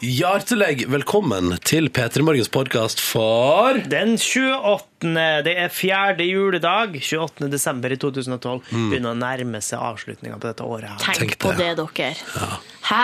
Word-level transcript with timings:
Hjertelig 0.00 0.86
velkommen 0.88 1.58
til 1.68 1.90
P3 1.92 2.22
Morgens 2.24 2.48
podkast 2.48 3.02
for 3.04 3.76
Den 3.92 4.14
28. 4.16 5.10
Det 5.44 5.52
er 5.60 5.68
fjerde 5.68 6.24
juledag. 6.24 6.94
28. 6.96 7.50
desember 7.52 7.92
i 7.92 7.98
2012. 8.00 8.62
Begynner 8.72 9.12
å 9.12 9.18
nærme 9.20 9.60
seg 9.60 9.82
avslutninga 9.90 10.38
på 10.40 10.48
dette 10.48 10.64
året. 10.64 10.88
her. 10.88 11.04
Tenk 11.04 11.34
Tenk 11.34 11.36
på 11.44 11.52
det. 11.52 11.68
det, 11.76 11.84
dere. 12.00 12.48
Hæ? 12.88 13.02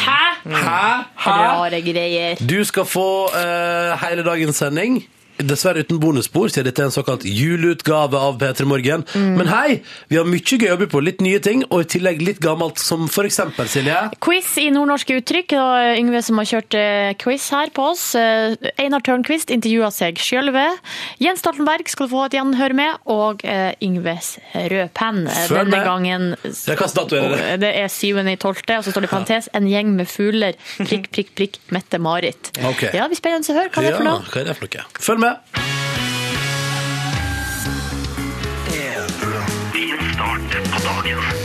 Hæ? 0.00 0.18
Hæ? 0.56 0.80
Rare 1.28 1.82
greier. 1.84 2.40
Du 2.40 2.56
skal 2.64 2.88
få 2.88 3.08
uh, 3.36 3.92
hele 4.06 4.24
dagens 4.24 4.64
sending. 4.64 5.02
Dessverre 5.46 5.84
uten 5.84 6.00
bonusspor, 6.02 6.50
siden 6.52 6.68
dette 6.68 6.82
er 6.82 6.90
en 6.90 6.94
såkalt 6.94 7.24
juleutgave 7.24 8.18
av 8.18 8.38
P3 8.40 8.66
Morgen. 8.68 9.04
Men 9.14 9.50
hei, 9.50 9.80
vi 10.10 10.18
har 10.18 10.28
mye 10.28 10.58
gøy 10.60 10.72
å 10.74 10.78
by 10.80 10.88
på. 10.90 11.02
Litt 11.04 11.22
nye 11.24 11.40
ting, 11.42 11.64
og 11.70 11.84
i 11.84 11.88
tillegg 11.96 12.22
litt 12.24 12.40
gammelt, 12.42 12.80
som 12.82 13.06
for 13.12 13.28
eksempel, 13.28 13.68
Silje. 13.70 13.96
Quiz 14.22 14.52
i 14.60 14.68
nordnorske 14.74 15.20
uttrykk. 15.20 15.56
Og 15.60 16.00
Yngve 16.00 16.22
som 16.26 16.40
har 16.40 16.48
kjørt 16.50 16.76
eh, 16.78 17.12
quiz 17.20 17.48
her 17.54 17.72
på 17.76 17.90
oss. 17.92 18.04
Eh, 18.18 18.56
Einar 18.80 19.04
Tørnquist 19.06 19.52
intervjua 19.54 19.90
seg 19.94 20.20
sjølve. 20.20 20.66
Jens 21.22 21.42
Stoltenberg 21.44 21.88
skal 21.90 22.08
du 22.08 22.14
få 22.14 22.26
et 22.28 22.36
gjenhør 22.38 22.76
med. 22.76 23.00
Og 23.10 23.44
eh, 23.48 23.72
Yngves 23.84 24.34
rød 24.54 24.92
penn. 24.96 25.24
Denne 25.26 25.66
med. 25.70 25.86
gangen 25.86 26.28
Ja, 26.40 26.76
det? 26.76 27.60
Det 27.62 27.72
er 27.82 27.88
7. 27.88 28.20
i 28.20 28.36
12., 28.36 28.64
og 28.76 28.84
så 28.84 28.92
står 28.92 29.06
det 29.06 29.10
i 29.10 29.12
parentes 29.14 29.50
en 29.56 29.68
gjeng 29.70 29.94
med 29.96 30.08
fugler. 30.10 30.58
Prikk, 30.78 31.10
prikk, 31.14 31.34
prikk. 31.38 31.60
Mette-Marit. 31.74 32.52
Okay. 32.56 32.90
Ja, 32.96 33.06
vi 33.10 33.18
spennende 33.18 33.52
å 33.52 33.56
høre 33.56 33.70
hva 33.72 33.84
det 33.84 33.94
for 33.96 34.06
Ja, 34.06 34.16
hva 34.20 34.42
er 34.42 34.50
det 34.50 34.56
for 34.58 34.66
noe? 34.70 34.86
Følg 35.00 35.22
med 35.22 35.29
det. 35.30 35.40
Din 39.74 40.14
start 40.14 40.72
på 40.72 40.78
dagen. 40.82 41.39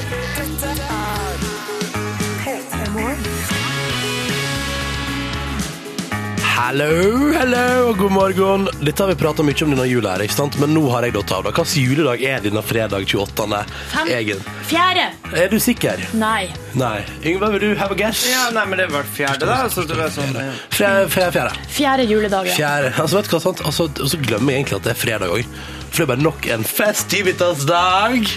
Hallo, 6.55 6.87
hallo 7.35 7.89
og 7.89 7.97
god 7.99 8.13
morgen. 8.15 8.61
Dette 8.79 9.03
har 9.03 9.09
vi 9.11 9.15
prata 9.19 9.43
mye 9.43 9.65
om 9.65 9.73
denne 9.73 9.85
jula, 9.89 10.13
her, 10.13 10.21
ikke 10.23 10.37
sant? 10.37 10.55
men 10.61 10.71
nå 10.71 10.85
har 10.87 11.03
jeg 11.03 11.11
datt 11.17 11.33
av. 11.35 11.41
da. 11.43 11.51
Hvilken 11.51 11.83
juledag 11.83 12.23
er 12.23 12.45
denne 12.45 12.63
fredag 12.63 13.03
28. 13.11 13.59
Fem. 13.91 14.11
Egen? 14.15 14.45
Fjerde! 14.69 15.09
Er 15.35 15.51
du 15.51 15.57
sikker? 15.59 15.99
Nei. 16.15 16.45
Nei. 16.79 17.01
Yngve, 17.27 17.49
vil 17.57 17.65
du 17.65 17.67
have 17.75 17.91
a 17.91 17.99
guess? 17.99 18.23
Ja, 18.31 18.45
nei, 18.55 18.63
men 18.71 18.79
det 18.79 18.87
var 18.93 19.03
fjerde, 19.17 19.49
da. 19.51 19.59
Så 19.67 19.83
det 19.89 19.99
var 19.99 20.15
sånn, 20.15 20.31
ja. 20.31 20.47
Fjerde. 20.71 21.11
Fjerde. 21.11 21.35
fjerde. 21.35 21.67
Fjerde 21.75 22.07
juledag. 22.13 22.47
ja. 22.47 22.55
fjerde. 22.61 22.95
Altså, 23.03 23.19
vet 23.19 23.27
du 23.27 23.35
hva, 23.35 23.43
sant? 23.49 23.67
Altså, 23.67 23.91
og 23.91 24.15
så 24.15 24.23
glemmer 24.23 24.55
jeg 24.55 24.63
egentlig 24.63 24.79
at 24.79 24.87
det 24.87 24.95
er 24.95 25.03
fredag 25.03 25.35
òg. 25.35 25.61
For 25.89 25.97
det 25.97 26.07
er 26.07 26.11
bare 26.15 26.27
nok 26.29 26.51
en 26.55 26.67
festivitas-dag. 26.71 28.35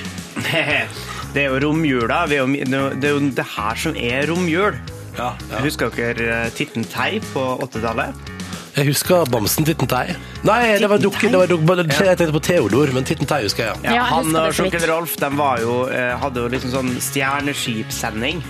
Det 1.29 1.43
er 1.45 1.51
jo 1.53 1.59
romjula. 1.61 2.23
Er 2.25 2.39
jo, 2.41 2.47
det 2.57 3.05
er 3.05 3.13
jo 3.13 3.19
det 3.37 3.45
her 3.53 3.77
som 3.79 3.95
er 4.01 4.27
romjul. 4.31 4.79
Ja, 5.19 5.33
ja. 5.51 5.63
Husker 5.65 5.91
dere 5.95 6.27
eh, 6.45 6.51
Titten 6.55 6.87
Tei 6.87 7.19
på 7.33 7.45
80-tallet? 7.67 8.35
Jeg 8.79 8.93
husker 8.93 9.27
bamsen 9.27 9.67
Titten 9.67 9.91
Tei. 9.91 10.13
Nei, 10.47 10.79
det 10.79 10.87
var 10.91 11.01
dukken. 11.03 11.33
det 11.35 11.41
var 11.41 11.51
dukke, 11.51 12.05
jeg 12.07 12.19
tenkte 12.21 12.35
på 12.37 12.43
Theodor, 12.47 12.93
men 12.95 13.07
Titten 13.07 13.27
Tei 13.27 13.41
husker 13.43 13.67
jeg. 13.73 13.81
Ja, 13.83 13.97
jeg 13.97 14.05
han 14.07 14.31
husker 14.31 14.69
og 14.69 14.83
så 14.85 14.91
Rolf 14.93 15.17
de 15.19 15.31
var 15.35 15.59
jo, 15.65 15.75
eh, 15.91 16.15
hadde 16.23 16.45
jo 16.45 16.53
liksom 16.53 16.75
sånn 16.77 16.93
stjerneskipsending. 17.03 18.45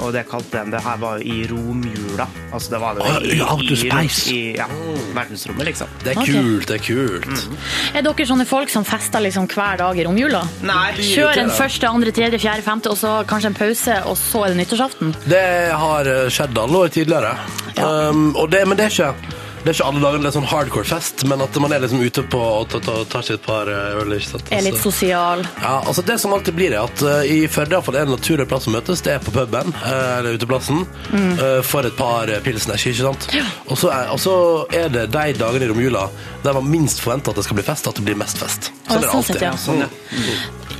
Og 0.00 0.12
det 0.14 0.24
kalte 0.30 0.62
de 0.64 0.72
det 0.72 0.80
her 0.82 0.96
var 1.02 1.20
i 1.20 1.42
romjula. 1.50 2.26
Altså 2.52 2.72
det 2.74 2.80
var 2.80 2.96
det 2.96 3.02
Ah, 3.06 3.18
i, 3.22 3.40
outer 3.42 3.76
space. 3.76 4.32
I, 4.32 4.54
ja, 4.56 4.66
verdensrommet, 5.14 5.66
liksom. 5.68 5.90
Det 6.04 6.14
er 6.14 6.22
kult, 6.24 6.68
det 6.68 6.78
er 6.78 6.84
kult. 6.86 7.44
Er 7.94 8.06
dere 8.06 8.26
sånne 8.28 8.46
folk 8.48 8.72
som 8.72 8.86
fester 8.88 9.24
liksom 9.24 9.48
hver 9.52 9.82
dag 9.82 9.98
i 10.00 10.06
romjula? 10.08 10.42
Nei, 10.64 10.94
Kjør 10.96 11.42
en 11.44 11.52
første, 11.52 11.88
andre, 11.88 12.14
tredje, 12.14 12.40
fjerde, 12.42 12.64
femte, 12.64 12.92
og 12.92 12.98
så 13.00 13.18
kanskje 13.28 13.52
en 13.52 13.58
pause, 13.58 13.98
og 14.08 14.16
så 14.20 14.46
er 14.46 14.54
det 14.54 14.62
nyttårsaften? 14.62 15.14
Det 15.28 15.44
har 15.84 16.08
eh, 16.08 16.26
skjedd 16.32 16.58
alle 16.64 16.84
år 16.86 16.92
tidligere. 16.96 17.36
Um, 17.76 18.30
og 18.36 18.50
det, 18.52 18.64
men 18.68 18.78
det 18.78 18.88
er 18.88 18.96
ikke 18.96 19.41
det 19.62 19.70
er 19.70 19.76
ikke 19.76 19.86
alle 19.88 20.00
dagene 20.02 20.22
det 20.26 20.30
er 20.32 20.34
sånn 20.40 20.48
hardcore 20.50 20.84
fest, 20.88 21.24
men 21.30 21.40
at 21.44 21.56
man 21.62 21.72
er 21.72 21.80
liksom 21.84 22.00
ute 22.02 22.22
på 22.32 22.40
og 22.42 22.68
tar- 22.72 22.80
tar 22.82 23.04
tar 23.12 23.22
seg 23.22 23.34
et 23.38 23.44
par 23.46 23.68
eh, 23.70 24.00
øl. 24.02 24.12
ikke 24.16 24.30
sant? 24.32 24.50
Er 24.50 24.62
litt 24.66 24.74
Altså- 24.74 24.90
sosial? 24.90 25.44
Ja, 25.62 25.74
altså 25.86 26.02
Det 26.04 26.18
som 26.20 26.32
alltid 26.32 26.54
blir, 26.54 26.72
er 26.72 26.82
at 26.84 27.02
uh, 27.02 27.22
i 27.22 27.46
Førde 27.46 27.76
iallfall 27.76 27.96
er 27.96 28.04
det 28.06 28.12
en 28.12 28.16
naturlig 28.18 28.48
plass 28.48 28.66
å 28.66 28.72
møtes. 28.74 29.02
Det 29.02 29.12
er 29.14 29.18
på 29.22 29.30
puben, 29.34 29.72
uh, 29.84 30.18
eller 30.18 30.34
uteplassen, 30.38 30.86
eh, 31.14 31.60
for 31.62 31.86
et 31.86 31.96
par 31.96 32.26
pilsner 32.26 32.42
pilsners. 32.42 32.86
ikke 32.86 33.06
sant? 33.06 33.28
Og 33.68 33.76
så 33.78 33.90
er, 33.92 34.08
og 34.12 34.18
så 34.20 34.34
er 34.72 34.88
det 34.88 35.06
de 35.12 35.32
dagene 35.38 35.64
i 35.64 35.68
romjula 35.70 36.08
der 36.42 36.52
man 36.58 36.66
minst 36.70 37.00
forventer 37.00 37.30
at 37.30 37.36
det 37.36 37.44
skal 37.44 37.54
bli 37.56 37.64
fest, 37.64 37.86
at 37.86 37.94
det 37.94 38.04
blir 38.04 38.16
mest 38.18 38.38
fest. 38.38 38.70
Ja, 38.88 38.94
Sånn 38.94 38.96
er 38.96 39.00
det 39.00 39.08
sånn 39.08 39.16
alltid. 39.22 39.36
sett, 39.36 39.42
ja. 39.42 39.52
Sånn, 39.56 39.78
ja. 39.80 39.88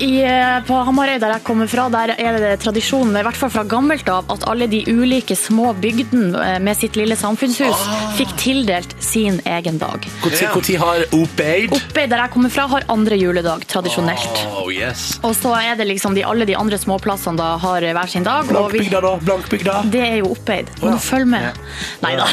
I, 0.03 0.23
eh, 0.27 0.59
på 0.67 0.75
Hamarøy, 0.83 1.19
der 1.23 1.37
jeg 1.37 1.45
kommer 1.47 1.69
fra, 1.71 1.85
der 1.93 2.11
er 2.19 2.39
det 2.43 2.53
tradisjonen, 2.65 3.15
i 3.21 3.23
hvert 3.23 3.37
fall 3.39 3.53
fra 3.55 3.63
gammelt 3.71 4.09
av, 4.11 4.27
at 4.35 4.43
alle 4.51 4.67
de 4.67 4.81
ulike 4.91 5.37
små 5.39 5.71
bygdene 5.79 6.35
eh, 6.43 6.57
med 6.59 6.75
sitt 6.75 6.97
lille 6.99 7.15
samfunnshus 7.19 7.85
fikk 8.19 8.33
tildelt 8.41 8.97
sin 9.03 9.39
egen 9.47 9.79
dag. 9.79 10.03
Når 10.25 10.35
Ja. 10.43 10.51
har 10.83 11.05
Opeid? 11.15 11.71
Opeid, 11.77 12.11
der 12.11 12.25
jeg 12.25 12.31
kommer 12.35 12.51
fra, 12.51 12.67
har 12.73 12.87
andre 12.91 13.15
juledag, 13.21 13.63
tradisjonelt. 13.71 14.43
Oh, 14.51 14.73
yes. 14.75 15.21
Og 15.23 15.37
så 15.39 15.55
er 15.61 15.79
det 15.79 15.87
liksom 15.87 16.17
de, 16.19 16.25
alle 16.27 16.49
de 16.51 16.57
andre 16.59 16.79
småplassene 16.83 17.39
da 17.39 17.53
har 17.63 17.87
hver 17.87 18.11
sin 18.11 18.27
dag. 18.27 18.49
Blankbygda, 18.51 19.01
da? 19.07 19.15
Blankbygda? 19.23 19.77
det 19.93 20.03
er 20.03 20.17
jo 20.25 20.33
Opeid. 20.34 20.73
Må 20.83 20.97
du 20.97 20.99
følge 20.99 21.31
med? 21.31 21.63
Nei 22.03 22.17
da. 22.19 22.27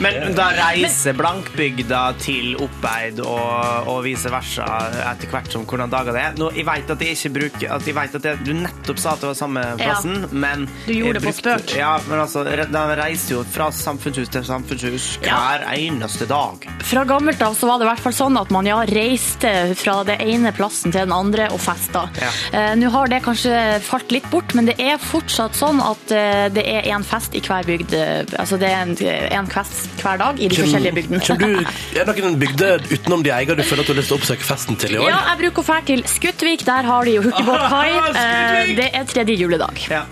Men 0.00 0.32
da 0.38 0.48
reiser 0.56 1.12
Blankbygda 1.18 2.02
til 2.22 2.56
Opeid 2.64 3.20
og, 3.20 3.92
og 3.92 4.02
vice 4.08 4.32
versa 4.32 4.64
etter 5.12 5.28
hvert 5.28 5.52
som 5.52 5.68
hvordan 5.68 5.92
dager 5.92 6.16
det 6.16 6.24
er. 6.30 6.40
Nå, 6.40 6.50
jeg 6.56 6.64
vet 6.78 6.90
at 6.94 7.02
jeg 7.04 7.16
ikke 7.18 7.32
bruker 7.38 7.74
at 7.76 7.86
jeg 7.88 7.96
vet 7.98 8.14
at 8.18 8.28
jeg, 8.30 8.40
Du 8.46 8.52
nettopp 8.56 8.98
sa 9.02 9.12
at 9.16 9.22
det 9.22 9.28
var 9.32 9.38
samme 9.38 9.62
plassen, 9.80 10.26
men 10.32 10.66
Du 10.86 10.92
gjorde 10.94 11.18
det 11.20 11.24
på 11.28 11.34
spøk. 11.36 11.74
Ja, 11.78 11.96
men 12.08 12.22
altså, 12.22 12.44
de 12.48 12.84
reiser 13.02 13.34
jo 13.36 13.42
fra 13.48 13.68
samfunnshus 13.74 14.30
til 14.32 14.44
samfunnshus 14.46 15.08
Ja. 15.26 15.36
hver 15.38 15.66
eneste 15.76 16.26
dag. 16.30 16.64
Fra 16.88 17.04
gammelt 17.08 17.42
av 17.42 17.54
så 17.58 17.66
var 17.68 17.78
det 17.80 17.86
i 17.88 17.90
hvert 17.90 18.02
fall 18.06 18.14
sånn 18.16 18.38
at 18.40 18.50
man 18.54 18.66
ja, 18.68 18.78
reiste 18.88 19.52
fra 19.78 19.98
det 20.08 20.18
ene 20.24 20.52
plassen 20.56 20.92
til 20.94 21.04
den 21.04 21.12
andre 21.14 21.48
og 21.54 21.60
festa. 21.62 22.06
Ja. 22.20 22.30
Eh, 22.58 22.74
Nå 22.78 22.90
har 22.94 23.08
det 23.10 23.22
kanskje 23.24 23.80
falt 23.84 24.12
litt 24.14 24.28
bort, 24.30 24.54
men 24.54 24.68
det 24.70 24.76
er 24.80 24.98
fortsatt 25.02 25.56
sånn 25.58 25.80
at 25.84 26.12
eh, 26.14 26.46
det 26.54 26.64
er 26.68 26.88
en 26.94 27.04
fest 27.06 27.34
i 27.34 27.42
hver 27.44 27.66
bygd. 27.68 27.94
eh, 27.94 28.24
Altså 28.38 28.58
det 28.60 28.68
er 28.70 28.82
en, 28.86 28.94
en 29.40 29.48
fest 29.50 29.88
hver 30.02 30.18
dag 30.20 30.38
i 30.40 30.48
de 30.48 30.60
forskjellige 30.62 30.94
bygdene. 30.94 31.64
Er 31.98 32.04
det 32.06 32.22
noen 32.22 32.38
bygder 32.38 32.82
utenom 32.92 33.22
de 33.24 33.32
eier 33.34 33.56
du 33.58 33.62
føler 33.66 33.82
at 33.82 33.88
du 33.88 33.92
har 33.94 33.98
lyst 34.00 34.10
til 34.12 34.16
å 34.16 34.20
oppsøke 34.20 34.46
festen 34.46 34.76
til 34.78 34.94
i 34.94 34.98
år? 35.00 35.08
Ja, 35.10 35.18
jeg 35.32 35.40
bruker 35.42 35.64
å 35.64 35.66
dra 35.68 35.78
til 35.88 36.02
Skuttvik. 36.08 36.64
Der 36.68 36.84
har 36.84 37.04
de 37.08 37.14
jo 37.16 37.22
hurtigbåtkai. 37.24 37.90
Ah, 37.96 38.08
Eh, 38.18 38.74
Det 38.76 38.88
er 38.92 39.04
tredje 39.08 39.34
juledag. 39.40 39.78
Ja. 39.90 40.02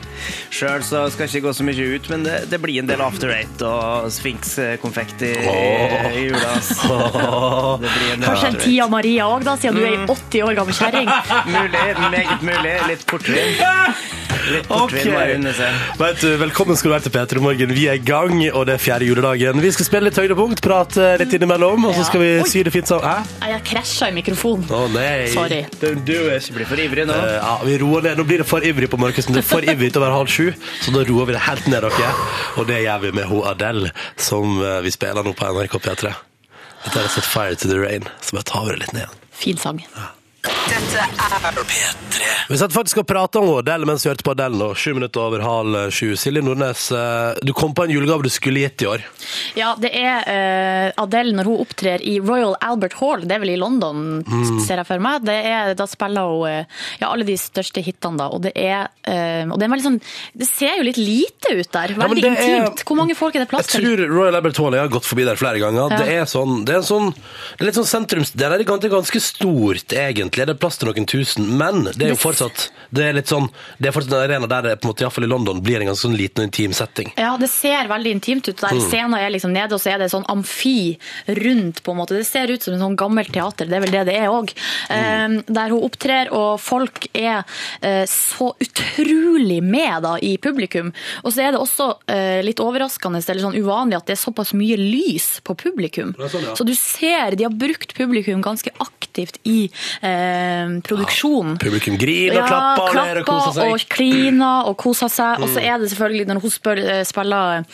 Sjøl 0.50 0.80
så 0.86 1.02
skal 1.12 1.26
jeg 1.26 1.34
ikke 1.36 1.48
gå 1.48 1.52
så 1.58 1.64
mye 1.66 1.86
ut, 1.96 2.06
men 2.08 2.22
det, 2.24 2.36
det 2.50 2.58
blir 2.62 2.78
en 2.80 2.88
del 2.88 3.02
after 3.04 3.28
eight 3.34 3.60
og 3.66 4.06
Sphinx-konfekt 4.14 5.20
i, 5.28 5.34
i 5.36 6.22
jula. 6.30 6.54
En 8.16 8.22
Kanskje 8.24 8.48
en. 8.48 8.56
Tia 8.62 8.86
Maria 8.88 9.26
òg, 9.28 9.44
da, 9.44 9.56
siden 9.60 9.76
du 9.76 9.84
er 9.84 9.92
ei 9.92 10.06
80 10.08 10.46
år 10.48 10.56
gammel 10.56 10.78
kjerring. 10.78 11.10
Mulig, 11.56 11.84
meget 12.14 12.46
mulig. 12.48 12.74
Litt 12.88 13.04
portvin. 13.10 13.60
Seg. 14.46 15.78
Vet 15.98 16.20
du, 16.22 16.28
velkommen 16.38 16.76
skal 16.78 16.90
du 16.90 16.94
være 16.94 17.04
til 17.06 17.12
P3 17.16 17.40
Morgen. 17.42 17.72
Vi 17.74 17.86
er 17.90 17.96
i 17.98 18.02
gang, 18.02 18.36
og 18.52 18.68
det 18.68 18.76
er 18.76 18.82
fjerde 18.82 19.08
juledagen. 19.08 19.58
Vi 19.62 19.72
skal 19.74 19.88
spille 19.88 20.06
litt 20.06 20.20
høydepunkt, 20.20 20.60
prate 20.62 21.16
litt 21.18 21.32
innimellom, 21.34 21.88
og 21.88 21.96
så 21.96 22.04
skal 22.06 22.22
vi 22.22 22.28
Oi. 22.44 22.46
sy 22.50 22.62
det 22.66 22.70
fint 22.74 22.86
sammen. 22.86 23.08
Hæ? 23.10 23.48
Jeg 23.50 23.64
krasja 23.72 24.10
i 24.12 24.14
mikrofonen. 24.14 24.68
Å 24.70 24.84
nei. 24.94 25.26
Sorry. 25.32 25.64
Du, 25.80 25.88
du 25.98 26.14
er 26.28 26.38
ikke 26.38 26.60
blitt 26.60 26.70
for 26.70 26.82
ivrig 26.84 27.06
nå? 27.10 27.16
Uh, 27.16 27.32
ja, 27.40 27.54
vi 27.66 27.78
roer 27.82 28.06
ned. 28.06 28.20
Nå 28.20 28.26
blir 28.28 28.44
det 28.44 28.46
for 28.46 28.66
ivrig 28.70 28.90
på 28.92 29.00
Markussen. 29.02 29.34
Det 29.34 29.42
er 29.42 29.48
for 29.48 29.66
ivrig 29.66 29.90
til 29.90 30.02
å 30.02 30.04
være 30.06 30.18
halv 30.20 30.30
sju, 30.30 30.52
så 30.84 30.94
da 30.94 31.02
roer 31.10 31.30
vi 31.32 31.34
det 31.34 31.42
helt 31.48 31.70
ned, 31.72 31.88
dere. 31.88 32.12
Og 32.60 32.70
det 32.70 32.82
gjør 32.84 33.02
vi 33.02 33.14
med 33.18 33.26
ho 33.32 33.40
Adele, 33.50 33.90
som 34.28 34.60
eh, 34.62 34.78
vi 34.86 34.94
spiller 34.94 35.26
nå 35.26 35.34
på 35.34 35.50
NRK 35.56 35.74
P3. 35.88 36.14
Dette 36.86 37.02
er 37.02 37.10
Set 37.10 37.26
Fire 37.26 37.58
to 37.58 37.72
the 37.72 37.80
Rain, 37.82 38.06
så 38.22 38.38
bare 38.38 38.46
tar 38.52 38.68
vi 38.68 38.76
det 38.76 38.84
litt 38.84 38.94
ned. 39.00 39.18
Fin 39.42 39.58
sang. 39.58 39.82
Vi 42.48 42.56
satt 42.58 42.72
faktisk 42.74 43.00
og 43.02 43.06
prata 43.08 43.40
om 43.42 43.48
Adele 43.58 43.86
mens 43.88 44.04
vi 44.06 44.10
hørte 44.10 44.24
på 44.26 44.32
Adele 44.36 44.56
nå. 44.60 44.68
Sju 44.78 44.92
minutter 44.96 45.22
over 45.24 45.42
halv 45.42 45.78
sju. 45.94 46.12
Silje 46.18 46.42
Nordnes, 46.44 46.84
eh, 46.94 47.40
du 47.46 47.52
kom 47.56 47.74
på 47.74 47.84
en 47.86 47.90
julegave 47.92 48.22
du 48.26 48.30
skulle 48.32 48.62
gitt 48.62 48.84
i 48.84 48.88
år. 48.90 49.02
Ja, 49.58 49.72
det 49.80 49.90
er 49.98 50.28
eh, 50.30 50.92
Adele 51.02 51.34
når 51.36 51.50
hun 51.50 51.62
opptrer 51.64 52.02
i 52.06 52.16
Royal 52.22 52.54
Albert 52.64 52.94
Hall, 53.00 53.24
det 53.26 53.36
er 53.36 53.42
vel 53.42 53.54
i 53.56 53.58
London, 53.60 54.04
Mm. 54.26 54.60
ser 54.64 54.80
jeg 54.80 54.86
for 54.88 54.98
meg. 55.02 55.22
Det 55.26 55.34
er, 55.46 55.72
da 55.78 55.86
spiller 55.88 56.26
hun 56.30 56.46
eh, 56.48 56.64
ja, 57.00 57.08
alle 57.10 57.24
de 57.26 57.36
største 57.40 57.82
hitene, 57.84 58.18
da. 58.20 58.26
Og 58.34 58.42
det 58.46 58.52
er, 58.56 58.88
og 59.50 59.58
det 59.58 59.66
er 59.68 59.82
sånn 59.82 60.00
Det 60.36 60.46
ser 60.48 60.76
jo 60.78 60.84
litt 60.86 60.98
lite 61.00 61.52
ut 61.56 61.70
der. 61.72 61.94
Ja, 61.94 62.06
Veldig 62.06 62.22
det 62.22 62.30
er- 62.30 62.56
intimt. 62.66 62.84
Hvor 62.86 62.96
mange 62.98 63.16
folk 63.18 63.34
er 63.36 63.44
det 63.44 63.48
plass 63.50 63.66
til? 63.70 63.82
Jeg 63.82 63.98
tror 63.98 64.12
Royal 64.14 64.34
Albert 64.38 64.56
Hall, 64.62 64.72
jeg 64.76 64.80
har 64.86 64.92
gått 64.92 65.06
forbi 65.08 65.24
der 65.26 65.36
flere 65.40 65.58
ganger. 65.62 65.90
Ja. 65.90 65.98
Det 65.98 66.08
er 66.20 66.24
sånn, 66.30 66.64
det 66.66 66.74
er 66.74 66.78
en 66.82 66.88
sånn, 66.90 67.10
det 67.14 67.60
er 67.60 67.70
litt 67.70 67.78
sånn 67.80 67.90
sentrums... 67.90 68.32
Det 68.36 68.46
er 68.46 68.64
ganske 68.66 69.20
stort, 69.22 69.92
egentlig. 69.96 70.35
Det 70.36 70.44
er 70.44 70.50
det 70.52 70.58
plass 70.60 70.76
til 70.76 70.90
noen 70.90 71.06
tusen, 71.08 71.46
men 71.56 71.86
det 71.88 72.10
er 72.10 72.12
jo 72.12 72.18
fortsatt 72.20 72.68
Det 72.92 73.06
er 73.08 73.16
litt 73.16 73.30
sånn 73.30 73.46
Det 73.80 73.88
er 73.88 73.94
fortsatt 73.96 74.12
en 74.18 74.24
arena 74.26 74.48
der 74.50 74.66
det 74.66 74.74
på 74.80 74.86
en 74.86 74.92
måte, 74.92 75.02
i 75.02 75.06
hvert 75.06 75.16
fall 75.16 75.26
i 75.26 75.30
London 75.30 75.62
blir 75.64 75.80
en 75.80 75.88
ganske 75.88 76.06
sånn 76.06 76.16
liten 76.18 76.42
og 76.42 76.48
intim 76.50 76.74
setting. 76.76 77.12
Ja, 77.16 77.32
det 77.40 77.48
ser 77.52 77.88
veldig 77.90 78.12
intimt 78.16 78.48
ut. 78.48 78.60
Der 78.60 78.80
Scenen 78.82 79.16
er 79.18 79.30
liksom 79.32 79.52
nede, 79.54 79.76
og 79.76 79.82
så 79.82 79.94
er 79.94 80.02
det 80.02 80.10
sånn 80.12 80.26
amfi 80.32 80.96
rundt. 81.40 81.82
på 81.82 81.94
en 81.94 82.00
måte. 82.00 82.16
Det 82.18 82.26
ser 82.28 82.50
ut 82.52 82.62
som 82.62 82.74
en 82.74 82.82
sånn 82.82 82.96
gammelt 82.98 83.32
teater, 83.32 83.68
det 83.70 83.78
er 83.78 83.84
vel 83.84 83.94
det 83.94 84.04
det 84.10 84.16
er 84.20 84.32
òg. 84.32 84.52
Der 84.90 85.72
hun 85.72 85.86
opptrer, 85.86 86.30
og 86.34 86.60
folk 86.62 87.08
er 87.16 87.44
eh, 87.80 88.04
så 88.10 88.52
utrolig 88.62 89.60
med 89.64 90.02
da, 90.06 90.16
i 90.20 90.36
publikum. 90.42 90.92
Og 91.24 91.34
så 91.34 91.46
er 91.46 91.54
det 91.54 91.62
også 91.62 91.88
eh, 92.12 92.40
litt 92.46 92.62
overraskende 92.62 93.22
eller 93.22 93.44
sånn 93.48 93.58
uvanlig 93.58 93.98
at 93.98 94.10
det 94.10 94.16
er 94.16 94.22
såpass 94.22 94.52
mye 94.56 94.78
lys 94.80 95.40
på 95.46 95.56
publikum. 95.58 96.14
Sånn, 96.26 96.48
ja. 96.50 96.56
Så 96.58 96.66
du 96.66 96.74
ser 96.78 97.36
de 97.36 97.46
har 97.46 97.54
brukt 97.54 97.94
publikum 97.96 98.42
ganske 98.44 98.72
aktivt 98.82 99.40
i 99.48 99.66
eh, 100.02 100.25
produksjonen. 100.86 101.56
Publikum 101.60 101.96
griner 102.00 102.40
og 102.42 102.48
klapper 102.48 102.82
og 102.82 102.92
klapper 102.92 103.20
og 103.20 103.28
koser 103.28 103.56
seg. 103.56 103.72
og 103.72 103.96
kliner 103.96 104.70
og 104.70 104.76
koser 104.80 105.12
seg. 105.12 105.42
Og 105.42 105.52
så 105.52 105.62
er 105.62 105.80
det 105.80 105.90
selvfølgelig, 105.92 106.26
når 106.30 106.42
hun 106.44 106.54
spør, 106.54 106.82
eh, 106.82 107.02
spiller 107.08 107.64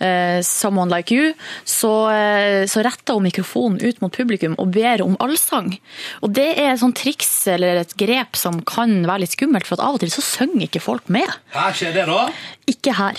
eh, 0.00 0.38
'Someone 0.44 0.90
Like 0.90 1.14
You', 1.14 1.34
så, 1.64 1.92
eh, 2.12 2.66
så 2.66 2.84
retter 2.84 3.14
hun 3.14 3.26
mikrofonen 3.28 3.80
ut 3.82 4.00
mot 4.02 4.12
publikum 4.12 4.54
og 4.58 4.72
ber 4.72 5.02
om 5.02 5.16
allsang. 5.20 5.78
Og 6.22 6.32
det 6.34 6.58
er 6.58 6.72
et 6.72 6.80
sånt 6.80 6.96
triks 6.96 7.46
eller 7.46 7.82
et 7.82 7.96
grep 7.96 8.36
som 8.36 8.60
kan 8.62 9.06
være 9.06 9.24
litt 9.24 9.36
skummelt, 9.36 9.66
for 9.66 9.78
at 9.78 9.84
av 9.86 9.94
og 9.94 10.00
til 10.00 10.10
så 10.10 10.22
synger 10.22 10.68
ikke 10.68 10.82
folk 10.82 11.08
med. 11.08 11.28
Her 11.54 11.72
skjer 11.72 11.94
det, 11.94 12.06
da. 12.06 12.28
Ikke 12.70 12.94
her. 12.94 13.14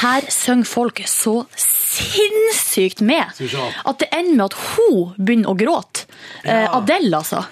Her 0.00 0.26
synger 0.30 0.68
folk 0.70 1.00
så 1.10 1.34
sinnssykt 1.58 3.00
med 3.02 3.26
at 3.30 3.98
det 4.02 4.08
ender 4.14 4.36
med 4.36 4.44
at 4.46 4.56
hun 4.76 5.14
begynner 5.18 5.50
å 5.52 5.56
gråte. 5.58 6.06
Ja. 6.44 6.68
Adele, 6.78 7.16
altså. 7.18 7.42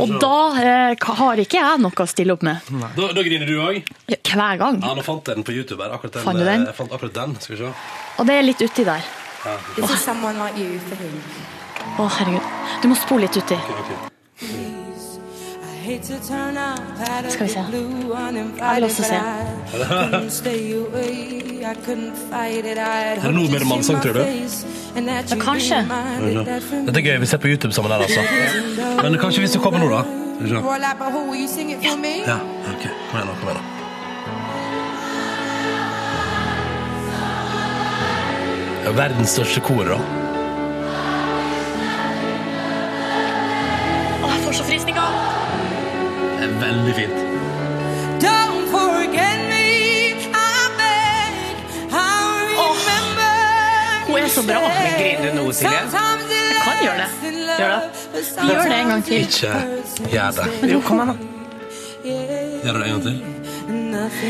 Og 0.00 0.12
da 0.22 0.34
eh, 0.60 1.06
har 1.20 1.40
ikke 1.42 1.58
jeg 1.60 1.80
noe 1.82 2.04
å 2.04 2.06
stille 2.08 2.32
opp 2.36 2.44
med. 2.46 2.68
Da, 2.96 3.08
da 3.12 3.24
griner 3.26 3.48
du 3.48 3.56
òg? 3.60 3.82
Hver 4.08 4.60
gang. 4.60 4.78
Ja, 4.84 4.94
nå 4.96 5.04
fant 5.04 5.28
jeg 5.28 5.36
den 5.40 5.44
på 5.48 5.52
YouTube. 5.56 5.82
her, 5.84 5.92
Akkurat 5.96 6.16
den. 6.16 6.24
Fant 6.28 6.38
du 6.40 6.44
den? 6.44 6.62
eh, 6.62 6.70
Jeg 6.72 6.78
fant 6.78 6.92
akkurat 6.96 7.18
den. 7.18 7.34
Skal 7.40 7.56
vi 7.56 7.62
se. 7.64 7.72
Og 8.18 8.28
det 8.28 8.38
er 8.38 8.46
litt 8.46 8.62
uti 8.64 8.86
der. 8.88 9.04
Ja. 9.44 9.56
is 9.82 10.04
someone 10.04 10.38
like 10.38 10.56
you 10.60 10.78
for 10.88 10.96
him. 10.96 11.18
Å, 11.98 12.08
herregud. 12.18 12.54
Du 12.84 12.88
må 12.92 12.96
spole 12.96 13.26
litt 13.26 13.36
uti. 13.42 13.58
Okay, 13.58 13.82
ok. 13.82 14.78
Skal 17.30 17.46
vi 17.46 17.52
se. 17.52 17.62
Jeg 18.58 18.74
vil 18.76 18.84
også 18.84 19.02
se. 19.02 19.18
Er 23.16 23.22
det 23.26 23.34
noe 23.34 23.48
mer 23.50 23.64
mannsang, 23.70 23.98
tror 24.02 24.12
du? 24.12 24.22
Ja, 25.30 25.36
kanskje. 25.42 25.78
Dette 26.86 26.98
er 27.00 27.06
gøy. 27.08 27.16
Vi 27.20 27.26
ser 27.32 27.38
på 27.38 27.48
YouTube 27.52 27.72
sammen 27.72 27.92
her, 27.92 27.98
altså. 28.06 28.20
Men 29.02 29.18
kanskje 29.22 29.40
hvis 29.46 29.52
du 29.56 29.60
kommer 29.64 29.78
nå, 29.82 29.88
da? 29.90 30.02
Ja. 30.42 30.60
Ja, 32.26 32.38
ok. 32.72 32.84
Kom 33.10 33.18
igjen, 33.18 33.28
da. 33.28 33.34
Kom 33.40 33.48
igjen, 33.48 33.58
da. 33.58 33.62
Er 38.88 38.92
Verdens 38.98 39.30
største 39.36 39.60
kor, 39.62 39.84
da. 39.86 39.98
Å, 44.22 44.26
jeg 44.32 44.40
får 44.46 44.52
så 44.58 44.64
frysninger. 44.66 45.08
Det 46.42 46.48
er 46.50 46.54
veldig 46.58 46.92
fint. 46.96 47.18
Don't 48.22 48.64
forget 48.72 49.42
me, 49.46 49.66
I 50.26 50.62
beg. 50.78 51.34
I 51.86 52.06
remember 52.58 53.36
Hun 54.08 54.16
er 54.18 54.32
så 54.34 54.42
bra. 54.48 54.62
Griner 54.98 55.28
du 55.28 55.36
nå, 55.36 55.44
Silje? 55.54 55.76
Jeg 55.78 56.56
kan 56.64 56.80
gjøre 56.82 56.96
det. 56.98 57.36
Gjør 57.60 57.70
det. 57.76 58.24
Gjør 58.48 58.66
det 58.72 58.80
en 58.80 58.90
gang 58.90 59.04
til. 59.06 59.28
Ikke 59.28 59.52
gjør 60.16 60.34
det. 60.40 60.48
Jo, 60.72 60.80
kom 60.88 61.04
da. 61.04 61.14
Gjør 62.08 62.80
det 62.80 62.82
en 62.82 62.90
gang 62.90 63.06
til. 63.06 63.22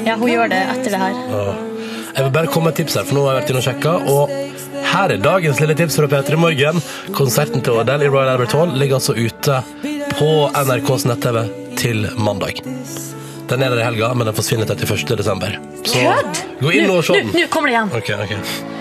Ja, 0.05 0.19
hun 0.21 0.29
gjør 0.35 0.53
det 0.53 0.61
etter 0.75 0.99
det 0.99 1.03
her. 1.07 1.19
Jeg 2.13 2.27
vil 2.27 2.31
bare 2.37 2.53
komme 2.53 2.69
med 2.69 2.77
et 2.77 2.83
tips 2.83 3.01
her, 3.01 3.09
for 3.09 3.17
nå 3.17 3.25
har 3.25 3.39
jeg 3.39 3.41
vært 3.41 3.55
inne 3.55 3.65
og 3.65 3.69
sjekka. 3.71 3.97
Og 4.13 4.85
her 4.93 5.17
er 5.17 5.25
dagens 5.31 5.65
lille 5.65 5.81
tips 5.81 5.97
fra 6.03 6.13
P3 6.13 6.43
Morgen. 6.45 6.85
Konserten 7.17 7.65
til 7.65 7.81
Adele 7.81 8.11
i 8.11 8.13
Royal 8.13 8.37
Albert 8.37 8.53
Hall 8.61 8.77
ligger 8.77 9.01
altså 9.01 9.17
ute 9.17 9.63
på 10.21 10.33
NRKs 10.53 11.09
nett-TV 11.09 11.62
til 11.79 12.09
mandag. 12.17 12.61
Den 13.51 13.63
er 13.63 13.73
der 13.75 13.81
i 13.83 13.85
helga, 13.85 14.13
men 14.15 14.27
den 14.31 14.35
forsvinner 14.37 14.65
31. 14.71 15.17
desember. 15.19 15.59
Så 15.85 15.99
Kødd! 15.99 16.43
gå 16.63 16.71
inn 16.79 16.87
Nå, 16.89 17.01
og 17.01 17.05
se 17.05 17.19
den. 17.19 17.33
nå 17.35 17.47
kommer 17.53 17.69
det 17.73 17.77
igjen. 17.77 17.91
Okay, 17.99 18.15
ok. 18.25 18.72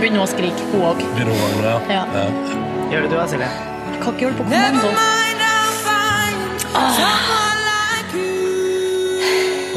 Begynner 0.00 0.22
hun 0.22 0.26
å 0.26 0.30
skrike, 0.30 0.62
hun 0.72 0.82
òg. 0.90 1.02
Ja. 1.64 1.76
ja? 1.90 2.04
Ja. 2.16 2.26
Gjør 2.90 3.04
det 3.04 3.10
du, 3.12 3.16
da, 3.16 3.26
Silje? 3.30 3.48
Jeg 3.90 3.98
kan 4.02 4.14
ikke 4.14 4.24
gjøre 4.24 4.34
det 4.34 4.40
på 4.40 4.44
kommando. 4.48 4.88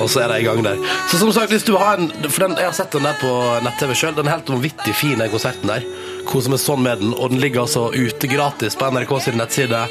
Og 0.04 0.10
så 0.12 0.24
er 0.24 0.32
de 0.34 0.40
i 0.42 0.46
gang 0.48 0.60
der. 0.66 0.80
Så 1.08 1.20
som 1.22 1.32
sagt, 1.36 1.52
hvis 1.54 1.64
du 1.64 1.76
har 1.80 2.00
en 2.02 2.10
For 2.28 2.44
den, 2.44 2.58
jeg 2.60 2.68
har 2.68 2.76
sett 2.76 2.92
den 2.92 3.06
der 3.08 3.16
på 3.22 3.32
nett-TV 3.64 3.94
sjøl. 3.96 4.16
Den 4.18 4.28
er 4.28 4.38
helt 4.38 4.52
vanvittig 4.52 4.96
fin, 5.00 5.20
den 5.20 5.32
konserten 5.32 5.72
der. 5.72 5.86
Koser 6.28 6.52
meg 6.52 6.64
sånn 6.64 6.84
med 6.84 7.04
den. 7.04 7.14
Og 7.16 7.32
den 7.32 7.44
ligger 7.44 7.64
altså 7.64 7.88
ute 7.94 8.32
gratis 8.32 8.76
på 8.80 8.90
NRK 8.92 9.14
sin 9.24 9.40
nettside. 9.40 9.86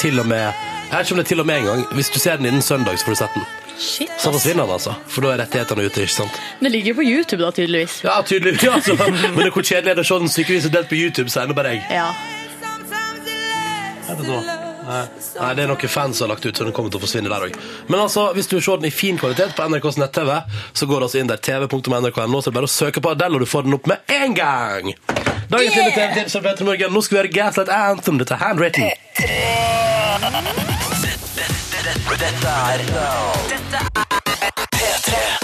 Til 0.00 0.22
og 0.22 0.26
med 0.26 0.46
Jeg 0.46 0.98
vet 0.98 1.06
ikke 1.06 1.14
om 1.14 1.20
det 1.20 1.26
er 1.26 1.32
til 1.34 1.44
og 1.44 1.48
med 1.48 1.62
engang. 1.62 1.84
Hvis 1.96 2.10
du 2.12 2.18
ser 2.20 2.40
den 2.40 2.50
innen 2.50 2.64
søndag, 2.64 2.98
så 2.98 3.06
får 3.06 3.14
du 3.14 3.20
sett 3.22 3.36
den. 3.38 3.61
Shit, 3.82 4.10
Så 4.18 4.30
forsvinner 4.30 4.62
den, 4.62 4.72
altså. 4.76 4.94
For 5.10 5.26
da 5.26 5.32
er 5.34 5.40
rettighetene 5.42 5.88
ute, 5.88 6.04
ikke 6.04 6.14
sant? 6.14 6.36
Den 6.60 6.70
ligger 6.70 6.92
jo 6.92 7.00
på 7.00 7.06
YouTube, 7.06 7.42
da, 7.42 7.50
tydeligvis. 7.50 7.98
Ja, 8.06 8.20
tydeligvis. 8.22 8.68
Altså. 8.70 9.10
Men 9.34 9.42
det 9.42 9.50
hvor 9.56 9.66
kjedelig 9.66 9.90
er 9.90 9.98
det 9.98 10.04
å 10.04 10.10
se 10.12 10.18
den 10.22 10.30
stykkevis 10.30 10.70
delt 10.70 10.90
på 10.92 10.98
YouTube, 11.00 11.32
sier 11.32 11.50
nå 11.50 11.56
bare 11.58 11.74
jeg. 11.74 11.82
Ja. 11.90 12.12
Er 14.12 14.14
det? 14.20 14.26
Nei. 14.82 15.02
Nei, 15.38 15.50
det 15.56 15.62
er 15.62 15.68
noen 15.70 15.90
fans 15.90 16.18
som 16.18 16.26
har 16.26 16.32
lagt 16.34 16.46
ut, 16.46 16.56
så 16.58 16.64
den 16.66 16.74
kommer 16.76 16.90
til 16.92 16.98
å 17.00 17.04
forsvinne 17.04 17.30
der 17.32 17.46
òg. 17.48 17.54
Men 17.88 17.98
altså, 18.02 18.28
hvis 18.36 18.48
du 18.50 18.56
vil 18.58 18.64
se 18.66 18.74
den 18.82 18.90
i 18.90 18.94
fin 18.94 19.18
kvalitet 19.18 19.54
på 19.56 19.66
NRKs 19.70 19.98
nett-TV, 20.02 20.30
så 20.74 20.82
går 20.90 20.96
du 20.98 21.04
altså 21.08 21.18
inn 21.22 21.30
der 21.30 21.40
tv.nrk.no, 21.42 22.42
så 22.42 22.46
er 22.46 22.50
det 22.50 22.58
bare 22.58 22.70
å 22.70 22.76
søke 22.76 23.02
på 23.02 23.12
Adele, 23.14 23.34
og 23.38 23.42
du 23.46 23.48
får 23.50 23.62
den 23.68 23.78
opp 23.78 23.86
med 23.90 23.98
en 24.12 24.32
gang! 24.38 24.84
Dagens 25.52 25.76
yeah. 25.76 25.92
TV-tips 25.94 26.32
fra 26.36 26.42
Petter 26.48 26.64
Morgen. 26.66 26.90
Nå 26.94 27.00
skal 27.04 27.14
vi 27.16 27.20
høre 27.22 27.34
Gaslight 27.34 27.70
Anthem. 27.76 28.16
Dette 28.22 28.34
er 28.38 28.42
handwritten. 28.46 28.88
Dette 32.10 32.50
er 32.50 32.82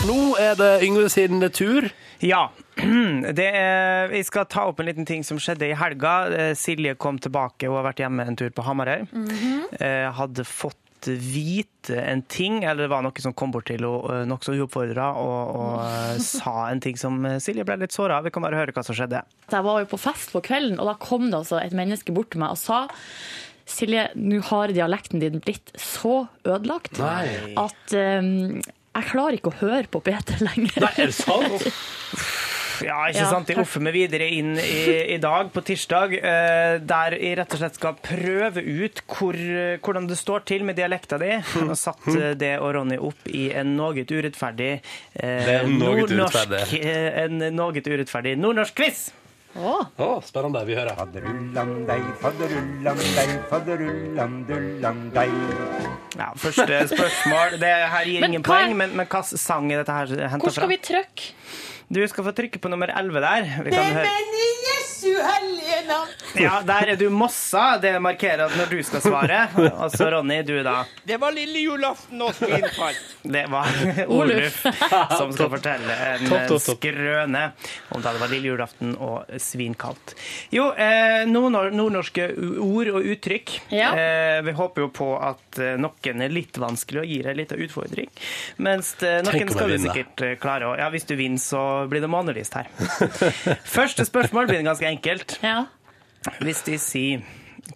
Nå 0.08 0.16
er 0.40 0.56
det 0.58 0.70
Yngve 0.86 1.08
sin 1.12 1.42
tur. 1.54 1.86
Ja. 2.24 2.48
Det 3.38 3.46
er, 3.46 4.10
jeg 4.14 4.26
skal 4.26 4.46
ta 4.50 4.64
opp 4.70 4.80
en 4.82 4.88
liten 4.88 5.06
ting 5.06 5.22
som 5.26 5.38
skjedde 5.42 5.68
i 5.68 5.76
helga. 5.78 6.12
Eh, 6.34 6.52
Silje 6.58 6.94
kom 6.98 7.18
tilbake 7.22 7.68
hun 7.68 7.76
har 7.78 7.86
vært 7.90 8.02
hjemme 8.02 8.26
en 8.26 8.38
tur 8.38 8.50
på 8.54 8.64
Hamarøy. 8.66 9.06
Eh, 9.78 10.06
Hadde 10.18 10.46
fått 10.48 10.78
vite 11.08 11.94
en 12.02 12.24
ting, 12.26 12.64
eller 12.66 12.88
det 12.88 12.90
var 12.90 13.04
noe 13.06 13.22
som 13.22 13.34
kom 13.38 13.52
bort 13.54 13.68
til 13.70 13.84
henne 13.86 14.24
nokså 14.26 14.56
uoppfordra 14.58 15.12
og, 15.20 15.52
og 15.60 15.74
eh, 15.84 16.16
sa 16.32 16.56
en 16.72 16.82
ting 16.82 16.98
som 16.98 17.20
eh, 17.28 17.38
Silje 17.42 17.66
ble 17.68 17.78
litt 17.84 17.94
såra 17.94 18.18
av. 18.18 18.26
Vi 18.26 18.34
kan 18.34 18.42
bare 18.46 18.58
høre 18.58 18.74
hva 18.74 18.82
som 18.86 18.96
skjedde. 18.98 19.22
Jeg 19.52 19.66
var 19.68 19.84
jo 19.84 19.90
på 19.94 20.00
fest 20.08 20.34
på 20.34 20.42
kvelden, 20.48 20.80
og 20.82 20.90
da 20.90 20.96
kom 21.02 21.28
det 21.30 21.38
altså 21.44 21.60
et 21.62 21.76
menneske 21.76 22.14
bort 22.16 22.32
til 22.34 22.42
meg 22.42 22.56
og 22.56 22.62
sa 22.62 22.86
Silje, 23.68 24.06
nå 24.16 24.40
har 24.48 24.72
dialekten 24.72 25.20
din 25.20 25.38
blitt 25.44 25.74
så 25.78 26.22
ødelagt 26.48 26.96
Nei. 27.02 27.54
at 27.60 27.94
um, 27.94 28.58
jeg 28.62 29.08
klarer 29.12 29.36
ikke 29.38 29.52
å 29.52 29.58
høre 29.60 29.86
på 29.92 30.00
Peter 30.08 30.40
lenger. 30.48 30.80
Nei, 30.86 30.92
er 31.04 31.12
det 31.12 31.18
sant? 31.18 31.68
Ja, 32.78 32.96
ikke 33.10 33.18
Ja, 33.24 33.26
sant? 33.32 33.48
Jeg 33.50 33.58
offer 33.58 33.82
meg 33.82 33.94
videre 33.96 34.28
inn 34.30 34.52
i, 34.62 34.82
i 35.14 35.18
dag, 35.18 35.48
på 35.50 35.62
tirsdag, 35.66 36.12
eh, 36.14 36.76
der 36.86 37.16
jeg 37.18 37.34
rett 37.40 37.56
og 37.56 37.58
slett 37.58 37.74
skal 37.78 37.96
prøve 37.98 38.62
ut 38.62 39.02
hvor, 39.10 39.38
hvordan 39.82 40.06
det 40.06 40.18
står 40.20 40.44
til 40.46 40.62
med 40.68 40.78
dialekta 40.78 41.18
di. 41.18 41.32
Nå 41.66 41.74
satt 41.78 42.06
eh, 42.14 42.36
det 42.38 42.52
og 42.62 42.70
Ronny 42.78 43.00
opp 43.02 43.26
i 43.34 43.48
en 43.58 43.74
noe 43.78 44.06
urettferdig 44.06 44.70
eh, 44.78 45.48
Det 45.50 45.56
nordnorsk- 45.74 46.14
urettferdig. 46.46 46.84
eh, 46.84 47.24
En 47.26 47.42
noe 47.58 47.82
urettferdig 47.82 48.36
nordnorsk-quiz. 48.38 49.08
Åh, 49.56 49.86
Oh, 49.98 50.20
spennende. 50.22 50.60
Vi 50.66 50.74
hører. 50.76 50.94
Fadderullandei, 50.94 52.00
fadderullandei, 52.20 53.28
faderullan-dei. 53.50 55.28
Ja, 56.18 56.28
første 56.36 56.78
spørsmål. 56.92 57.56
Det 57.60 57.72
her 57.94 58.04
gir 58.04 58.20
Men 58.20 58.30
ingen 58.34 58.42
hva- 58.44 58.52
poeng, 58.52 58.76
men, 58.76 58.96
men 58.96 59.06
hva 59.06 59.22
sang 59.24 59.72
er 59.72 59.78
dette 59.82 59.92
her 59.92 60.28
henta 60.28 60.44
hvor 60.44 60.52
skal 60.52 60.62
fra? 60.68 60.68
vi 60.68 60.76
trykke? 60.76 61.32
Du 61.90 62.02
skal 62.08 62.24
få 62.24 62.32
trykke 62.36 62.58
på 62.60 62.68
nummer 62.68 62.86
11 62.92 63.20
der. 63.24 63.48
Vi 63.64 63.70
kan 63.70 63.84
høre. 63.96 64.06
Jesu 65.08 65.22
hellige 65.22 65.86
navn. 65.88 66.08
Ja, 66.38 66.60
der 66.66 66.88
er 66.92 66.96
du 67.00 67.08
Mossa. 67.10 67.78
Det 67.82 67.94
markerer 68.02 68.44
at 68.46 68.54
når 68.58 68.70
du 68.70 68.82
skal 68.84 69.00
svare. 69.02 69.38
Og 69.82 69.90
så 69.94 70.10
Ronny, 70.12 70.42
du 70.46 70.58
da. 70.62 70.82
Det 71.08 71.16
var 71.20 71.32
lille 71.34 71.62
julaften 71.64 72.20
og 72.22 72.34
svinkaldt. 72.36 73.14
Det 73.28 73.44
var 73.50 73.68
Oluf 74.18 74.60
som 75.18 75.32
skal 75.34 75.50
fortelle 75.56 75.96
en 76.12 76.26
Topp, 76.28 76.44
topp, 76.48 76.62
topp. 76.66 76.78
skrøne 76.78 77.44
om 77.94 78.02
da 78.04 78.12
det 78.14 78.20
var 78.22 78.32
lille 78.32 78.50
julaften 78.52 78.94
og 79.02 79.32
svinkaldt. 79.42 80.14
Jo, 80.54 80.68
eh, 80.76 81.24
nordnor- 81.28 81.72
nordnorske 81.74 82.28
ord 82.62 82.92
og 82.98 83.08
uttrykk. 83.14 83.54
Ja. 83.74 83.90
Eh, 83.98 84.38
vi 84.46 84.54
håper 84.58 84.86
jo 84.86 84.90
på 84.94 85.10
at 85.18 85.60
eh, 85.62 85.74
noen 85.80 86.24
er 86.24 86.32
litt 86.32 86.58
vanskelig 86.60 87.02
og 87.02 87.08
gir 87.10 87.30
ei 87.32 87.36
lita 87.38 87.58
utfordring. 87.58 88.10
Mens 88.64 88.94
eh, 89.02 89.18
noen 89.26 89.50
skal 89.52 89.72
du 89.74 89.78
sikkert 89.82 90.24
eh, 90.28 90.36
klare. 90.40 90.68
å 90.70 90.76
ja, 90.78 90.88
hvis 90.94 91.08
du 91.08 91.16
vinner, 91.18 91.40
så 91.42 91.64
blir 91.90 92.04
det 92.04 92.10
månelyst 92.12 92.56
her. 92.58 92.70
Første 93.68 94.04
spørsmål 94.08 94.48
blir 94.50 94.62
ganske 94.66 94.84
enkelt. 94.88 94.97
Ja. 95.42 95.66
Hvis 96.42 96.62
de 96.66 96.78
sier 96.82 97.22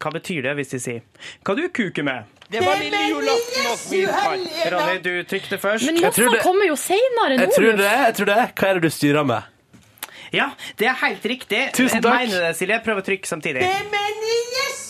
Hva 0.00 0.10
betyr 0.12 0.42
det 0.42 0.54
hvis 0.58 0.70
de 0.74 0.78
sier 0.82 1.02
Hva 1.44 1.54
du 1.56 1.68
kuker 1.68 2.02
med? 2.02 2.24
Det 2.52 2.60
var 2.60 2.76
lille 2.76 2.98
julaften 3.08 3.66
og 3.70 3.78
far. 4.12 4.34
Ronny, 4.74 4.98
du 5.00 5.12
trykte 5.24 5.56
først. 5.58 5.86
Men 5.86 5.96
Jeg 6.02 6.12
det- 6.12 6.42
kommer 6.42 6.66
jo 6.68 6.76
senere 6.76 7.38
Jeg 7.38 7.48
tror 7.54 7.76
det. 7.76 7.86
jeg 7.88 8.14
tror 8.18 8.26
det. 8.26 8.54
Hva 8.58 8.68
er 8.68 8.74
det 8.74 8.82
du 8.82 8.90
styrer 8.90 9.24
med? 9.24 9.42
Ja, 10.32 10.50
det 10.76 10.86
er 10.88 10.94
helt 10.94 11.24
riktig. 11.24 11.72
Tusen 11.72 12.02
takk. 12.02 12.20
Jeg 12.20 12.28
mener 12.28 12.40
det, 12.48 12.56
Silje. 12.56 12.78
Prøv 12.84 13.00
å 13.00 13.04
trykke 13.04 13.26
samtidig. 13.28 13.62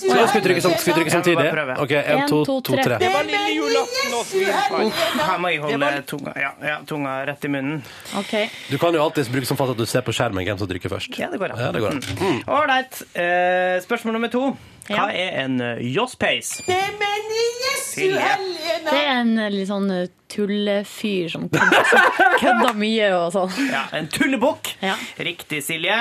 Så 0.02 0.26
skal 0.28 0.40
vi 0.40 0.44
trykke, 0.48 0.62
sam- 0.64 0.74
skal 0.78 0.92
vi 0.92 0.96
trykke 0.98 0.98
Ja, 0.98 1.04
vi 1.04 1.10
samtidig? 1.16 1.36
bare 1.38 1.52
prøver. 1.54 1.80
OK, 1.82 1.92
én, 1.92 2.28
to, 2.28 2.40
to, 2.46 2.76
tre. 2.82 2.98
Det 2.98 3.10
var 3.14 3.22
lille 3.28 3.52
julaften 3.54 4.16
og 4.18 4.24
svinkaldt. 4.26 5.02
Her 5.22 5.38
må 5.38 5.52
jeg 5.52 5.60
holde 5.62 5.90
tunga, 6.10 6.32
ja, 6.42 6.50
ja, 6.66 6.76
tunga 6.88 7.14
rett 7.30 7.44
i 7.44 7.52
munnen. 7.54 7.82
Ok. 8.18 8.34
Du 8.70 8.78
kan 8.82 8.94
jo 8.94 9.02
alltid 9.04 9.30
bruke 9.32 9.46
som 9.46 9.56
fast 9.60 9.74
at 9.76 9.78
du 9.78 9.86
ser 9.86 10.02
på 10.06 10.12
skjermen 10.16 10.44
hvem 10.48 10.58
som 10.58 10.68
trykker 10.70 10.90
først. 10.92 11.18
Ja, 11.22 11.30
det 11.30 11.38
går 11.42 11.54
an. 11.54 11.62
Ja, 11.62 11.72
det 11.72 11.80
går 11.84 11.96
an. 11.96 12.02
Mm. 12.18 12.42
Ålreit. 12.58 13.02
Eh, 13.14 13.78
spørsmål 13.86 14.18
nummer 14.18 14.28
to. 14.34 14.44
Hva 14.88 14.96
Ja. 14.96 15.10
er 15.14 15.44
en 15.44 15.60
eh, 15.62 15.78
josspeis? 15.94 16.56
Silje. 17.92 18.32
Det 18.82 18.92
er 18.98 19.20
en 19.20 19.36
eh, 19.38 19.50
litt 19.52 19.68
sånn 19.68 19.90
eh, 19.92 20.08
tullefyr 20.32 21.28
som 21.30 21.44
kødder, 21.52 21.84
som 21.92 22.36
kødder 22.40 22.74
mye 22.80 23.08
og 23.14 23.28
sånn. 23.34 23.52
Ja, 23.68 23.82
en 23.98 24.08
tullebukk. 24.12 24.72
Ja. 24.82 24.94
Riktig, 25.22 25.60
Silje. 25.66 25.98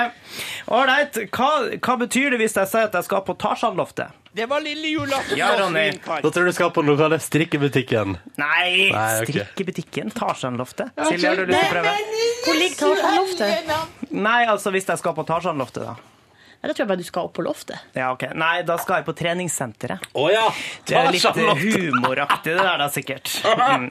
Ålreit. 0.72 1.18
Hva, 1.34 1.50
hva 1.84 1.96
betyr 2.00 2.32
det 2.34 2.40
hvis 2.42 2.56
jeg 2.58 2.70
sier 2.72 2.88
at 2.88 2.96
jeg 2.96 3.06
skal 3.06 3.22
på 3.26 3.36
Tarzan-loftet? 3.92 4.18
Det 4.32 4.46
var 4.46 4.60
lille 4.60 4.88
julaften 4.88 5.38
Ja, 5.38 5.56
Ronny. 5.58 5.92
Da 6.06 6.30
tror 6.30 6.46
jeg 6.46 6.52
du 6.52 6.52
skal 6.56 6.70
på 6.72 6.82
den 6.82 6.90
lokale 6.90 7.18
strikkebutikken. 7.20 8.16
Nei, 8.36 8.90
Nei, 8.92 9.22
okay. 9.22 9.26
strikkebutikken. 9.26 10.10
Tarzanloftet? 10.10 10.92
Silje, 11.08 11.28
har 11.28 11.36
du 11.36 11.46
lyst 11.46 11.58
til 11.60 11.68
å 11.68 11.74
prøve? 11.74 11.92
Hvor 12.46 12.56
ligger 12.56 12.78
Tarzan-loftet? 12.80 14.08
Nei, 14.12 14.40
altså 14.48 14.72
hvis 14.72 14.88
jeg 14.88 15.02
skal 15.02 15.14
på 15.16 15.26
Tarzanloftet, 15.28 15.84
da. 15.84 15.96
Ja, 16.62 16.68
Da 16.68 16.74
tror 16.76 16.84
jeg 16.84 16.88
bare 16.92 17.02
du 17.02 17.06
skal 17.08 17.26
opp 17.26 17.32
på 17.34 17.42
loftet. 17.42 17.80
Ja, 17.98 18.12
ok. 18.14 18.28
Nei, 18.38 18.62
da 18.62 18.76
skal 18.78 19.00
jeg 19.00 19.06
på 19.08 19.14
treningssenteret. 19.18 20.04
Oh, 20.14 20.28
ja! 20.30 20.44
Det 20.86 20.94
er 20.94 21.10
litt 21.10 21.24
humoraktig, 21.26 22.54
det 22.54 22.62
der 22.62 22.78
da, 22.78 22.86
sikkert. 22.88 23.32
Mm. 23.42 23.88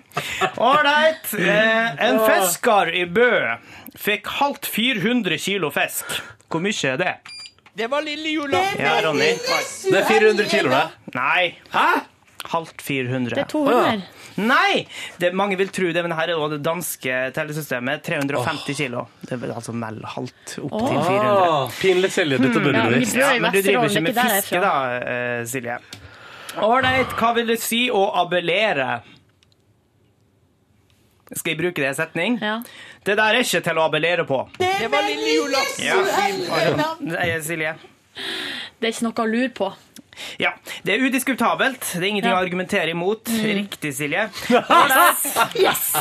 Ålreit. 0.55 1.33
Eh, 1.35 2.05
en 2.07 2.21
fisker 2.23 2.93
i 2.95 3.03
Bø 3.11 3.29
fikk 3.99 4.31
halvt 4.39 4.71
400 4.71 5.37
kilo 5.43 5.69
fisk. 5.75 6.15
Hvor 6.47 6.63
mye 6.63 6.93
er 6.95 6.97
det? 7.01 7.13
Det 7.73 7.87
var 7.87 8.01
lille 8.03 8.29
julaften 8.29 8.81
Ja, 8.83 9.01
Ronny. 9.05 9.31
Det 9.91 9.99
er 10.01 10.07
400 10.07 10.47
kilo, 10.51 10.69
det. 10.73 11.13
Nei. 11.15 11.53
Hæ? 11.71 11.85
Halvt 12.51 12.81
400. 12.81 13.35
Det 13.35 13.41
er 13.45 13.49
200. 13.51 14.01
Nei! 14.41 14.87
Det, 15.21 15.29
mange 15.37 15.55
vil 15.59 15.69
tro 15.73 15.91
det, 15.93 16.01
men 16.03 16.15
her 16.17 16.31
er 16.33 16.39
også 16.39 16.55
det 16.57 16.61
danske 16.65 17.17
tellesystemet. 17.35 18.03
350 18.07 18.77
kilo. 18.79 19.05
Det 19.21 19.35
er 19.37 19.41
vel 19.43 19.53
altså 19.55 19.75
mell 19.77 20.01
halvt 20.15 20.55
opp 20.65 20.75
til 20.75 20.97
400. 20.97 21.31
Ah, 21.31 21.75
pinlig, 21.79 22.11
Silje. 22.15 22.41
Dette 22.41 22.59
burde 22.59 22.75
du 22.75 22.91
men 22.91 22.99
visst. 22.99 23.15
Men 23.15 23.53
du 23.55 23.61
driver 23.61 23.87
ikke 23.91 24.05
med 24.07 24.19
fiske, 24.19 24.63
da, 24.63 24.73
eh, 24.99 25.41
Silje. 25.51 25.79
Ålreit, 26.67 27.15
hva 27.19 27.33
vil 27.37 27.53
det 27.53 27.59
si 27.63 27.85
å 27.93 28.03
abellere? 28.25 29.01
Skal 31.31 31.53
jeg 31.53 31.59
bruke 31.61 31.81
det 31.81 31.91
i 31.93 31.95
setning? 31.95 32.37
Ja. 32.43 32.57
Det 33.05 33.15
der 33.17 33.23
er 33.37 33.39
ikke 33.45 33.61
til 33.63 33.79
å 33.79 33.85
abellere 33.87 34.25
på. 34.27 34.41
Det 34.59 34.89
var 34.91 35.05
lille 35.07 35.35
julaften 35.37 35.85
Ja. 35.85 37.39
Silje. 37.41 37.75
Det 38.81 38.89
er 38.89 38.93
ikke 38.93 39.07
noe 39.07 39.23
å 39.23 39.29
lure 39.29 39.49
på. 39.55 39.69
Ja, 40.41 40.51
det 40.83 40.93
er 40.97 41.05
udiskutabelt. 41.07 41.79
Det 41.93 42.01
er 42.01 42.07
ingenting 42.09 42.31
Ja. 42.33 42.37
å 42.37 42.43
argumentere 42.43 42.91
imot. 42.91 43.29
Riktig, 43.31 43.93
Silje. 43.95 44.27
Yes! 45.55 45.93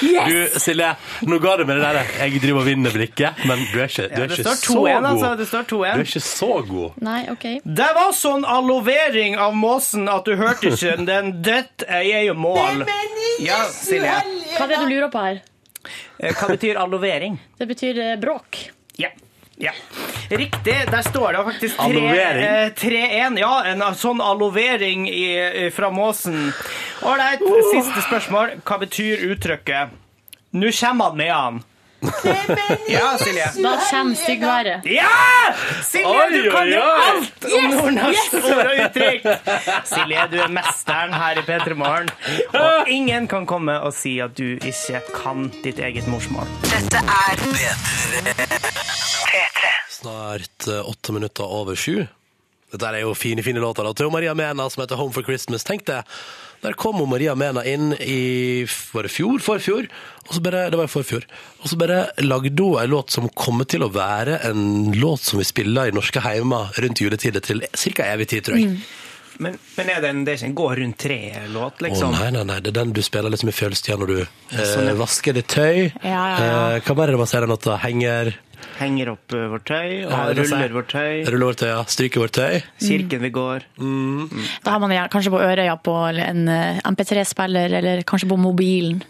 Du, 0.00 0.48
Silje, 0.60 0.92
nå 1.26 1.38
ga 1.42 1.56
du 1.58 1.64
meg 1.66 1.80
det 1.80 1.88
der 1.90 2.12
jeg 2.22 2.40
driver 2.42 2.60
og 2.62 2.68
vinner 2.68 2.94
blikket, 2.94 3.40
men 3.48 3.64
du 3.72 3.80
er 3.82 3.88
ikke, 3.90 4.06
du 4.08 4.14
Ja, 4.14 4.22
er 4.22 4.30
det 4.30 4.38
ikke 4.38 4.54
så 4.54 4.76
god. 4.78 5.08
altså. 5.10 5.30
Det 5.40 5.46
står 5.50 5.66
Du 5.68 5.76
er 5.84 6.02
ikke 6.04 6.22
så 6.24 6.50
god. 6.68 6.98
Nei, 7.02 7.20
OK. 7.32 7.46
Det 7.64 7.90
var 7.98 8.12
sånn 8.16 8.46
allovering 8.46 9.36
av 9.42 9.54
måsen 9.58 10.08
at 10.12 10.24
du 10.28 10.36
hørte 10.38 10.70
ikke 10.72 10.96
den. 11.08 11.32
Dette 11.42 11.86
er 11.88 12.24
jo 12.28 12.34
mål. 12.38 12.84
Ja, 13.42 13.64
Silje. 13.74 14.14
Hva 14.56 14.64
er 14.66 14.74
det 14.74 14.82
du 14.84 14.90
lurer 14.94 15.10
på 15.12 15.24
her? 15.26 15.42
Eh, 16.18 16.32
Hva 16.34 16.48
betyr 16.54 16.78
allovering? 16.78 17.38
Det 17.58 17.66
betyr 17.70 17.98
eh, 18.02 18.16
bråk. 18.22 18.68
Ja. 18.98 19.10
Ja. 19.58 19.72
Riktig. 20.30 20.76
Der 20.90 21.02
står 21.02 21.32
det 21.32 21.44
faktisk 21.52 21.76
tre- 21.76 21.84
Allovering? 21.84 22.44
eh, 22.44 22.70
3-1. 22.76 23.38
Ja, 23.40 23.62
en 23.64 23.80
sånn 23.96 24.20
allovering 24.20 25.08
i, 25.08 25.24
i, 25.66 25.70
fra 25.74 25.90
måsen. 25.90 26.52
Ålreit, 27.02 27.42
siste 27.72 28.02
spørsmål. 28.08 28.58
Hva 28.64 28.78
betyr 28.84 29.24
uttrykket 29.32 29.96
'Nå 30.52 30.70
kommer 30.80 31.04
han 31.04 31.16
med 31.16 31.32
han'? 31.32 31.62
Ja, 32.88 33.18
Silje. 33.18 33.46
Da 33.62 33.72
kommer 33.90 34.14
styggværet. 34.14 34.84
Ja! 34.86 35.08
Silje, 35.82 36.28
du 36.30 36.50
kan 36.50 36.68
jo 36.70 36.80
alt 36.80 37.44
om 37.58 37.70
nordnorsk 37.74 38.34
ord 38.38 38.66
og 38.66 38.82
uttrykk! 38.84 39.26
Silje, 39.84 40.26
du 40.30 40.38
er 40.40 40.48
mesteren 40.48 41.12
her 41.12 41.38
i 41.38 41.42
P3 41.48 41.74
Morgen. 41.74 42.08
Og 42.54 42.88
ingen 42.88 43.26
kan 43.28 43.46
komme 43.46 43.80
og 43.82 43.92
si 43.98 44.20
at 44.20 44.36
du 44.38 44.56
ikke 44.62 45.02
kan 45.14 45.50
ditt 45.64 45.78
eget 45.82 46.06
morsmål. 46.08 46.46
Dette 46.70 47.02
er 47.02 47.36
P3. 47.42 48.87
P3. 49.48 49.72
Snart 49.98 50.68
eh, 50.68 50.90
åtte 50.90 51.16
minutter 51.16 51.58
over 51.60 51.78
sju. 51.78 52.04
Dette 52.68 52.90
er 52.92 53.00
jo 53.00 53.14
fine, 53.16 53.42
fine 53.42 53.62
låter. 53.64 53.86
da. 53.86 53.94
Til 53.96 54.12
Maria 54.12 54.34
Mena 54.36 54.68
som 54.68 54.84
heter 54.84 55.00
Home 55.00 55.14
for 55.14 55.24
Christmas. 55.24 55.64
Tenk 55.64 55.86
det. 55.88 56.02
Der 56.60 56.74
kom 56.74 56.98
Maria 57.08 57.34
Mena 57.38 57.62
inn 57.64 57.92
i 58.02 58.66
var 58.92 59.06
det 59.06 59.12
fjor? 59.14 59.38
Forfjor? 59.40 59.86
Og 60.26 60.32
så 60.34 60.42
bare, 60.42 60.66
det 60.72 60.78
var 60.80 60.88
i 60.88 60.92
forfjor. 60.92 61.24
Og 61.62 61.70
så 61.70 61.78
bare 61.78 62.00
lagde 62.20 62.50
hun 62.58 62.80
en 62.82 62.90
låt 62.90 63.14
som 63.14 63.28
kommer 63.30 63.68
til 63.70 63.86
å 63.86 63.92
være 63.94 64.40
en 64.50 64.90
låt 64.98 65.22
som 65.22 65.38
vi 65.40 65.46
spiller 65.46 65.88
i 65.88 65.94
norske 65.94 66.20
heimer 66.24 66.74
rundt 66.82 67.04
juletider 67.04 67.44
til 67.44 67.62
ca. 67.62 68.08
evig 68.10 68.28
tid, 68.34 68.48
tror 68.48 68.58
jeg. 68.58 68.80
Men, 69.38 69.54
men 69.76 69.90
er 69.92 70.02
det, 70.02 70.08
en, 70.10 70.24
det 70.26 70.32
er 70.32 70.40
ikke 70.40 70.48
en 70.48 70.58
gå 70.58 70.66
rundt 70.80 70.98
tre-låt, 70.98 71.82
liksom? 71.86 72.10
Oh, 72.10 72.22
nei, 72.24 72.32
nei, 72.34 72.42
nei, 72.48 72.56
det 72.58 72.72
er 72.72 72.78
den 72.80 72.94
du 72.96 73.04
spiller 73.06 73.30
liksom 73.30 73.52
i 73.52 73.54
fjølstida 73.54 73.94
når 74.00 74.10
du 74.10 74.16
eh, 74.18 74.64
sånn, 74.66 74.88
ja. 74.90 74.96
vasker 74.98 75.36
ditt 75.38 75.46
tøy. 75.52 75.84
Ja, 76.02 76.10
ja, 76.10 76.40
ja. 76.42 76.56
Eh, 76.74 76.80
hva 76.82 76.96
mer 76.98 77.12
er 77.12 77.14
det 77.14 77.20
man 77.22 77.30
sier 77.30 77.46
den 77.46 77.54
låta? 77.54 77.78
Henger 77.84 78.32
Henger 78.78 79.10
opp 79.14 79.34
eh, 79.34 79.46
vårt 79.50 79.64
tøy, 79.66 79.90
og 80.06 80.12
Ja, 80.12 80.20
ruller 80.38 80.74
vårt 80.76 80.90
tøy. 80.92 81.24
Ruller 81.26 81.46
vårt 81.50 81.60
tøy, 81.62 81.68
ja. 81.72 81.82
Stryker 81.90 82.22
vårt 82.22 82.36
tøy. 82.38 82.60
Kirken 82.84 83.22
vi 83.26 83.30
går. 83.34 83.66
Da 84.64 84.74
har 84.74 84.82
man 84.82 84.90
det 84.94 85.00
kanskje 85.12 85.32
på 85.34 85.40
øret, 85.42 85.64
ja, 85.66 85.76
på 85.76 85.94
en 86.12 86.48
eh, 86.52 86.80
MP3-spiller, 86.86 87.74
eller 87.80 88.02
kanskje 88.08 88.28
på 88.30 88.38
mobilen. 88.38 89.02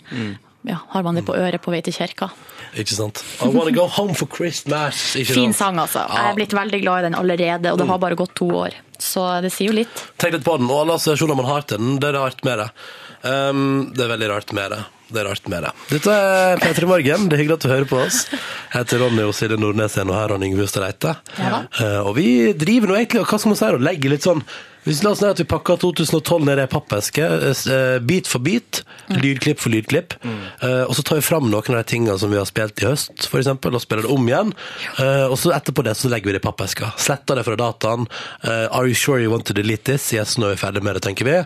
Ja, 0.67 0.81
har 0.93 1.03
man 1.07 1.15
det 1.17 1.23
på 1.25 1.37
øret 1.39 1.63
på 1.63 1.71
vei 1.73 1.81
til 1.87 1.95
kirka. 1.95 2.31
Ikke 2.77 2.93
sant? 2.93 3.23
I 3.41 3.47
wanna 3.49 3.71
go 3.73 3.87
home 3.89 4.15
for 4.19 4.29
Christmas. 4.29 5.15
Ikke 5.17 5.33
Fin 5.39 5.53
sant? 5.53 5.61
sang, 5.61 5.79
altså. 5.85 6.03
Jeg 6.13 6.33
er 6.33 6.37
blitt 6.37 6.53
veldig 6.57 6.81
glad 6.83 7.01
i 7.01 7.07
den 7.09 7.17
allerede, 7.17 7.73
og 7.73 7.79
det 7.81 7.87
har 7.89 7.99
bare 8.03 8.19
gått 8.19 8.35
to 8.37 8.49
år. 8.65 8.77
Så 8.99 9.25
det 9.45 9.53
sier 9.55 9.71
jo 9.71 9.79
litt. 9.79 10.03
Tenk 10.19 10.35
litt 10.35 10.45
på 10.45 10.57
den, 10.59 10.69
og 10.69 10.83
alle 10.83 10.99
assosiasjoner 10.99 11.39
man 11.39 11.49
har 11.49 11.65
til 11.71 11.81
den, 11.81 11.97
det 12.03 12.11
er 12.11 12.19
rart 12.19 12.43
med 12.45 12.59
det. 12.65 12.69
Um, 13.23 13.63
det 13.95 14.05
er 14.05 14.13
veldig 14.17 14.29
rart 14.35 14.53
med 14.59 14.75
det. 14.75 14.83
Det 15.09 15.23
er 15.23 15.25
rart 15.25 15.47
med 15.49 15.65
det. 15.65 15.71
Dette 15.89 16.13
er 16.13 16.61
P3 16.61 16.89
Morgen. 16.89 17.29
Det 17.31 17.37
er 17.37 17.41
hyggelig 17.41 17.57
at 17.57 17.65
du 17.65 17.71
hører 17.71 17.89
på 17.89 18.01
oss. 18.03 18.19
Jeg 18.29 18.75
heter 18.75 19.01
Ronny 19.01 19.23
og 19.25 19.33
Silje 19.37 19.57
Nordnes 19.57 19.97
og 20.03 20.11
her 20.13 20.27
er 20.27 20.35
Ronny 20.35 20.51
Yngve 20.51 20.67
Hustad 20.67 20.85
Reite. 20.85 21.15
Ja. 21.41 21.63
Eh, 21.81 22.01
og 22.03 22.13
vi 22.19 22.27
driver 22.53 22.93
nå 22.93 22.99
egentlig, 22.99 23.23
og 23.23 23.31
hva 23.31 23.39
skal 23.41 23.55
man 23.55 23.61
si, 23.61 23.71
og 23.73 23.87
legger 23.89 24.13
litt 24.13 24.27
sånn 24.29 24.43
hvis 24.85 25.03
La 25.05 25.11
oss 25.13 25.21
si 25.21 25.27
at 25.29 25.41
vi 25.41 25.47
pakker 25.49 25.77
2012 25.83 26.45
ned 26.49 26.61
i 26.61 26.65
ei 26.65 26.71
pappeske, 26.71 27.25
eh, 27.25 27.99
bit 28.01 28.27
for 28.31 28.39
bit, 28.45 28.83
lydklipp 29.13 29.59
for 29.61 29.73
lydklipp, 29.75 30.15
eh, 30.25 30.85
og 30.87 30.95
så 30.97 31.03
tar 31.05 31.19
vi 31.21 31.27
fram 31.27 31.51
noen 31.51 31.75
av 31.75 31.81
de 31.83 31.85
tingene 31.91 32.19
som 32.19 32.31
vi 32.31 32.39
har 32.41 32.47
spilt 32.49 32.81
i 32.83 32.87
høst, 32.89 33.13
eksempel, 33.29 33.75
og 33.75 33.83
spiller 33.85 34.07
det 34.07 34.13
om 34.15 34.29
igjen, 34.29 34.53
eh, 34.99 35.27
og 35.29 35.37
så 35.41 35.53
etterpå 35.57 35.85
det 35.85 35.97
så 35.99 36.09
legger 36.09 36.31
vi 36.31 36.37
det 36.39 36.43
i 36.43 36.47
pappeska. 36.49 36.93
Sletter 36.97 37.37
det 37.37 37.45
fra 37.45 37.57
dataen. 37.57 38.07
eh, 38.45 38.69
Are 38.71 38.87
you 38.87 38.95
sure 38.95 39.21
you 39.21 39.31
want 39.31 39.45
to 39.47 39.53
delete 39.55 39.85
this? 39.85 40.13
Yes, 40.13 40.37
nå 40.39 40.47
er 40.49 40.57
vi 40.57 40.63
ferdig 40.67 40.83
med 40.83 40.95
det, 40.97 41.03
tenker 41.03 41.25
vi. 41.25 41.45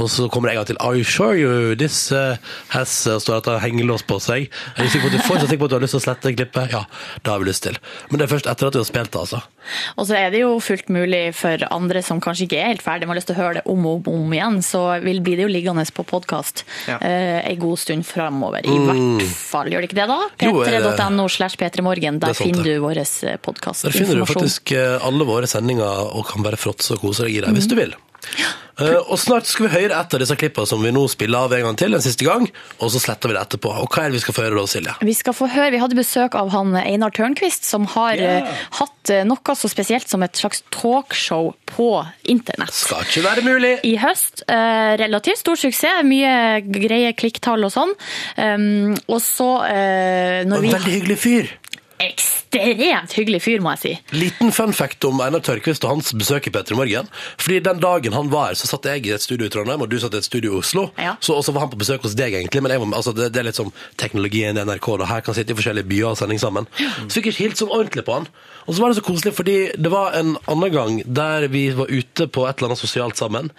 Og 0.00 0.08
så 0.08 0.28
kommer 0.32 0.48
det 0.48 0.56
en 0.56 0.60
gang 0.62 0.66
til. 0.70 0.76
Are 0.80 0.96
you 0.96 1.04
sure 1.04 1.36
you 1.36 1.74
this 1.76 2.10
eh, 2.12 2.36
has 2.72 2.88
står 3.06 3.36
at 3.40 3.44
det 3.44 3.52
har 3.58 3.64
hengelås 3.68 4.02
på 4.08 4.18
seg? 4.20 4.48
Er 4.76 4.84
du 4.84 4.88
sikker 4.88 5.08
på 5.08 5.12
at 5.12 5.18
du 5.18 5.26
fortsatt 5.26 5.48
sikker 5.50 5.60
på 5.60 5.68
at 5.68 5.70
du 5.70 5.76
har 5.76 5.84
lyst 5.84 5.96
til 5.96 6.00
å 6.00 6.06
slette 6.06 6.32
klippet? 6.36 6.72
Ja, 6.72 6.84
det 7.22 7.30
har 7.32 7.42
vi 7.42 7.48
lyst 7.50 7.64
til. 7.66 7.76
Men 8.10 8.18
det 8.20 8.26
er 8.28 8.32
først 8.36 8.48
etter 8.48 8.68
at 8.70 8.72
du 8.72 8.80
har 8.80 8.88
spilt 8.88 9.12
det, 9.12 9.20
altså. 9.20 9.42
Og 9.96 10.06
så 10.08 10.16
er 10.18 10.32
det 10.32 10.40
jo 10.42 10.56
fullt 10.64 10.88
mulig 10.92 11.34
for 11.38 11.60
andre 11.70 12.02
som 12.02 12.20
kanskje 12.24 12.48
ikke 12.48 12.60
er 12.62 12.72
helt 12.72 12.81
helt 12.82 13.00
ferdig, 13.00 13.06
man 13.06 13.14
har 13.14 13.20
lyst 13.20 13.30
til 13.30 13.36
å 13.36 13.40
høre 13.40 13.54
det 13.60 13.62
om 13.70 13.86
og 13.86 14.08
om, 14.08 14.32
igjen, 14.32 14.58
så 14.62 14.82
vil, 15.02 15.20
blir 15.22 15.36
det 15.36 15.46
jo 15.46 15.52
liggende 15.52 15.84
på 15.92 16.04
podkast 16.04 16.64
Ja. 16.88 16.98
eh, 17.00 17.40
en 17.50 17.58
god 17.58 17.78
stund 17.78 18.04
framover. 18.06 18.60
I 18.64 18.68
hvert 18.68 19.22
fall. 19.28 19.66
Gjør 19.70 19.80
det 19.82 19.90
ikke 19.90 20.00
det, 20.00 20.08
da? 20.08 20.20
Mm. 20.38 20.64
Det- 20.64 20.98
p3.no 20.98 21.28
slash 21.28 21.56
p3morgen. 21.56 22.16
Er 22.16 22.18
Der 22.18 22.34
finner 22.34 22.64
du 22.64 22.78
vår 22.80 23.02
podkast. 23.42 23.84
Der 23.84 23.90
finner 23.90 24.14
du 24.16 24.24
faktisk 24.26 24.72
eh, 24.72 24.98
alle 25.02 25.24
våre 25.24 25.46
sendinger 25.46 26.14
og 26.14 26.26
kan 26.26 26.42
bare 26.42 26.56
fråtse 26.56 26.92
og 26.92 27.00
kose 27.00 27.24
deg 27.24 27.36
i 27.36 27.40
dem 27.40 27.54
hvis 27.54 27.68
du 27.68 27.76
vil. 27.76 27.94
Eh, 28.80 28.98
og 29.04 29.18
snart 29.20 29.48
skal 29.48 29.66
vi 29.66 29.72
høre 29.74 29.96
et 29.98 30.14
av 30.16 30.22
disse 30.22 30.36
klippene 30.38 30.68
som 30.68 30.80
vi 30.82 30.92
nå 30.94 31.02
spiller 31.12 31.44
av 31.44 31.52
en 31.56 31.66
gang 31.68 31.78
til, 31.78 31.96
en 31.96 32.04
siste 32.04 32.24
gang, 32.24 32.46
og 32.78 32.92
så 32.92 33.02
sletter 33.02 33.30
vi 33.30 33.36
det 33.36 33.42
etterpå. 33.42 33.72
Og 33.82 33.92
hva 33.92 34.04
er 34.04 34.12
det 34.12 34.18
vi 34.18 34.22
skal 34.24 34.36
få 34.36 34.46
høre 34.46 34.58
da, 34.58 34.64
Silje? 34.70 34.94
Vi 35.04 35.16
skal 35.16 35.36
få 35.36 35.48
høre, 35.52 35.72
vi 35.74 35.82
hadde 35.82 35.98
besøk 35.98 36.36
av 36.38 36.52
han 36.54 36.74
Einar 36.80 37.12
Tørnquist, 37.14 37.68
som 37.68 37.86
har 37.94 38.20
eh, 38.22 38.48
hatt 38.78 39.12
eh, 39.12 39.26
noe 39.28 39.56
så 39.58 39.70
spesielt 39.70 40.08
som 40.08 40.24
et 40.24 40.40
slags 40.40 40.64
talkshow 40.74 41.52
på 41.68 41.90
internett. 42.32 42.72
Skal 42.74 43.04
ikke 43.06 43.24
være 43.26 43.44
mulig! 43.46 43.74
I 43.88 43.96
høst. 44.00 44.44
Eh, 44.48 44.94
relativt 45.00 45.42
stor 45.42 45.58
suksess, 45.60 46.02
mye 46.06 46.62
greie 46.64 47.12
klikktall 47.16 47.68
og 47.68 47.72
sånn. 47.74 47.92
Um, 48.36 48.92
og 49.10 49.20
så 49.24 49.50
eh, 49.68 50.42
Og 50.42 50.52
når 50.52 50.64
vi 50.64 50.72
veldig 50.76 50.96
hyggelig 50.96 51.18
fyr. 51.20 51.52
Ekstremt 52.02 53.14
hyggelig 53.16 53.40
fyr, 53.44 53.62
må 53.64 53.72
jeg 53.76 53.80
si. 53.82 53.92
Liten 54.16 54.52
fun 54.54 54.74
fact 54.76 55.04
om 55.08 55.20
Einar 55.24 55.42
Tørkvist 55.44 55.84
og 55.86 55.94
hans 55.94 56.12
besøk 56.18 56.48
i 56.48 56.52
P3 56.54 56.76
Morgen. 56.78 57.10
Fordi 57.40 57.60
den 57.64 57.80
dagen 57.82 58.16
han 58.16 58.30
var 58.32 58.50
her, 58.50 58.58
så 58.58 58.68
satt 58.70 58.88
jeg 58.90 59.06
i 59.06 59.14
et 59.14 59.24
studio 59.24 59.48
i 59.48 59.52
Trondheim, 59.52 59.84
og 59.84 59.90
du 59.90 59.98
satt 60.02 60.16
i 60.16 60.20
et 60.20 60.28
studio 60.28 60.56
i 60.56 60.60
Oslo. 60.60 60.88
Ja. 61.00 61.14
Så 61.22 61.36
også 61.38 61.54
var 61.54 61.66
han 61.66 61.72
på 61.72 61.80
besøk 61.80 62.04
hos 62.06 62.16
deg, 62.18 62.34
egentlig. 62.38 62.64
Men 62.64 62.74
var, 62.74 62.98
altså, 62.98 63.14
det, 63.16 63.30
det 63.34 63.42
er 63.42 63.48
litt 63.50 63.60
som 63.60 63.72
teknologien 64.00 64.58
i 64.58 64.66
NRK. 64.66 64.88
Da. 65.02 65.10
Her 65.12 65.24
kan 65.24 65.38
sitte 65.38 65.54
i 65.54 65.58
forskjellige 65.58 65.88
byer 65.92 66.10
og 66.12 66.18
sending 66.20 66.42
sammen. 66.42 66.68
Så 66.76 67.16
fikk 67.16 67.30
jeg 67.30 67.36
ikke 67.36 67.46
hilst 67.46 67.62
sånn 67.64 67.72
ordentlig 67.72 68.04
på 68.08 68.18
han. 68.18 68.28
Og 68.66 68.74
så 68.74 68.82
var 68.82 68.92
det 68.92 69.00
så 69.00 69.06
koselig, 69.06 69.34
fordi 69.38 69.56
det 69.78 69.92
var 69.92 70.18
en 70.18 70.36
annen 70.50 70.74
gang 70.74 71.00
der 71.06 71.48
vi 71.52 71.68
var 71.76 71.90
ute 71.90 72.28
på 72.28 72.46
et 72.48 72.58
eller 72.58 72.72
annet 72.72 72.82
sosialt 72.82 73.18
sammen. 73.18 73.50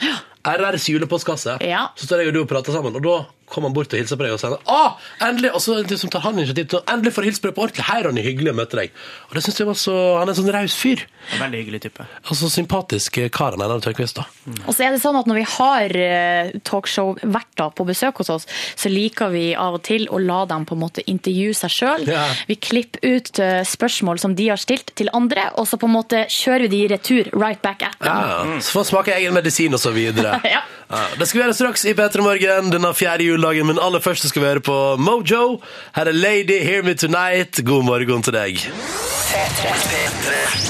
RRs 0.43 0.89
julepostkasse. 0.91 1.57
Ja. 1.63 1.88
Så 1.95 2.07
står 2.07 2.23
jeg 2.23 2.33
og 2.33 2.35
du 2.35 2.41
og 2.43 2.51
prater 2.51 2.75
sammen, 2.75 2.95
og 3.00 3.05
da 3.05 3.17
kom 3.53 3.67
han 3.67 3.75
bort 3.75 3.93
og 3.93 4.01
hilser 4.01 4.17
på 4.19 4.25
deg 4.25 4.33
og 4.36 4.41
sier 4.41 4.55
ah, 4.74 4.98
endelig, 5.27 5.51
og 5.53 5.62
så 5.63 5.77
liksom 5.79 6.12
tar 6.13 6.25
han 6.25 6.39
initiativ 6.39 6.72
til 6.74 6.81
endelig 6.89 7.13
får 7.15 7.27
hilse 7.29 7.43
på 7.43 7.51
deg 7.51 7.57
på 7.57 7.65
ordentlig. 7.67 7.86
Hei, 7.89 8.00
Ronny, 8.07 8.24
hyggelig 8.25 8.53
å 8.53 8.57
møte 8.57 8.79
deg. 8.79 8.93
Og 9.29 9.38
det 9.38 9.43
synes 9.45 9.62
jeg 9.62 9.69
var 9.69 9.77
så, 9.79 9.95
Han 10.19 10.27
er 10.27 10.33
en 10.33 10.39
sånn 10.41 10.51
raus 10.55 10.75
fyr. 10.79 11.05
Veldig 11.39 11.60
hyggelig 11.62 11.81
type. 11.86 12.05
Altså 12.27 12.50
sympatisk 12.51 13.19
kar 13.33 13.55
han 13.55 13.62
er, 13.63 13.69
Einar 13.72 13.83
Tørkvist. 13.86 14.17
da. 14.19 14.25
Og 14.67 14.74
så 14.75 14.88
er 14.88 14.95
det 14.95 15.01
sånn 15.03 15.15
at 15.19 15.29
når 15.29 15.39
vi 15.39 15.45
har 15.53 15.95
eh, 16.03 16.51
talkshow-verter 16.67 17.72
på 17.77 17.86
besøk 17.88 18.19
hos 18.22 18.31
oss, 18.33 18.48
så 18.75 18.91
liker 18.91 19.31
vi 19.33 19.45
av 19.55 19.77
og 19.79 19.83
til 19.88 20.07
å 20.12 20.19
la 20.22 20.43
dem 20.50 20.65
på 20.67 20.75
en 20.77 20.83
måte 20.83 21.05
intervjue 21.10 21.55
seg 21.57 21.74
sjøl. 21.74 22.05
Ja. 22.10 22.25
Vi 22.50 22.57
klipper 22.60 23.03
ut 23.03 23.39
eh, 23.43 23.62
spørsmål 23.67 24.22
som 24.22 24.36
de 24.38 24.50
har 24.51 24.62
stilt 24.62 24.93
til 25.00 25.12
andre, 25.15 25.50
og 25.60 25.67
så 25.69 25.79
på 25.81 25.89
en 25.89 25.95
måte 25.95 26.25
kjører 26.31 26.67
vi 26.67 26.72
de 26.74 26.83
i 26.83 26.91
retur 26.91 27.31
right 27.33 27.62
back 27.63 27.83
at 27.88 27.98
them. 28.00 28.10
Ja, 28.10 28.60
Så 28.60 28.75
får 28.75 28.83
han 28.83 28.91
smake 28.91 29.15
egen 29.17 29.36
medisin 29.36 29.74
og 29.77 29.83
så 29.83 29.93
videre. 29.95 30.39
Ja. 30.53 30.60
Ja, 30.93 31.00
det 31.17 31.25
skal 31.25 31.39
vi 31.39 31.41
gjøre 31.45 31.55
straks 31.57 31.83
i 31.89 31.93
P3 31.98 32.22
Morgen 32.22 32.67
denne 32.69 32.91
fjerde 32.93 33.25
juledagen, 33.43 33.67
men 33.67 33.79
aller 33.81 34.00
først 34.00 34.27
skal 34.29 34.41
vi 34.41 34.47
høre 34.47 34.62
på 34.63 34.95
Mojo. 34.97 35.62
Her 35.95 36.05
er 36.07 36.12
Lady 36.12 36.63
Hear 36.63 36.83
Me 36.83 36.93
Tonight. 36.95 37.59
God 37.65 37.83
morgen 37.83 38.23
til 38.23 38.33
deg. 38.33 38.55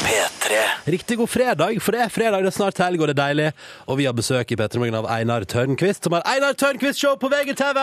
P3. 0.04 0.43
Riktig 0.86 1.18
god 1.18 1.30
fredag, 1.32 1.78
for 1.84 1.96
det 1.96 2.02
er 2.04 2.12
fredag, 2.12 2.44
det 2.44 2.52
er 2.52 2.56
snart 2.56 2.80
helg, 2.84 3.00
og 3.02 3.10
det 3.10 3.14
er 3.16 3.20
deilig. 3.22 3.48
Og 3.88 3.98
vi 4.00 4.08
har 4.10 4.16
besøk 4.18 4.52
i 4.52 4.58
P3 4.60 4.82
Morgen 4.82 4.98
av 5.00 5.08
Einar 5.14 5.46
Tørnquist, 5.50 6.04
som 6.08 6.16
har 6.18 6.26
Einar 6.30 6.58
Tørnquist 6.60 7.00
Show 7.00 7.16
på 7.22 7.30
VGTV! 7.32 7.80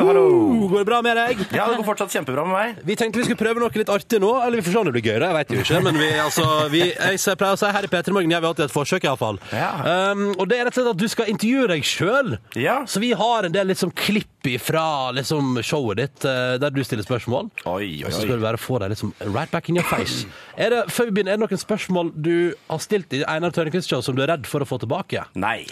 Hallo! 0.00 0.24
Går 0.70 0.78
det 0.82 0.86
bra 0.88 1.00
med 1.04 1.18
deg? 1.20 1.44
Ja, 1.54 1.68
det 1.70 1.78
går 1.80 1.86
fortsatt 1.86 2.14
kjempebra 2.14 2.44
med 2.48 2.54
meg. 2.56 2.82
Vi 2.86 2.96
tenkte 2.98 3.20
vi 3.20 3.28
skulle 3.28 3.40
prøve 3.40 3.62
noe 3.62 3.70
litt 3.80 3.92
artig 3.92 4.20
nå, 4.22 4.32
eller 4.42 4.60
vi 4.60 4.66
får 4.66 4.74
se 4.74 4.82
om 4.82 4.90
det 4.90 4.94
blir 4.96 5.06
gøy, 5.06 5.18
da, 5.22 5.30
jeg 5.30 5.38
vet 5.38 5.54
jo 5.54 5.62
ikke. 5.64 5.80
Men 5.86 6.00
vi, 6.00 6.08
altså, 6.24 6.46
vi, 6.72 6.82
jeg 6.90 7.38
pleier 7.40 7.56
å 7.56 7.60
si 7.60 7.72
her 7.76 7.86
i 7.86 7.92
P3 7.94 8.16
Morgen 8.16 8.34
gjør 8.34 8.44
vi 8.44 8.50
alltid 8.50 8.66
et 8.66 8.74
forsøk, 8.74 9.06
iallfall. 9.08 9.40
Ja. 9.54 9.70
Um, 10.12 10.26
og 10.36 10.50
det 10.50 10.58
er 10.60 10.68
rett 10.68 10.74
og 10.76 10.80
slett 10.82 10.92
at 10.96 11.00
du 11.04 11.08
skal 11.12 11.30
intervjue 11.32 11.70
deg 11.70 11.86
sjøl. 11.86 12.36
Ja. 12.58 12.80
Så 12.90 13.02
vi 13.02 13.12
har 13.16 13.46
en 13.48 13.54
del 13.54 13.70
liksom 13.70 13.94
klipp 13.94 14.28
fra 14.64 15.10
liksom, 15.12 15.58
showet 15.60 15.98
ditt 16.00 16.24
eh, 16.24 16.54
der 16.56 16.72
du 16.72 16.80
stiller 16.80 17.04
spørsmål. 17.04 17.50
Oi, 17.68 17.74
oi, 18.00 18.04
Og 18.06 18.14
så 18.14 18.22
oi. 18.22 18.24
skal 18.24 18.38
du 18.40 18.44
bare 18.46 18.56
få 18.60 18.78
deg 18.80 18.94
liksom 18.94 19.10
right 19.34 19.50
back 19.52 19.68
in 19.68 19.76
your 19.76 19.84
face. 19.84 20.24
Er 20.56 20.72
det, 20.72 20.78
før 20.88 21.10
vi 21.10 21.18
begynner, 21.20 21.36
er 21.36 21.40
det 21.40 21.46
noen 21.46 21.62
spørsmål 21.62 22.12
du 22.16 22.34
har 22.70 22.82
stilt 22.82 23.12
i 23.16 23.22
Einar 23.28 23.52
Tørnquist 23.54 23.92
Show 23.92 24.02
som 24.04 24.16
du 24.16 24.24
er 24.24 24.32
redd 24.32 24.48
for 24.48 24.64
å 24.64 24.68
få 24.68 24.80
tilbake? 24.82 25.26
Nei. 25.38 25.64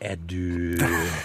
Er 0.00 0.18
du 0.20 0.76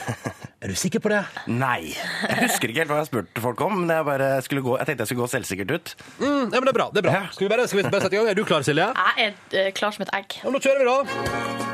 Er 0.61 0.69
du 0.69 0.75
sikker 0.77 1.01
på 1.01 1.09
det? 1.09 1.23
Nei. 1.49 1.89
Jeg 1.89 2.37
husker 2.43 2.69
ikke 2.69 2.83
helt 2.83 2.91
hva 2.93 2.99
jeg 2.99 3.09
spurte 3.09 3.41
folk 3.41 3.63
om, 3.65 3.79
men 3.81 3.95
jeg, 3.95 4.05
bare 4.05 4.29
skulle 4.45 4.61
gå, 4.61 4.75
jeg 4.77 4.91
tenkte 4.91 5.07
jeg 5.07 5.09
skulle 5.09 5.25
gå 5.25 5.31
selvsikkert 5.33 5.73
ut. 5.73 5.95
Mm, 6.19 6.53
ja, 6.53 6.59
men 6.59 6.69
det 6.69 6.75
er 6.75 6.77
bra. 6.77 6.89
det 6.93 7.01
er 7.01 7.09
bra. 7.09 7.23
Skal 7.33 7.47
vi 7.47 7.51
bare, 7.55 7.67
skal 7.71 7.81
vi 7.81 7.89
bare 7.89 8.05
sette 8.05 8.13
i 8.13 8.21
gang? 8.21 8.29
Er 8.29 8.37
du 8.37 8.45
klar, 8.45 8.69
Silje? 8.69 8.91
Jeg 8.93 9.27
er 9.27 9.65
eh, 9.65 9.73
klar 9.73 9.97
som 9.97 10.05
et 10.05 10.15
egg. 10.21 10.37
Ja, 10.43 10.53
nå 10.53 10.61
kjører 10.61 10.85
vi, 10.85 10.91
da. 10.93 11.70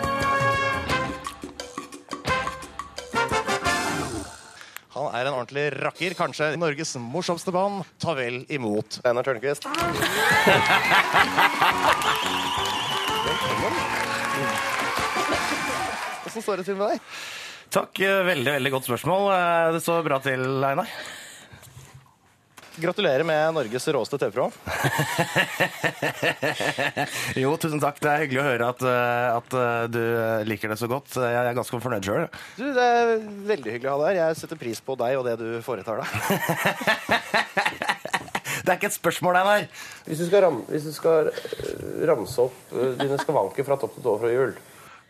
Han 4.97 5.13
er 5.13 5.27
en 5.29 5.35
ordentlig 5.37 5.67
rakker. 5.77 6.15
Kanskje 6.17 6.51
Norges 6.57 6.95
morsomste 7.01 7.53
mann. 7.53 7.83
Ta 8.01 8.15
vel 8.17 8.41
imot 8.49 8.99
Einar 9.05 9.23
Tørnquist. 9.27 9.67
Åssen 16.27 16.43
står 16.43 16.61
det 16.61 16.65
til 16.67 16.77
med 16.79 16.95
deg? 16.95 16.99
Takk. 17.73 17.99
eh, 18.03 18.21
Veldig, 18.27 18.51
veldig 18.57 18.71
godt 18.73 18.87
spørsmål. 18.89 19.29
Eh, 19.33 19.71
Det 19.75 19.81
står 19.83 20.03
bra 20.07 20.19
til, 20.23 20.43
Einar. 20.63 20.88
Gratulerer 22.77 23.23
med 23.25 23.53
Norges 23.53 23.87
råeste 23.87 24.17
TV-program. 24.21 24.51
Jo, 27.41 27.55
tusen 27.57 27.81
takk. 27.81 27.97
Det 28.01 28.09
er 28.11 28.21
hyggelig 28.23 28.41
å 28.41 28.45
høre 28.45 28.67
at, 28.73 28.83
eh, 28.85 29.27
at 29.33 29.55
eh, 29.57 29.83
du 29.89 30.01
liker 30.49 30.69
det 30.69 30.77
så 30.77 30.89
godt. 30.91 31.15
Jeg 31.17 31.37
er 31.39 31.57
ganske 31.57 31.79
fornøyd 31.81 32.05
sjøl. 32.05 32.27
Det 32.59 32.85
er 32.85 33.13
veldig 33.49 33.73
hyggelig 33.73 33.89
å 33.89 33.95
ha 33.95 33.99
deg 34.03 34.09
her. 34.11 34.19
Jeg 34.21 34.39
setter 34.41 34.61
pris 34.61 34.81
på 34.83 34.97
deg 34.99 35.17
og 35.17 35.25
det 35.25 35.35
du 35.41 35.47
foretar 35.65 36.03
deg. 36.03 36.09
Det 38.67 38.73
er 38.73 38.79
ikke 38.81 38.89
et 38.89 38.97
spørsmål, 38.97 39.37
Einar. 39.39 39.67
Hvis 40.03 40.19
du 40.83 40.91
skal, 40.91 41.29
ramse 42.09 42.41
opp 42.43 42.73
dine 42.99 43.15
skavanker 43.21 43.63
fra 43.63 43.77
topp 43.79 43.93
til 43.95 44.03
tå 44.03 44.17
fra 44.19 44.31
jul 44.33 44.57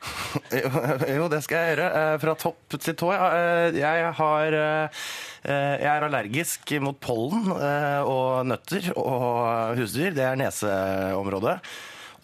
Jo, 1.18 1.28
det 1.32 1.42
skal 1.46 1.58
jeg 1.62 1.74
gjøre. 1.76 1.88
Eh, 2.00 2.16
Fra 2.22 2.36
topp 2.40 2.78
til 2.78 2.96
tå. 3.00 3.12
Eh, 3.16 3.78
Jeg 3.80 4.12
har 4.20 4.58
eh, 4.62 5.04
Jeg 5.48 5.90
er 5.92 6.06
allergisk 6.08 6.74
mot 6.84 6.98
pollen 7.02 7.52
og 7.54 8.48
nøtter 8.50 8.92
og 9.00 9.78
husdyr. 9.80 10.16
Det 10.16 10.26
er 10.28 10.40
neseområdet. 10.40 11.58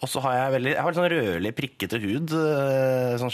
Og 0.02 0.10
så 0.10 0.20
har 0.24 0.34
jeg 0.36 0.54
veldig 0.58 0.72
Jeg 0.74 0.82
har 0.82 0.90
litt 0.92 1.00
sånn 1.00 1.12
rødlig, 1.14 1.54
prikkete 1.56 2.00
hud 2.02 2.34
sånn 3.22 3.32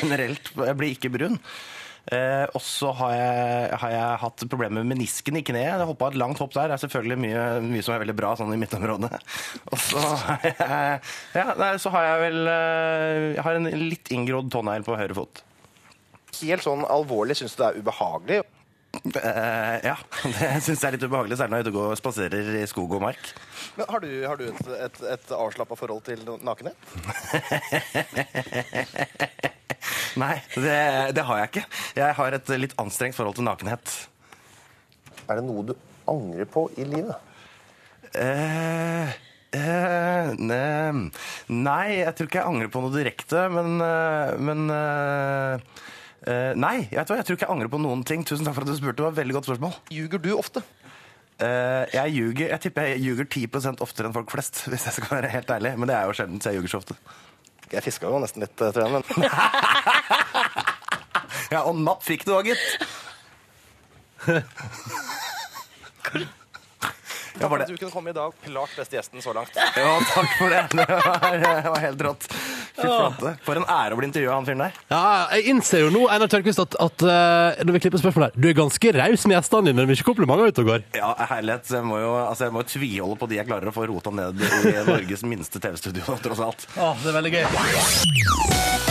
generelt. 0.00 0.50
Jeg 0.70 0.78
blir 0.80 0.96
ikke 0.96 1.12
brun. 1.14 1.38
Eh, 2.08 2.46
og 2.56 2.62
så 2.64 2.90
har 2.96 3.74
har 3.80 3.92
jeg 3.92 4.20
hatt 4.22 4.44
problemer 4.48 4.80
med 4.80 4.94
menisken 4.94 5.36
i 5.38 5.42
kneet. 5.46 5.78
Jeg 5.78 5.88
hoppa 5.90 6.08
et 6.10 6.18
langt 6.20 6.40
hopp 6.40 6.54
der. 6.56 6.70
Det 6.70 6.78
er 6.78 6.84
selvfølgelig 6.84 7.18
mye, 7.20 7.42
mye 7.66 7.84
som 7.84 7.94
er 7.94 8.02
veldig 8.04 8.16
bra 8.18 8.32
sånn 8.38 8.54
i 8.54 8.60
midtområdet. 8.60 9.12
Og 9.72 9.78
så 9.82 10.00
har 10.24 10.46
jeg, 10.46 11.02
ja, 11.36 11.46
nei, 11.58 11.74
så 11.82 11.92
har 11.94 12.08
jeg 12.08 12.22
vel 12.24 12.40
eh, 12.54 13.26
Jeg 13.36 13.44
har 13.46 13.58
en 13.58 13.70
litt 13.90 14.14
inngrodd 14.14 14.48
tånegl 14.52 14.86
på 14.86 14.96
høyre 14.98 15.18
fot. 15.18 15.44
Helt 16.40 16.64
sånn 16.64 16.86
alvorlig, 16.88 17.36
syns 17.38 17.54
du 17.56 17.62
det 17.62 17.68
er 17.68 17.78
ubehagelig? 17.84 18.40
Uh, 18.90 19.76
ja, 19.86 19.94
det 20.40 20.48
syns 20.64 20.80
jeg 20.80 20.88
er 20.88 20.96
litt 20.96 21.04
ubehagelig, 21.06 21.36
særlig 21.38 21.52
når 21.52 21.60
jeg 21.60 21.62
er 21.62 21.68
ute 21.68 21.72
og 21.72 21.78
går 21.78 21.92
og 21.92 22.00
spaserer 22.00 22.50
i 22.58 22.66
skog 22.70 22.96
og 22.96 23.04
mark. 23.04 23.30
Men 23.78 23.86
har 23.92 24.02
du, 24.02 24.10
har 24.26 24.40
du 24.40 24.48
et, 24.48 24.66
et, 24.88 25.00
et 25.14 25.32
avslappa 25.36 25.78
forhold 25.78 26.02
til 26.08 26.26
nakenhet? 26.42 26.78
Nei, 30.22 30.36
det, 30.56 30.76
det 31.16 31.24
har 31.26 31.42
jeg 31.42 31.50
ikke. 31.52 31.64
Jeg 31.98 32.18
har 32.18 32.36
et 32.36 32.52
litt 32.60 32.76
anstrengt 32.80 33.18
forhold 33.18 33.38
til 33.38 33.46
nakenhet. 33.46 33.96
Er 35.30 35.38
det 35.38 35.46
noe 35.46 35.64
du 35.70 35.74
angrer 36.10 36.48
på 36.50 36.66
i 36.80 36.86
livet? 36.88 37.14
Eh, 38.18 39.12
eh, 39.54 40.32
ne, 40.40 40.64
nei, 41.46 41.84
jeg 42.00 42.16
tror 42.18 42.30
ikke 42.30 42.40
jeg 42.40 42.50
angrer 42.50 42.72
på 42.74 42.82
noe 42.82 42.94
direkte, 42.94 43.44
men, 43.54 43.78
eh, 43.86 44.34
men 44.42 44.66
eh, 44.74 45.70
eh, 46.26 46.50
Nei, 46.58 46.76
vet 46.90 47.06
hva, 47.12 47.20
jeg 47.20 47.28
tror 47.28 47.38
ikke 47.38 47.46
jeg 47.46 47.54
angrer 47.54 47.72
på 47.72 47.82
noen 47.82 48.02
ting. 48.06 48.26
Tusen 48.26 48.48
takk 48.48 48.58
for 48.58 48.66
at 48.66 48.72
du 48.72 48.78
spurte. 48.80 48.98
Det 48.98 49.06
var 49.06 49.14
et 49.14 49.22
veldig 49.22 49.38
godt 49.38 49.50
spørsmål. 49.52 49.78
Ljuger 49.94 50.24
du 50.24 50.32
ofte? 50.34 50.64
Eh, 51.40 51.86
jeg 51.94 52.12
ljuger, 52.18 52.50
jeg 52.50 52.62
tipper 52.66 52.90
jeg 52.90 53.00
ljuger 53.06 53.28
10 53.30 53.80
oftere 53.80 54.10
enn 54.10 54.16
folk 54.16 54.32
flest, 54.34 54.64
hvis 54.70 54.86
jeg 54.88 54.98
skal 54.98 55.14
være 55.16 55.32
helt 55.32 55.54
ærlig. 55.54 55.76
Men 55.78 55.88
det 55.88 55.96
er 55.96 56.08
jo 56.10 56.16
sjelden, 56.18 56.42
så 56.42 56.50
jeg 56.50 56.60
ljuger 56.60 56.74
så 56.74 56.82
ofte. 56.82 56.98
Jeg 57.70 57.82
fiska 57.86 58.06
jo 58.10 58.18
nesten 58.22 58.42
litt, 58.42 58.56
tror 58.58 58.82
jeg. 58.82 58.90
Men 58.90 59.02
Ja, 61.54 61.60
og 61.66 61.74
napp 61.78 62.02
fikk 62.06 62.22
du 62.26 62.32
òg, 62.36 62.44
gitt. 62.50 62.66
Ja, 67.40 67.48
var 67.48 67.58
det? 67.62 67.66
du 67.72 67.76
kunne 67.78 67.90
komme 67.90 68.10
i 68.10 68.12
dag. 68.12 68.32
Klart 68.44 68.74
beste 68.76 68.96
gjesten 68.98 69.22
så 69.24 69.32
langt. 69.32 69.54
Ja, 69.56 69.94
takk 70.12 70.28
for 70.36 70.50
det. 70.52 70.60
Det 70.76 70.84
var, 70.90 71.38
det 71.40 71.70
var 71.72 71.78
helt 71.80 72.02
rått. 72.04 72.26
Fy 72.80 72.88
flate. 72.90 73.32
For 73.46 73.60
en 73.60 73.66
ære 73.70 73.96
å 73.96 74.00
bli 74.00 74.08
intervjua 74.10 74.32
av 74.34 74.40
han 74.40 74.48
fyren 74.48 74.64
der. 74.64 74.78
Ja, 74.92 75.02
jeg 75.36 75.54
innser 75.54 75.84
jo 75.84 75.90
nå, 75.94 76.04
Einar 76.12 76.30
Tørnquist, 76.32 76.62
at, 76.64 76.76
at 76.80 77.06
eh, 77.06 77.62
når 77.64 77.76
vi 77.78 77.82
klipper 77.86 78.02
spørsmål 78.02 78.28
her, 78.28 78.36
du 78.36 78.48
er 78.50 78.56
ganske 78.58 78.94
raus 78.96 79.26
med 79.28 79.36
gjestene 79.38 79.70
dine, 79.70 79.78
men 79.82 79.90
mye 79.92 80.06
komplimenter 80.06 80.52
ute 80.54 80.64
og 80.64 80.70
går. 80.74 80.86
Ja, 80.98 81.12
herlighet. 81.34 81.66
så 81.68 81.80
Jeg 81.80 81.88
må 81.90 82.00
jo 82.02 82.14
altså, 82.22 82.48
jeg 82.48 82.56
må 82.56 82.64
jo 82.64 82.70
tviholde 82.74 83.20
på 83.20 83.30
de 83.30 83.40
jeg 83.40 83.48
klarer 83.50 83.72
å 83.72 83.76
få 83.76 83.88
rota 83.90 84.14
ned 84.14 84.40
i 84.40 84.76
Norges 84.88 85.26
minste 85.28 85.62
TV-studio, 85.62 86.18
tross 86.24 86.44
alt. 86.50 86.68
Å, 86.76 86.94
det 87.04 87.12
er 87.12 87.20
veldig 87.20 87.36
gøy. 87.38 88.89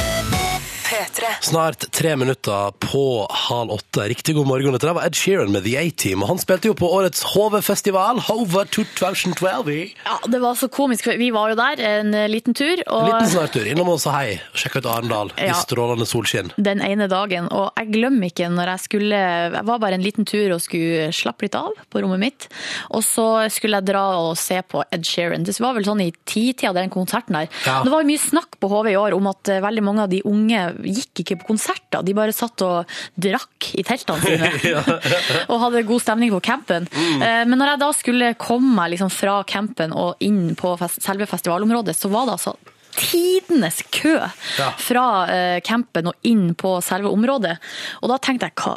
P3. 0.89 1.23
Snart 1.41 1.91
tre 1.91 2.15
minutter 2.15 2.71
på 2.81 3.27
halv 3.29 3.71
åtte. 3.71 4.07
Riktig 4.09 4.33
god 4.35 4.47
morgen. 4.49 4.73
Dette 4.73 4.89
var 4.95 5.05
Ed 5.05 5.15
Sheeran 5.17 5.51
med 5.53 5.63
The 5.67 5.75
A-Team. 5.77 6.23
og 6.23 6.31
Han 6.31 6.39
spilte 6.41 6.71
jo 6.71 6.73
på 6.77 6.87
årets 6.97 7.21
HV-festival, 7.35 8.21
Hove 8.25 8.63
2012. 8.73 9.69
Ja, 10.05 10.15
det 10.25 10.39
var 10.41 10.55
så 10.57 10.69
komisk. 10.73 11.07
Vi 11.19 11.29
var 11.35 11.51
jo 11.53 11.57
der 11.59 11.83
en 11.85 12.09
liten 12.31 12.55
tur. 12.57 12.81
Og 12.87 13.05
Liten 13.11 13.29
snartur. 13.35 13.67
Innom 13.69 13.91
og 13.93 13.99
sa 14.01 14.15
hei. 14.17 14.39
Sjekka 14.57 14.81
ut 14.81 14.89
Arendal 14.89 15.31
i 15.37 15.51
strålende 15.61 16.07
solskinn. 16.09 16.49
den 16.57 16.81
ene 16.81 17.07
dagen, 17.11 17.47
og 17.53 17.69
jeg 17.77 17.91
glemmer 17.93 18.29
ikke 18.31 18.49
når 18.49 18.73
jeg 18.73 18.79
skulle 18.87 19.19
Jeg 19.19 19.65
var 19.65 19.79
bare 19.81 19.93
en 19.97 20.03
liten 20.03 20.25
tur 20.25 20.53
og 20.55 20.61
skulle 20.63 21.09
slappe 21.15 21.45
litt 21.45 21.55
av 21.55 21.69
på 21.91 22.01
rommet 22.01 22.19
mitt. 22.19 22.47
Og 22.95 23.03
så 23.05 23.27
skulle 23.53 23.77
jeg 23.79 23.89
dra 23.91 24.03
og 24.23 24.33
se 24.37 24.59
på 24.65 24.81
Ed 24.91 25.05
Sheeran. 25.05 25.45
Det 25.45 25.55
var 25.59 25.75
vel 25.77 25.85
sånn 25.85 26.01
i 26.01 26.09
titida, 26.25 26.73
den 26.73 26.89
konserten 26.89 27.35
der. 27.37 27.49
Ja. 27.67 27.79
Det 27.85 27.93
var 27.93 28.07
mye 28.07 28.21
snakk 28.21 28.57
på 28.59 28.69
HV 28.71 28.91
i 28.93 28.97
år 28.99 29.13
om 29.17 29.27
at 29.31 29.49
eh, 29.53 29.61
veldig 29.63 29.83
mange 29.85 30.03
av 30.05 30.09
de 30.09 30.21
unge 30.25 30.61
gikk 30.85 31.23
ikke 31.23 31.39
på 31.41 31.49
konserter. 31.51 32.03
De 32.05 32.15
bare 32.17 32.35
satt 32.35 32.63
og 32.65 32.97
drakk 33.19 33.71
i 33.79 33.85
teltene 33.87 34.23
sine. 34.23 34.73
og 35.51 35.61
hadde 35.65 35.85
god 35.87 36.03
stemning 36.03 36.33
på 36.35 36.41
campen. 36.49 36.89
Mm. 36.91 37.21
Eh, 37.21 37.43
Men 37.49 37.57
når 37.61 37.73
jeg 37.73 37.83
da 37.83 37.91
skulle 37.97 38.33
komme 38.39 38.75
meg 38.79 38.95
liksom 38.95 39.13
fra 39.13 39.39
campen 39.49 39.95
og 39.95 40.19
inn 40.25 40.55
på 40.59 40.75
fest, 40.79 41.01
selve 41.05 41.27
festivalområdet, 41.29 41.95
så 41.97 42.11
var 42.11 42.27
det 42.29 42.37
altså 42.39 42.55
tidenes 42.99 43.83
kø 43.93 44.17
fra 44.81 45.05
eh, 45.31 45.57
campen 45.65 46.09
og 46.11 46.27
inn 46.27 46.53
på 46.57 46.77
selve 46.83 47.11
området. 47.13 47.55
Og 48.01 48.11
da 48.11 48.17
tenkte 48.21 48.49
jeg, 48.49 48.57
hva 48.59 48.75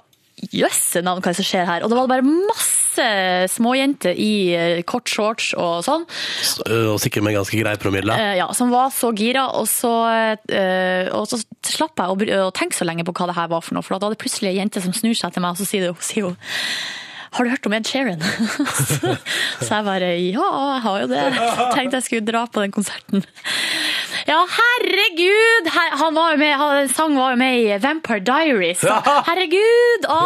jøsse 0.52 1.02
navn, 1.04 1.20
hva 1.22 1.30
er 1.30 1.34
det 1.36 1.40
som 1.42 1.48
skjer 1.48 1.66
her? 1.68 1.82
Og 1.84 1.90
da 1.92 1.96
var 1.98 2.06
det 2.08 2.12
bare 2.14 2.34
masse 2.48 3.06
småjenter 3.54 4.16
i 4.20 4.30
eh, 4.56 4.82
kort 4.88 5.08
shorts 5.08 5.52
og 5.56 5.80
sånn, 5.86 6.02
S- 6.42 6.58
Og 6.66 6.98
sikkert 7.00 7.24
med 7.24 7.36
ganske 7.38 7.56
grei 7.60 7.76
promille. 7.80 8.12
eh, 8.18 8.34
ja, 8.40 8.48
som 8.56 8.70
var 8.72 8.90
så 8.92 9.12
gira, 9.16 9.46
og 9.56 9.68
så, 9.70 9.92
eh, 10.52 11.08
og 11.14 11.28
så 11.30 11.38
slapp 11.64 11.96
jeg 12.02 12.36
å, 12.40 12.50
tenke 12.52 12.76
så 12.76 12.84
lenge 12.88 13.04
på 13.08 13.14
hva 13.16 13.28
det 13.30 13.36
her 13.38 13.48
var 13.52 13.62
for 13.64 13.74
noe, 13.78 13.82
for 13.86 13.96
da 13.98 14.10
er 14.10 14.16
det 14.16 14.20
plutselig 14.24 14.52
en 14.52 14.60
jente 14.64 14.82
som 14.84 14.92
snur 14.92 15.14
seg 15.16 15.32
til 15.32 15.42
meg, 15.44 15.54
og 15.56 15.62
så 15.62 15.68
sier 15.68 15.88
hun 16.26 16.36
har 17.32 17.44
du 17.44 17.50
hørt 17.50 17.66
om 17.66 17.72
Ed 17.72 17.88
Sheeran? 17.88 18.20
så, 18.20 19.16
så 19.64 19.68
jeg 19.78 19.86
bare, 19.86 20.10
ja, 20.20 20.48
jeg 20.74 20.82
har 20.86 21.00
jo 21.04 21.10
det. 21.12 21.22
Tenkte 21.72 22.00
jeg 22.00 22.08
skulle 22.08 22.26
dra 22.28 22.44
på 22.46 22.64
den 22.64 22.74
konserten. 22.74 23.24
Ja, 24.28 24.38
herregud! 24.56 25.70
Her, 25.72 25.96
han 25.98 26.14
var 26.14 26.34
jo 26.34 26.40
med, 26.42 26.52
han, 26.60 26.90
sang 26.92 27.16
var 27.18 27.34
jo 27.34 27.40
med 27.40 27.58
i 27.58 27.78
Vampire 27.82 28.22
Diaries. 28.22 28.82
Så, 28.84 28.98
herregud! 29.26 30.06
Å. 30.12 30.20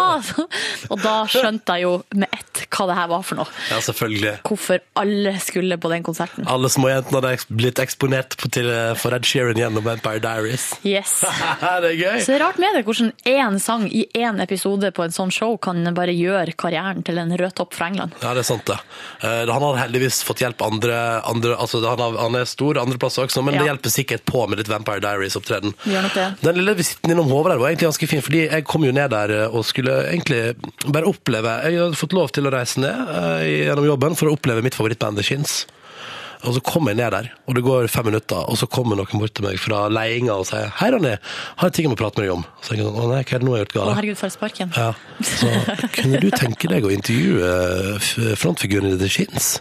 Og 0.90 1.00
da 1.00 1.14
skjønte 1.30 1.78
jeg 1.78 1.86
jo 1.86 1.94
med 2.18 2.28
ett 2.34 2.42
hva 2.76 2.86
det 2.90 2.96
her 2.98 3.08
var 3.10 3.22
for 3.24 3.40
noe. 3.40 3.52
Ja, 3.70 3.78
selvfølgelig. 3.84 4.32
Hvorfor 4.46 4.82
alle 5.00 5.36
skulle 5.44 5.78
på 5.80 5.90
den 5.92 6.04
konserten. 6.06 6.46
Alle 6.50 6.70
småjentene 6.72 7.20
hadde 7.22 7.56
blitt 7.56 7.80
eksponert 7.82 8.36
til, 8.52 8.68
eh, 8.72 8.92
for 8.98 9.16
Ed 9.16 9.28
Sheeran 9.28 9.60
gjennom 9.60 9.84
Vampire 9.86 10.20
Diaries. 10.24 10.68
Yes. 10.84 11.20
det 11.84 11.92
er 11.92 11.98
gøy! 12.00 12.20
Så 12.20 12.32
det 12.32 12.38
er 12.38 12.44
rart 12.44 12.60
med 12.62 12.76
det, 12.76 12.84
hvordan 12.88 13.12
én 13.28 13.60
sang 13.62 13.86
i 13.88 14.06
én 14.16 14.42
episode 14.42 14.92
på 14.96 15.06
en 15.06 15.14
sånn 15.14 15.32
show 15.34 15.56
kan 15.60 15.84
bare 15.96 16.14
gjøre 16.16 16.56
karrieren 16.58 16.95
til 17.04 17.18
en 17.18 17.32
rød 17.36 17.54
topp 17.58 17.74
fra 17.76 17.88
England. 17.90 18.14
Ja, 18.22 18.32
det 18.36 18.44
er 18.44 18.48
sant 18.48 18.64
det. 18.70 18.76
Eh, 19.20 19.42
Han 19.50 19.62
har 19.66 19.80
heldigvis 19.82 20.22
fått 20.24 20.40
hjelp 20.44 20.62
andre, 20.64 20.96
andre 21.28 21.56
altså 21.56 21.80
han, 21.84 22.00
har, 22.00 22.16
han 22.22 22.38
er 22.40 22.48
stor 22.48 22.78
andre 22.80 22.98
plasser 23.02 23.26
også, 23.26 23.42
men 23.44 23.58
det 23.58 23.66
hjelper 23.68 23.92
sikkert 23.92 24.24
på 24.28 24.46
med 24.48 24.60
litt 24.62 24.70
Vampire 24.72 25.00
Diaries-opptreden. 25.04 25.74
Den 26.42 26.60
lille 26.60 26.76
visitten 26.78 27.12
innom 27.12 27.28
Håvard 27.32 27.54
der 27.56 27.60
var 27.62 27.72
egentlig 27.72 27.90
ganske 27.90 28.10
fin, 28.10 28.22
fordi 28.24 28.44
jeg 28.46 28.64
kom 28.68 28.84
jo 28.86 28.92
ned 28.96 29.10
der 29.12 29.34
eh, 29.42 29.46
og 29.56 29.64
skulle 29.68 29.98
egentlig 30.10 30.56
bare 30.86 31.06
oppleve 31.10 31.56
Jeg 31.66 31.80
hadde 31.82 31.98
fått 32.00 32.14
lov 32.16 32.32
til 32.34 32.46
å 32.48 32.52
reise 32.54 32.80
ned 32.82 33.16
eh, 33.16 33.46
gjennom 33.66 33.88
jobben 33.92 34.16
for 34.18 34.30
å 34.30 34.36
oppleve 34.38 34.64
mitt 34.64 34.76
favorittband 34.78 35.18
The 35.20 35.26
Shins. 35.26 35.64
Og 36.44 36.56
så 36.56 36.62
kommer 36.64 36.92
jeg 36.92 37.00
ned 37.00 37.14
der, 37.14 37.30
og 37.46 37.56
det 37.56 37.64
går 37.64 37.88
fem 37.90 38.08
minutter, 38.10 38.42
og 38.44 38.58
så 38.60 38.68
kommer 38.70 38.98
noen 38.98 39.20
bort 39.22 39.34
til 39.36 39.46
meg 39.46 39.60
fra 39.60 39.86
ledelsen 39.88 40.32
og 40.34 40.46
sier 40.48 40.72
'Hei, 40.76 40.90
Ronny, 40.92 41.14
har 41.16 41.68
jeg 41.68 41.72
ting 41.72 41.86
jeg 41.86 41.92
må 41.94 41.98
prate 41.98 42.20
med 42.20 42.28
deg 42.28 42.34
om?' 42.36 42.44
Så 42.62 42.74
jeg 42.74 42.84
sånn 42.84 42.98
'Å 42.98 43.08
nei, 43.12 43.22
hva 43.22 43.34
er 43.34 43.38
det 43.38 43.46
nå 43.46 43.54
jeg 43.54 43.58
har 43.58 43.64
gjort 43.64 43.76
Å, 43.76 43.78
galt?' 43.78 43.96
herregud, 43.96 44.18
for 44.18 44.28
sparken. 44.28 44.72
Ja, 44.76 44.92
så 45.22 45.48
kunne 45.96 46.20
du 46.20 46.30
tenke 46.30 46.68
deg 46.68 46.84
å 46.84 46.92
intervjue 46.92 48.36
frontfiguren 48.36 48.92
i 48.92 48.98
The 48.98 49.08
Shins? 49.08 49.60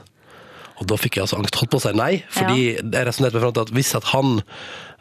Og 0.75 0.87
da 0.87 0.97
fikk 0.99 1.17
jeg 1.17 1.23
altså 1.23 1.39
angst. 1.39 1.55
Holdt 1.55 1.71
på 1.71 1.79
å 1.79 1.85
si 1.85 1.93
nei, 1.95 2.23
fordi 2.29 2.75
jeg 2.75 3.07
resonnerte 3.07 3.37
meg 3.37 3.45
fram 3.45 3.55
til 3.55 3.63
at 3.63 3.73
hvis 3.75 3.95
at 3.95 4.09
han 4.11 4.41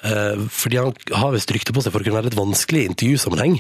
eh, 0.05 0.37
Fordi 0.55 0.77
han 0.79 0.93
har 1.19 1.33
visst 1.35 1.51
rykte 1.51 1.75
på 1.75 1.83
seg 1.83 1.95
for 1.95 2.05
å 2.05 2.07
kunne 2.07 2.21
være 2.21 2.31
litt 2.31 2.39
vanskelig 2.39 2.85
i 2.85 2.91
intervjusammenheng. 2.93 3.57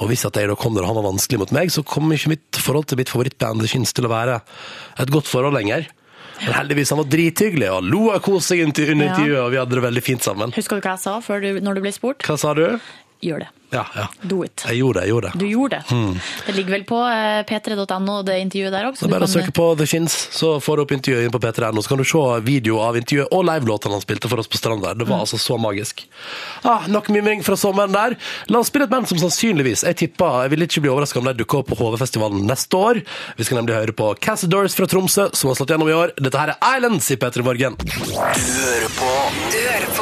Og 0.00 0.08
hvis 0.08 0.24
at 0.24 0.38
jeg 0.38 0.48
da 0.48 0.56
kom 0.56 0.74
der 0.74 0.86
og 0.86 0.94
han 0.94 1.00
var 1.02 1.10
vanskelig 1.10 1.42
mot 1.42 1.52
meg, 1.52 1.72
så 1.74 1.84
kom 1.84 2.08
ikke 2.12 2.32
mitt 2.32 2.56
forhold 2.56 2.88
til 2.88 2.96
mitt 3.02 3.12
favorittband 3.12 3.60
The 3.60 3.68
Shins 3.68 3.92
til 3.92 4.08
å 4.08 4.14
være 4.14 4.40
et 5.02 5.12
godt 5.12 5.28
forhold 5.28 5.58
lenger. 5.58 5.90
Men 6.42 6.56
heldigvis, 6.56 6.90
han 6.90 7.00
var 7.02 7.08
drithyggelig 7.12 7.70
og 7.70 7.86
lo 7.86 8.02
og 8.10 8.24
koste 8.24 8.52
seg 8.52 8.64
under 8.66 8.92
intervjuet, 8.96 9.38
og 9.44 9.52
vi 9.54 9.60
hadde 9.60 9.78
det 9.78 9.84
veldig 9.84 10.02
fint 10.02 10.26
sammen. 10.26 10.54
Husker 10.56 10.80
du 10.80 10.86
hva 10.86 10.96
jeg 10.96 11.04
sa 11.04 11.16
før 11.22 11.44
du, 11.44 11.48
når 11.62 11.78
du 11.78 11.84
ble 11.84 11.94
spurt? 11.94 12.26
Hva 12.26 12.38
sa 12.40 12.54
du? 12.58 12.66
Gjør 13.22 13.44
det. 13.44 13.50
Ja, 13.72 13.86
ja. 13.96 14.06
Do 14.28 14.42
it. 14.44 14.60
Jeg 14.68 14.82
gjorde 14.82 15.00
det, 15.00 15.06
jeg 15.06 15.12
gjorde 15.14 15.28
det. 15.30 15.38
Du 15.40 15.46
gjorde 15.48 15.78
det. 15.78 15.98
Det 16.44 16.54
ligger 16.58 16.74
vel 16.74 16.82
på 16.84 16.98
eh, 17.08 17.38
p3.no, 17.48 18.16
det 18.26 18.34
intervjuet 18.42 18.74
der 18.74 18.88
også. 18.90 19.06
Det 19.06 19.08
er 19.08 19.14
bare 19.14 19.28
å 19.28 19.32
søke 19.32 19.54
på 19.56 19.68
The 19.80 19.86
Shins, 19.88 20.16
så 20.36 20.50
får 20.60 20.76
du 20.76 20.82
opp 20.84 20.92
intervjuet 20.92 21.24
inn 21.24 21.32
på 21.32 21.40
P3.no. 21.40 21.80
Så 21.80 21.94
kan 21.94 22.02
du 22.02 22.04
se 22.04 22.20
video 22.44 22.82
av 22.84 22.98
intervjuet 23.00 23.32
og 23.32 23.46
livelåtene 23.48 23.96
han 23.96 24.04
spilte 24.04 24.28
for 24.28 24.42
oss 24.42 24.50
på 24.52 24.60
stranda. 24.60 24.92
Det 24.98 25.06
var 25.08 25.22
altså 25.24 25.40
så 25.40 25.56
magisk. 25.62 26.04
Ah, 26.68 26.84
nok 26.92 27.08
mimring 27.14 27.40
fra 27.46 27.56
sommeren 27.56 27.94
der. 27.96 28.18
La 28.52 28.60
oss 28.60 28.68
spille 28.68 28.84
et 28.90 28.92
band 28.92 29.08
som 29.08 29.18
sannsynligvis 29.22 29.86
Jeg 29.88 29.96
tipper, 30.02 30.42
jeg 30.44 30.52
vil 30.52 30.66
ikke 30.66 30.82
bli 30.84 30.92
overraska 30.92 31.22
om 31.22 31.30
de 31.30 31.36
dukker 31.40 31.62
opp 31.62 31.72
på 31.72 31.78
HV-festivalen 31.80 32.44
neste 32.50 32.76
år. 32.76 33.00
Vi 33.38 33.48
skal 33.48 33.62
nemlig 33.62 33.78
høre 33.78 33.96
på 33.96 34.12
Cassadors 34.20 34.76
fra 34.76 34.90
Tromsø, 34.90 35.30
som 35.32 35.48
har 35.48 35.56
slått 35.56 35.72
gjennom 35.72 35.88
i 35.88 35.96
år. 35.96 36.12
Dette 36.20 36.42
her 36.42 36.52
er 36.58 36.76
Islands 36.76 37.08
i 37.08 37.16
P3 37.16 37.46
Morgen. 37.48 37.80
Du 37.80 37.94
hører 37.96 38.92
på 39.00 39.14
Du 39.48 39.60
hører 39.62 39.88
på 39.96 40.01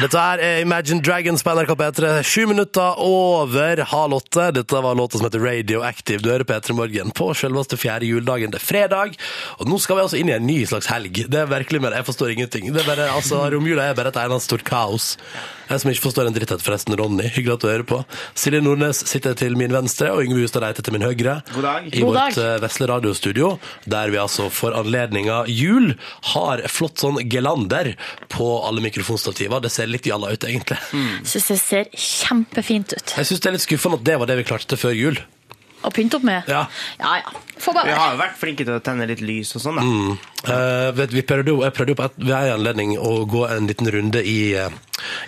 Dette 0.00 0.16
er 0.16 0.62
Imagine 0.62 1.02
Dragons 1.04 1.42
på 1.44 1.52
NRK 1.52 1.74
P3. 1.76 2.10
Sju 2.24 2.46
minutter 2.48 2.96
over 3.04 3.82
halv 3.90 4.16
åtte. 4.16 4.46
Dette 4.56 4.80
var 4.80 4.96
låta 4.96 5.18
som 5.18 5.26
heter 5.26 5.42
Radioactive. 5.44 6.22
Du 6.24 6.30
hører 6.30 6.46
P3 6.48 6.72
Morgen 6.78 7.10
på 7.12 7.26
selveste 7.36 7.76
fjerde 7.76 8.08
juledagen. 8.08 8.54
Det 8.54 8.62
er 8.62 8.64
fredag, 8.64 9.18
og 9.60 9.68
nå 9.68 9.76
skal 9.84 9.98
vi 9.98 10.04
altså 10.06 10.20
inn 10.22 10.32
i 10.32 10.36
en 10.38 10.48
ny 10.48 10.62
slags 10.70 10.88
helg. 10.88 11.20
Det 11.28 11.42
er 11.42 11.50
virkelig 11.50 11.82
mer, 11.84 11.98
Jeg 11.98 12.08
forstår 12.08 12.32
ingenting. 12.32 12.72
Det 12.72 12.80
er 12.80 12.88
bare, 12.88 13.10
altså, 13.12 13.44
Romjula 13.52 13.90
er 13.90 13.98
bare 13.98 14.14
et 14.14 14.20
eneste 14.24 14.48
stort 14.48 14.64
kaos. 14.64 15.10
Jeg 15.72 15.80
som 15.80 15.88
ikke 15.92 16.04
forstår 16.04 16.28
en 16.28 16.34
dritt 16.36 16.50
forresten, 16.60 16.96
Ronny. 17.00 17.30
Hyggelig 17.32 17.54
at 17.54 17.62
du 17.64 17.68
hører 17.70 17.86
på. 17.88 17.98
Silje 18.36 18.60
Nordnes 18.60 18.98
sitter 19.08 19.32
til 19.38 19.56
min 19.56 19.72
venstre, 19.72 20.10
og 20.12 20.20
Yngve 20.26 20.42
Hustad 20.44 20.60
Reite 20.66 20.84
til 20.84 20.92
min 20.92 21.04
høyre. 21.06 21.38
God 21.54 21.64
dag. 21.64 21.86
I 21.88 22.02
God 22.02 22.10
vårt 22.12 22.36
dag. 22.36 22.40
eh, 22.44 22.60
vesle 22.66 22.88
radiostudio, 22.90 23.48
der 23.88 24.12
vi 24.12 24.20
altså 24.20 24.50
for 24.52 24.76
anledninga 24.76 25.42
jul 25.48 25.94
har 26.34 26.60
flott 26.68 27.00
sånn 27.00 27.22
gelander 27.32 27.94
på 28.32 28.50
alle 28.68 28.84
mikrofonstativer. 28.84 29.64
Det 29.64 29.72
ser 29.72 29.88
litt 29.88 30.06
jalla 30.12 30.34
ut, 30.34 30.44
egentlig. 30.44 30.76
Syns 31.24 31.48
det 31.54 31.60
ser 31.64 31.88
kjempefint 31.96 32.92
ut. 32.98 33.16
Jeg 33.16 33.30
syns 33.32 33.40
det 33.40 33.48
er 33.52 33.56
litt 33.56 33.64
skuffende 33.64 34.00
at 34.02 34.04
det 34.12 34.18
var 34.20 34.28
det 34.28 34.42
vi 34.42 34.48
klarte 34.52 34.68
til 34.74 34.80
før 34.84 34.92
jul. 34.98 35.22
Å 35.82 35.90
pynte 35.94 36.18
opp 36.18 36.26
med? 36.26 36.48
Ja. 36.50 36.66
ja. 37.00 37.16
ja. 37.22 37.40
Får 37.62 37.76
bare 37.76 37.90
Vi 37.90 37.98
har 37.98 38.14
jo 38.14 38.20
vært 38.20 38.38
flinke 38.40 38.66
til 38.66 38.74
å 38.74 38.82
tenne 38.84 39.06
litt 39.10 39.22
lys 39.22 39.52
og 39.58 39.62
sånn, 39.64 39.78
da. 39.78 40.16
Eh, 40.52 40.88
vet, 40.98 41.12
vi 41.14 41.22
prøvde 41.26 41.54
jeg 41.62 41.74
prøvde 41.76 41.94
jo 41.94 41.98
på 42.00 42.06
et, 42.08 42.16
ved 42.22 42.34
en 42.34 42.56
anledning 42.56 42.96
å 42.98 43.12
gå 43.30 43.44
en 43.46 43.68
liten 43.70 43.90
runde 43.94 44.22
i, 44.26 44.54
eh, 44.58 44.72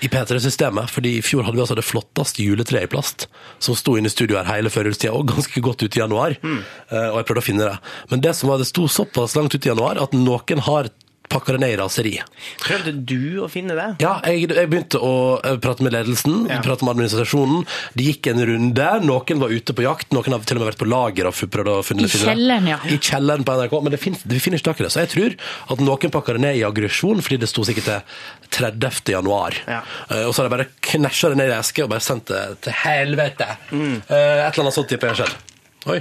i 0.03 0.11
P3-systemet, 0.11 0.91
fordi 0.91 1.17
i 1.19 1.23
fjor 1.23 1.47
hadde 1.47 1.59
vi 1.59 1.63
altså 1.63 1.79
det 1.79 1.87
flotteste 1.87 2.43
juletreet 2.43 2.89
i 2.89 2.91
plast, 2.91 3.29
som 3.63 3.79
sto 3.79 3.95
inne 3.99 4.11
i 4.11 4.15
studio 4.15 4.41
her 4.41 4.51
hele 4.51 4.73
førjulstida, 4.75 5.15
og 5.15 5.31
ganske 5.31 5.63
godt 5.63 5.87
ut 5.87 5.95
i 5.95 6.03
januar. 6.03 6.35
Eh, 6.43 7.09
og 7.13 7.21
jeg 7.21 7.29
prøvde 7.31 7.45
å 7.45 7.49
finne 7.51 7.71
det. 7.71 7.79
Men 8.11 8.27
det 8.27 8.35
som 8.39 8.51
var, 8.51 8.63
det 8.63 8.71
sto 8.71 8.89
såpass 8.91 9.37
langt 9.39 9.55
ut 9.55 9.63
i 9.63 9.71
januar 9.71 10.03
at 10.03 10.17
noen 10.19 10.67
har 10.67 10.91
pakka 11.33 11.55
det 11.57 11.61
ned 11.65 11.73
i 11.75 11.79
raseri. 11.81 12.13
Prøvde 12.63 12.93
du 13.09 13.41
å 13.45 13.49
finne 13.51 13.75
det? 13.79 13.87
Ja, 14.05 14.19
jeg, 14.29 14.49
jeg 14.53 14.71
begynte 14.71 15.01
å 15.03 15.15
eh, 15.41 15.57
prate 15.63 15.85
med 15.87 15.95
ledelsen, 15.97 16.45
Ja. 16.51 16.61
prate 16.65 16.85
med 16.87 16.95
administrasjonen. 16.95 17.65
Det 17.97 18.07
gikk 18.11 18.29
en 18.33 18.43
runde. 18.51 18.89
Noen 19.05 19.41
var 19.43 19.55
ute 19.55 19.75
på 19.77 19.87
jakt, 19.87 20.13
noen 20.15 20.37
har 20.37 20.45
til 20.47 20.59
og 20.59 20.65
med 20.65 20.71
vært 20.73 20.83
på 20.83 20.89
lager 20.91 21.31
og 21.31 21.39
prøvd 21.55 21.73
å 21.73 21.79
finne 21.87 22.05
I 22.07 22.13
finne 22.13 22.35
kjelleren, 22.35 22.69
ja. 22.75 22.79
I 22.87 22.99
kjelleren 23.01 23.47
på 23.47 23.57
NRK, 23.59 23.79
men 23.87 23.97
det 23.97 24.01
finnes, 24.03 24.27
vi 24.29 24.43
finner 24.43 24.61
ikke 24.61 24.71
tak 24.73 24.83
i 24.83 24.87
det. 24.87 24.93
Så 24.95 25.03
jeg 25.05 25.13
tror 25.15 25.39
at 25.75 25.85
noen 25.89 26.15
pakker 26.19 26.39
det 26.39 26.45
ned 26.47 26.61
i 26.61 26.67
aggresjon, 26.69 27.23
fordi 27.25 27.41
det 27.43 27.51
sto 27.51 27.65
sikkert 27.67 27.89
til 27.89 28.69
30. 28.79 29.15
januar. 29.17 29.57
Ja. 29.67 29.81
Uh, 30.11 30.27
og 30.29 30.35
så 30.35 30.43
har 30.43 30.51
de 30.51 30.55
bare 30.59 30.69
knæsja 30.93 31.33
det 31.33 31.41
ned 31.41 31.51
i 31.51 31.57
eske 31.59 31.85
og 31.87 31.91
bare 31.95 32.05
sendt 32.05 32.31
det 32.31 32.45
til 32.69 32.79
helvete. 32.85 33.49
Mm. 33.73 33.97
Uh, 34.07 34.15
et 34.15 34.53
eller 34.53 34.65
annet 34.67 34.77
sånt 34.79 34.93
tipper 34.93 35.11
jeg 35.11 35.17
har 35.17 35.25
skjedd. 35.25 35.54
Oi. 35.87 35.99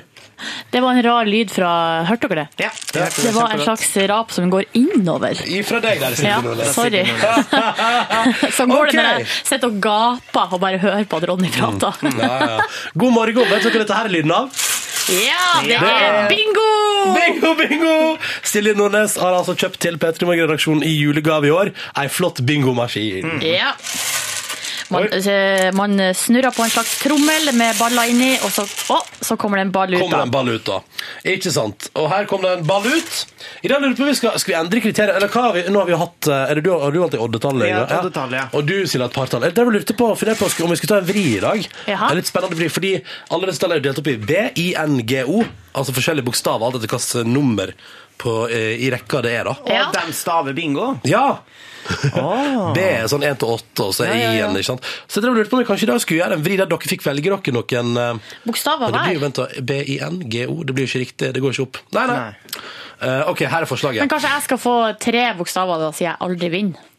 Det 0.73 0.79
var 0.81 0.95
en 0.97 1.03
rar 1.05 1.27
lyd 1.29 1.51
fra 1.53 1.69
Hørte 2.07 2.27
dere 2.31 2.47
det? 2.57 2.65
Ja. 2.65 2.69
Det 2.93 3.31
var 3.35 3.51
en 3.53 3.61
slags 3.63 3.89
rap 4.09 4.31
som 4.35 4.49
går 4.51 4.65
innover. 4.79 5.37
Ifra 5.47 5.79
deg 5.83 5.99
der, 6.01 6.15
Silje 6.17 6.31
Ja, 6.31 6.39
Nordnes. 6.43 6.73
sorry. 6.75 7.03
Sånn 8.57 8.71
går 8.73 8.91
det 8.91 8.97
når 8.97 9.09
jeg 9.21 9.27
sitter 9.43 9.69
og 9.69 9.79
gaper 9.83 10.55
og 10.57 10.61
bare 10.63 10.79
hører 10.83 11.05
på 11.09 11.19
at 11.21 11.27
Ronny 11.29 11.51
prater. 11.53 11.99
Ja, 12.19 12.31
ja. 12.57 12.59
God 12.95 13.15
morgen. 13.15 13.43
Vet 13.49 13.63
dere 13.67 13.73
hva 13.75 13.83
dette 13.83 13.99
her 13.99 14.09
er 14.09 14.15
lyden 14.17 14.35
av? 14.35 14.51
Ja, 15.03 15.59
det 15.67 15.77
Det 15.83 15.93
er 16.07 16.29
bingo! 16.31 16.67
Bingo, 17.17 17.49
bingo! 17.59 17.95
Silje 18.47 18.71
Nordnes 18.79 19.17
har 19.19 19.35
altså 19.35 19.51
kjøpt 19.59 19.81
til 19.83 19.97
P3 19.99 20.23
Morgen-redaksjonen 20.29 20.85
i 20.87 20.93
julegave 20.95 21.49
i 21.49 21.51
år 21.51 21.73
ei 21.99 22.05
flott 22.07 22.39
bingomaskin. 22.47 23.41
Ja. 23.43 23.73
Man, 24.93 25.07
eh, 25.17 25.69
man 25.75 25.97
snurrer 26.17 26.53
på 26.55 26.63
en 26.65 26.73
slags 26.73 26.95
trommel 27.01 27.51
med 27.57 27.77
baller 27.79 28.11
inni, 28.11 28.31
og 28.45 28.51
så, 28.53 28.65
å, 28.93 28.99
så 29.23 29.37
kommer 29.39 29.59
det 29.59 29.67
en 29.67 29.73
ball 29.75 29.93
ut. 29.93 29.99
Kommer 30.01 30.23
det 30.23 30.27
en 30.29 30.33
ball 30.35 30.51
ut, 30.53 30.65
da. 30.67 30.79
Ikke 31.33 31.51
sant? 31.53 31.89
Og 31.99 32.09
her 32.11 32.27
kom 32.29 32.43
det 32.45 32.51
en 32.59 32.65
ball 32.67 32.85
ut. 32.87 33.19
I 33.63 33.71
dag 33.71 33.81
lurer 33.83 33.95
på 33.97 34.07
vi 34.07 34.15
skal, 34.17 34.37
skal 34.41 34.53
vi 34.53 34.57
endre 34.59 34.83
kriterier, 34.83 35.15
eller 35.17 35.31
hva 35.33 35.45
har 35.47 35.57
vi, 35.57 35.65
nå 35.73 35.81
har 35.83 35.89
vi 35.89 35.99
hatt 36.03 36.29
eh, 36.29 36.45
er 36.51 36.59
det 36.59 36.65
du, 36.67 36.71
Har 36.77 36.93
du 36.95 36.99
alltid 37.03 37.23
oddetallet? 37.25 37.69
Ja, 37.71 37.83
oddetallet, 37.99 38.37
ja. 38.39 38.45
Og 38.57 38.67
du, 38.67 38.75
Silje, 38.89 39.09
et 39.09 39.17
partall. 39.17 39.47
Det 39.49 39.63
jeg 39.63 39.75
lurte 39.77 39.97
på, 39.97 40.09
for 40.19 40.33
på 40.43 40.49
om 40.67 40.73
vi 40.73 40.79
skulle 40.79 40.93
ta 40.95 41.01
en 41.01 41.09
vri 41.09 41.25
i 41.37 41.41
dag. 41.43 41.67
Jaha. 41.89 42.07
Det 42.07 42.13
er 42.15 42.21
litt 42.21 42.31
spennende 42.31 42.59
vri, 42.59 42.69
fordi 42.71 42.93
alle 43.33 43.49
disse 43.49 43.63
tallene 43.63 43.81
er 43.81 43.87
delt 43.89 44.01
opp 44.03 44.09
i 44.11 44.17
B, 44.21 44.39
I, 44.63 44.69
N, 44.83 44.99
G, 45.07 45.23
O. 45.27 45.43
Altså 45.73 45.95
forskjellige 45.95 46.27
bokstaver, 46.29 46.65
alt 46.67 46.77
etter 46.79 46.91
hvilket 46.91 47.29
nummer 47.29 47.73
på, 48.21 48.35
eh, 48.49 48.75
i 48.85 48.91
rekka 48.93 49.23
det 49.25 49.35
er, 49.39 49.49
da. 49.49 49.55
Og 49.63 49.71
Ja. 49.73 49.87
de 49.95 50.13
staver 50.13 50.53
bingo. 50.53 50.93
Ja! 51.07 51.39
B 52.75 52.79
er 52.83 53.07
sånn 53.11 53.23
1 53.27 53.39
til 53.41 53.49
8, 53.55 53.87
og 53.87 53.93
så 53.97 54.05
er 54.05 54.13
Ja, 54.13 54.19
ja. 54.23 54.31
I-en. 54.45 54.55
ikke 54.59 54.69
sant? 54.71 54.85
Så 55.07 55.21
jeg 55.21 55.33
lurte 55.33 55.49
på 55.51 55.57
om 55.59 55.63
vi 55.63 55.67
kanskje 55.67 55.87
i 55.87 55.91
dag 55.91 55.99
skulle 56.03 56.21
gjøre 56.21 56.37
en 56.39 56.43
vri 56.45 56.57
der 56.59 56.69
dere 56.71 56.89
fikk 56.93 57.03
velge 57.05 57.27
dere 57.33 57.53
noen 57.57 57.97
eh, 57.97 58.37
Bokstaver 58.45 58.87
men 58.91 58.95
det 58.95 59.03
blir 59.07 59.17
jo, 59.19 59.23
vent 59.25 59.41
da, 59.41 59.47
B-I-N-G-O, 59.71 60.55
det 60.63 60.75
blir 60.77 60.87
jo 60.87 60.91
ikke 60.93 61.03
riktig, 61.05 61.33
det 61.35 61.41
går 61.43 61.55
ikke 61.57 61.65
opp. 61.67 61.81
Nei, 61.97 62.05
nei. 62.07 62.17
Nei. 62.23 62.63
Eh, 63.03 63.29
ok, 63.33 63.43
her 63.51 63.65
er 63.65 63.67
forslaget. 63.67 63.99
Men 64.05 64.11
kanskje 64.13 64.29
jeg 64.31 64.43
skal 64.47 64.59
få 64.63 64.75
tre 65.01 65.25
bokstaver, 65.37 65.81
da 65.83 65.91
sier 65.91 66.11
jeg 66.11 66.17
aldri 66.23 66.49
vinner. 66.53 66.89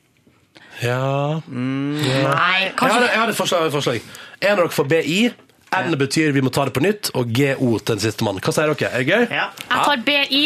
Ja. 0.83 1.41
Nei, 1.49 2.03
Jeg 2.05 2.27
har, 2.27 2.75
kanskje 2.77 3.01
jeg 3.07 3.19
har 3.21 3.31
et 3.31 3.39
forslag. 3.39 3.67
Et 3.69 3.73
forslag. 3.73 4.01
En 4.43 4.53
av 4.59 4.65
dere 4.65 4.75
får 4.75 4.89
BI, 4.91 5.19
N 5.75 5.97
betyr 5.99 6.31
vi 6.35 6.43
må 6.45 6.51
ta 6.55 6.65
det 6.69 6.75
på 6.77 6.83
nytt, 6.85 7.09
og 7.19 7.31
GO 7.35 7.79
til 7.81 7.97
den 7.97 8.03
siste 8.05 8.23
mann. 8.27 8.37
Hva 8.43 8.53
sier 8.55 8.71
dere? 8.71 8.91
Er 8.95 9.03
det 9.03 9.09
gøy? 9.09 9.25
Ja. 9.35 9.47
Jeg 9.71 9.87
tar 9.89 10.03
BI. 10.07 10.43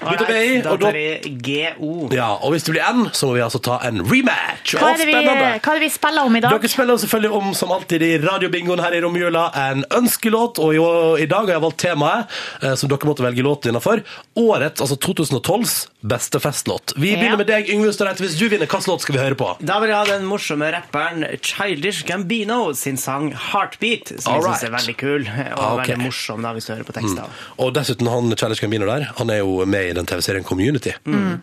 Vi 0.00 0.16
tar 0.16 0.30
Da 0.64 0.70
og 0.72 0.78
da 0.80 0.86
tar 0.90 0.96
jeg 0.96 1.32
GO. 1.44 2.08
ja, 2.14 2.30
og 2.40 2.52
hvis 2.54 2.64
det 2.64 2.72
blir 2.74 2.84
N, 2.88 3.10
så 3.12 3.26
må 3.28 3.34
vi 3.36 3.42
altså 3.44 3.60
ta 3.60 3.78
en 3.84 4.00
rematch. 4.00 4.72
Hva 4.78 4.86
Å, 4.86 4.94
er, 4.94 4.96
det 4.96 5.06
vi, 5.10 5.12
spennende! 5.12 5.50
hva 5.60 5.74
er 5.74 5.78
det 5.78 5.84
vi 5.84 5.90
spiller 5.92 6.24
om 6.24 6.36
i 6.36 6.40
dag? 6.40 6.54
Dere 6.56 6.70
spiller 6.72 6.96
selvfølgelig 7.02 7.32
om, 7.36 7.50
som 7.54 7.72
alltid 7.74 8.02
i 8.06 8.10
radiobingoen 8.22 8.80
her 8.80 8.96
i 8.96 9.00
romjula, 9.04 9.42
en 9.54 9.84
ønskelåt. 9.98 10.58
Og 10.64 10.72
i, 10.74 10.80
i 11.22 11.26
dag 11.30 11.44
har 11.44 11.52
jeg 11.58 11.64
valgt 11.66 11.78
temaet, 11.84 12.38
eh, 12.62 12.74
som 12.80 12.88
dere 12.88 13.08
måtte 13.10 13.22
velge 13.26 13.44
låt 13.44 13.68
innenfor. 13.68 14.00
Årets, 14.40 14.80
altså 14.80 14.96
2012s, 14.96 15.74
beste 16.00 16.40
festlåt. 16.40 16.94
Vi 16.96 17.12
Ja. 17.12 17.18
begynner 17.20 17.36
med 17.42 17.46
deg, 17.52 17.68
Yngve 17.68 17.92
Ustadreit. 17.92 18.16
Hvis 18.24 18.38
du 18.40 18.48
vinner, 18.48 18.64
hvilken 18.66 18.88
låt 18.88 19.02
skal 19.04 19.14
vi 19.18 19.20
høre 19.20 19.36
på? 19.36 19.50
Da 19.60 19.78
vil 19.80 19.90
jeg 19.92 19.98
ha 19.98 20.04
den 20.16 20.24
morsomme 20.24 20.70
rapperen 20.72 21.26
Childish 21.42 22.04
Gambino 22.08 22.72
sin 22.72 22.96
sang 22.96 23.32
'Heartbeat', 23.34 24.16
som 24.20 24.32
jeg 24.32 24.42
Alright. 24.42 24.60
syns 24.60 24.64
er 24.64 24.76
veldig 24.78 24.96
kul 24.96 25.20
og 25.28 25.58
Ah, 25.60 25.74
ok. 25.76 25.86
veldig 25.86 25.98
morsom 26.06 26.42
da, 26.42 26.52
hvis 26.56 26.64
du 26.66 26.72
hører 26.72 26.84
på 26.88 26.92
tekster. 26.96 27.24
Og 27.58 27.74
dessuten 27.74 28.06
han 28.08 28.32
Challenge 28.36 28.60
Gambino 28.60 28.86
der, 28.86 29.12
han 29.18 29.30
er 29.30 29.38
jo 29.44 29.64
med 29.66 29.89
i 29.89 29.89
den 29.96 30.08
TV-serien 30.08 30.44
Community. 30.46 30.92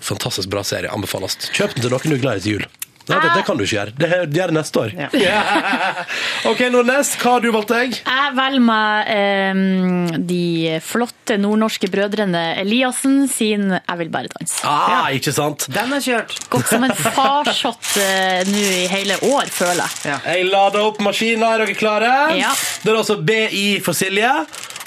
Fantastisk 0.01 0.49
bra 0.53 0.63
serie, 0.67 0.91
anbefales. 0.93 1.37
Kjøp 1.53 1.75
den 1.75 1.85
til 1.85 1.93
noen 1.93 2.13
du 2.13 2.17
er 2.17 2.23
glad 2.23 2.41
i 2.41 2.45
til 2.45 2.57
jul. 2.59 2.67
Nei, 3.07 3.19
det, 3.23 3.31
det 3.37 3.43
kan 3.47 3.59
du 3.59 3.63
ikke 3.63 3.75
gjøre. 3.77 3.93
Det, 3.95 4.09
gjør 4.35 4.51
det 4.51 4.57
neste 4.57 4.81
år. 4.81 4.95
ok, 6.51 6.63
Nordnes, 6.73 7.13
hva 7.21 7.35
har 7.37 7.43
du 7.43 7.49
valgt 7.55 7.71
deg? 7.71 7.95
Jeg 8.01 8.33
velger 8.37 8.65
meg 8.67 9.11
eh, 9.13 9.61
de 10.31 10.43
flotte 10.83 11.37
nordnorske 11.39 11.89
brødrene 11.91 12.43
Eliassen 12.61 13.19
sin 13.31 13.69
'Jeg 13.71 13.97
vil 14.01 14.11
bare 14.11 14.31
danse'. 14.33 14.59
Ah, 14.67 15.07
ikke 15.15 15.31
sant? 15.35 15.67
Den 15.71 15.93
er 15.95 16.03
kjørt. 16.03 16.37
Gått 16.51 16.71
som 16.71 16.83
en 16.83 16.95
farsott 16.95 17.93
eh, 18.01 18.43
nå 18.47 18.63
i 18.81 18.87
hele 18.91 19.19
år, 19.31 19.51
føler 19.51 19.83
jeg. 19.85 20.11
Ja. 20.11 20.17
Jeg 20.33 20.49
lader 20.51 20.87
opp 20.89 20.99
maskinen. 21.03 21.45
Er 21.47 21.63
dere 21.63 21.77
klare? 21.77 22.13
Ja. 22.35 22.51
Det 22.83 22.91
er 22.91 22.99
altså 22.99 23.19
BI 23.23 23.79
for 23.85 23.95
Silje. 23.97 24.33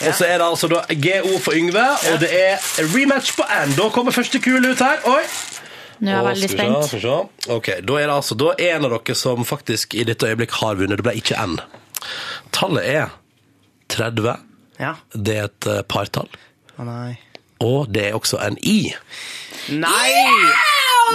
Og 0.00 0.14
så 0.16 0.24
er 0.24 0.38
det 0.40 0.46
altså 0.46 0.68
da 0.70 0.80
GO 0.96 1.38
for 1.44 1.56
Yngve. 1.56 1.87
Og 2.12 2.20
det 2.22 2.30
er 2.33 2.61
rematch 2.94 3.35
på 3.37 3.44
N. 3.44 3.74
Da 3.76 3.88
kommer 3.92 4.16
første 4.16 4.40
kule 4.40 4.72
ut 4.72 4.80
her. 4.80 5.00
Oi! 5.09 5.24
Nå 6.01 6.09
er 6.09 6.15
jeg 6.15 6.21
Og 6.23 6.29
veldig 6.31 6.49
skal 6.49 6.57
vi 6.57 6.65
se, 6.65 6.69
spent. 6.73 6.89
skal 6.89 6.99
vi 6.99 7.05
se. 7.05 7.55
Ok, 7.57 7.67
Da 7.85 7.97
er 8.01 8.07
det 8.09 8.15
altså 8.17 8.37
da 8.41 8.53
en 8.71 8.87
av 8.89 8.95
dere 8.97 9.17
som 9.21 9.45
faktisk 9.45 9.95
i 10.01 10.05
dette 10.09 10.29
øyeblikk 10.31 10.55
har 10.63 10.79
vunnet. 10.81 10.97
Det 11.01 11.05
ble 11.05 11.17
ikke 11.21 11.37
N. 11.45 11.59
Tallet 12.57 12.87
er 12.89 13.11
30. 13.93 14.37
Ja. 14.81 14.95
Det 15.13 15.37
er 15.37 15.49
et 15.51 15.67
eh, 15.69 15.83
partall. 15.93 16.31
Å 16.81 16.87
nei. 16.89 17.19
Og 17.61 17.91
det 17.93 18.07
er 18.09 18.17
også 18.17 18.39
en 18.41 18.57
I. 18.65 18.95
Nei! 19.77 20.09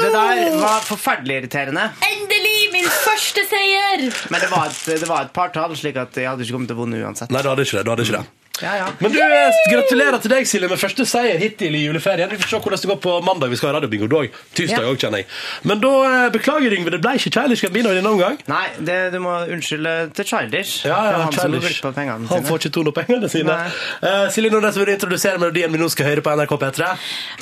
Det 0.03 0.11
der 0.13 0.41
var 0.59 0.83
forferdelig 0.85 1.39
irriterende. 1.41 1.87
Endelig 2.05 2.57
min 2.75 2.85
første 2.91 3.45
seier! 3.49 4.03
Men 4.29 4.43
det 4.43 4.49
var 4.51 4.67
et, 4.69 4.81
det 5.01 5.07
var 5.09 5.25
et 5.25 5.33
partall, 5.33 5.73
slik 5.79 5.97
at 5.97 6.13
jeg 6.19 6.27
hadde 6.29 6.45
ikke 6.45 6.53
kommet 6.59 6.69
til 6.69 6.77
å 6.77 6.83
vinne 6.83 6.99
uansett. 7.07 7.31
Nei, 7.33 7.41
du 7.41 7.49
hadde 7.49 7.65
ikke 7.65 7.79
det. 7.79 7.85
Du 7.87 7.93
hadde 7.95 8.05
ikke 8.05 8.19
det. 8.19 8.44
Ja, 8.61 8.75
ja. 8.79 8.85
Men 8.99 9.11
du, 9.11 9.19
eh, 9.19 9.51
gratulerer 9.71 10.15
til 10.23 10.31
deg, 10.31 10.45
Silje, 10.47 10.69
med 10.71 10.79
første 10.79 11.03
seier 11.05 11.37
hittil 11.41 11.75
i 11.75 11.81
juleferien. 11.87 12.29
Vi 12.31 12.37
får 12.39 12.49
se 12.53 12.59
hvordan 12.63 12.79
det 12.81 12.89
går 12.91 12.99
på 13.03 13.15
mandag. 13.25 13.49
Vi 13.51 13.57
skal 13.59 13.69
ha 13.73 13.79
radiobingo 13.79 14.07
da. 14.07 14.21
Tirsdag 14.55 14.85
Ja. 14.85 14.91
òg, 14.93 14.97
kjenner 15.01 15.17
jeg. 15.23 15.25
Men 15.63 15.81
da 15.83 15.91
eh, 16.07 16.29
beklager, 16.31 16.71
Yngve. 16.77 16.91
Det 16.95 17.01
ble 17.03 17.11
ikke 17.19 17.31
Childish 17.35 17.61
Gambino 17.65 17.89
i 17.91 17.95
denne 17.99 18.07
omgang. 18.15 18.37
Nei, 18.47 18.67
det, 18.79 19.11
du 19.11 19.19
må 19.19 19.33
unnskylde 19.51 20.13
til 20.15 20.25
Childish. 20.25 20.85
Ja, 20.85 21.01
ja, 21.11 21.17
han 21.25 21.33
Childish. 21.35 21.67
brukt 21.67 21.81
på 21.81 21.93
pengene 21.99 22.27
Han 22.29 22.43
sine. 22.43 22.47
får 22.47 22.59
ikke 22.63 22.73
to 22.77 22.83
noe 22.87 22.95
pengene 22.95 23.29
sine. 23.29 23.57
Uh, 24.01 24.29
Silje 24.31 24.49
Nordnes 24.55 24.77
vil 24.79 24.93
introdusere 24.95 25.37
melodien 25.41 25.71
vi 25.75 25.77
nå 25.83 25.89
skal 25.91 26.05
høre 26.13 26.21
på 26.23 26.31
NRK 26.39 26.55
P3. 26.63 26.89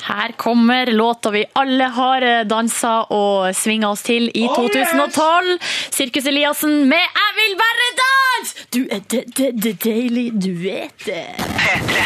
Her 0.09 0.33
kommer 0.37 0.85
låta 0.89 1.29
vi 1.31 1.45
alle 1.55 1.91
har 1.93 2.27
dansa 2.49 3.05
og 3.13 3.53
svinga 3.53 3.91
oss 3.93 4.01
til 4.01 4.31
i 4.33 4.47
Oh, 4.49 4.55
2012. 4.55 5.59
Sirkus 5.93 6.25
Eliassen 6.25 6.87
med 6.89 6.97
'Jeg 6.97 7.31
vil 7.37 7.55
være 7.61 7.87
dans'! 8.01 8.22
Du 8.73 8.87
er 8.89 9.03
det 9.09 9.25
de 9.37 9.51
de 9.51 9.71
deilig, 9.77 10.31
du 10.33 10.49
vet 10.57 11.05
det. 11.05 11.35
P3. 11.37 12.05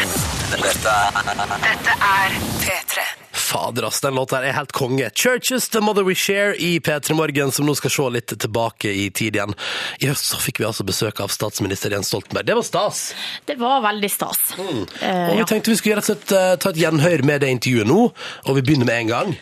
Dette 0.52 1.94
er 1.96 2.34
P3. 2.60 3.04
Fader, 3.32 3.86
ass, 3.88 4.00
den 4.04 4.18
låta 4.18 4.42
er 4.44 4.52
helt 4.52 4.74
konge. 4.76 5.08
Churches 5.14 5.70
The 5.72 5.80
Mother 5.80 6.04
We 6.04 6.12
Share 6.14 6.56
i 6.60 6.74
P3 6.84 7.16
Morgen, 7.16 7.52
som 7.52 7.64
nå 7.64 7.72
skal 7.78 7.94
se 7.94 8.08
litt 8.12 8.34
tilbake 8.44 8.92
i 8.92 9.06
tid 9.08 9.38
igjen. 9.38 9.56
I 10.04 10.10
høst 10.10 10.28
så 10.28 10.40
fikk 10.42 10.60
vi 10.60 10.66
altså 10.68 10.84
besøk 10.84 11.22
av 11.24 11.32
statsminister 11.32 11.96
Jens 11.96 12.12
Stoltenberg. 12.12 12.44
Det 12.50 12.58
var 12.58 12.66
stas. 12.68 13.00
Det 13.48 13.56
var 13.62 13.80
veldig 13.86 14.10
stas. 14.12 14.42
Mm. 14.58 14.82
Og 14.84 15.32
vi 15.38 15.40
ja. 15.40 15.48
tenkte 15.48 15.72
vi 15.72 15.78
skulle 15.80 15.96
rett 16.02 16.04
og 16.04 16.12
slett 16.12 16.36
eh, 16.36 16.52
ta 16.60 16.74
et 16.74 16.82
gjenhør 16.84 17.24
med 17.32 17.40
det 17.46 17.54
intervjuet 17.56 17.88
nå, 17.88 18.02
og 18.44 18.60
vi 18.60 18.66
begynner 18.68 18.92
med 18.92 19.06
en 19.06 19.14
gang. 19.14 19.34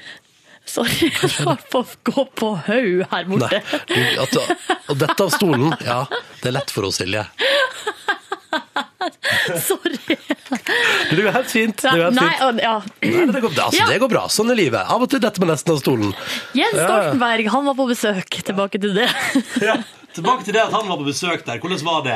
Sorry, 0.67 1.11
jeg 1.15 1.59
på 1.71 1.83
gå 2.09 2.25
på 2.35 2.49
haug 2.67 3.05
her 3.11 3.29
Nei, 3.29 3.39
borte. 3.39 3.61
du, 3.87 4.01
at, 4.25 4.39
og 4.91 4.99
dette 4.99 5.27
av 5.29 5.31
stolen, 5.35 5.71
ja, 5.87 6.01
det 6.43 6.51
er 6.51 6.57
lett 6.59 6.73
for 6.75 6.89
oss, 6.89 6.99
Silje. 7.01 7.23
Sorry. 9.69 9.99
Det 11.11 11.23
går 11.23 11.33
helt 11.35 11.51
fint. 11.51 11.77
Det 11.83 11.93
går 11.95 12.05
helt 12.09 12.19
Nei, 12.19 12.29
fint. 12.31 12.45
og, 12.47 12.61
ja. 12.63 12.77
Nei, 13.03 13.27
det, 13.33 13.43
går, 13.45 13.53
altså, 13.57 13.81
Ja. 13.81 13.87
det 13.91 13.99
går 14.03 14.13
bra. 14.13 14.25
Sånn 14.33 14.51
er 14.53 14.59
livet. 14.59 14.83
Av 14.87 15.03
og 15.03 15.11
til 15.13 15.23
detter 15.23 15.43
man 15.45 15.53
nesten 15.55 15.75
av 15.75 15.83
stolen. 15.83 16.15
Jens. 16.57 16.77
Stoltenberg, 16.79 17.49
han 17.53 17.69
var 17.71 17.79
på 17.79 17.89
besøk. 17.93 18.41
Tilbake 18.47 18.83
til 18.83 18.97
det. 18.99 19.11
Ja. 19.67 19.79
Tilbake 20.17 20.47
til 20.47 20.55
det 20.57 20.63
at 20.63 20.73
han 20.73 20.87
var 20.89 20.97
på 20.97 21.05
besøk 21.05 21.43
der. 21.45 21.59
Hvordan 21.61 21.83
var 21.85 21.99
det? 22.07 22.15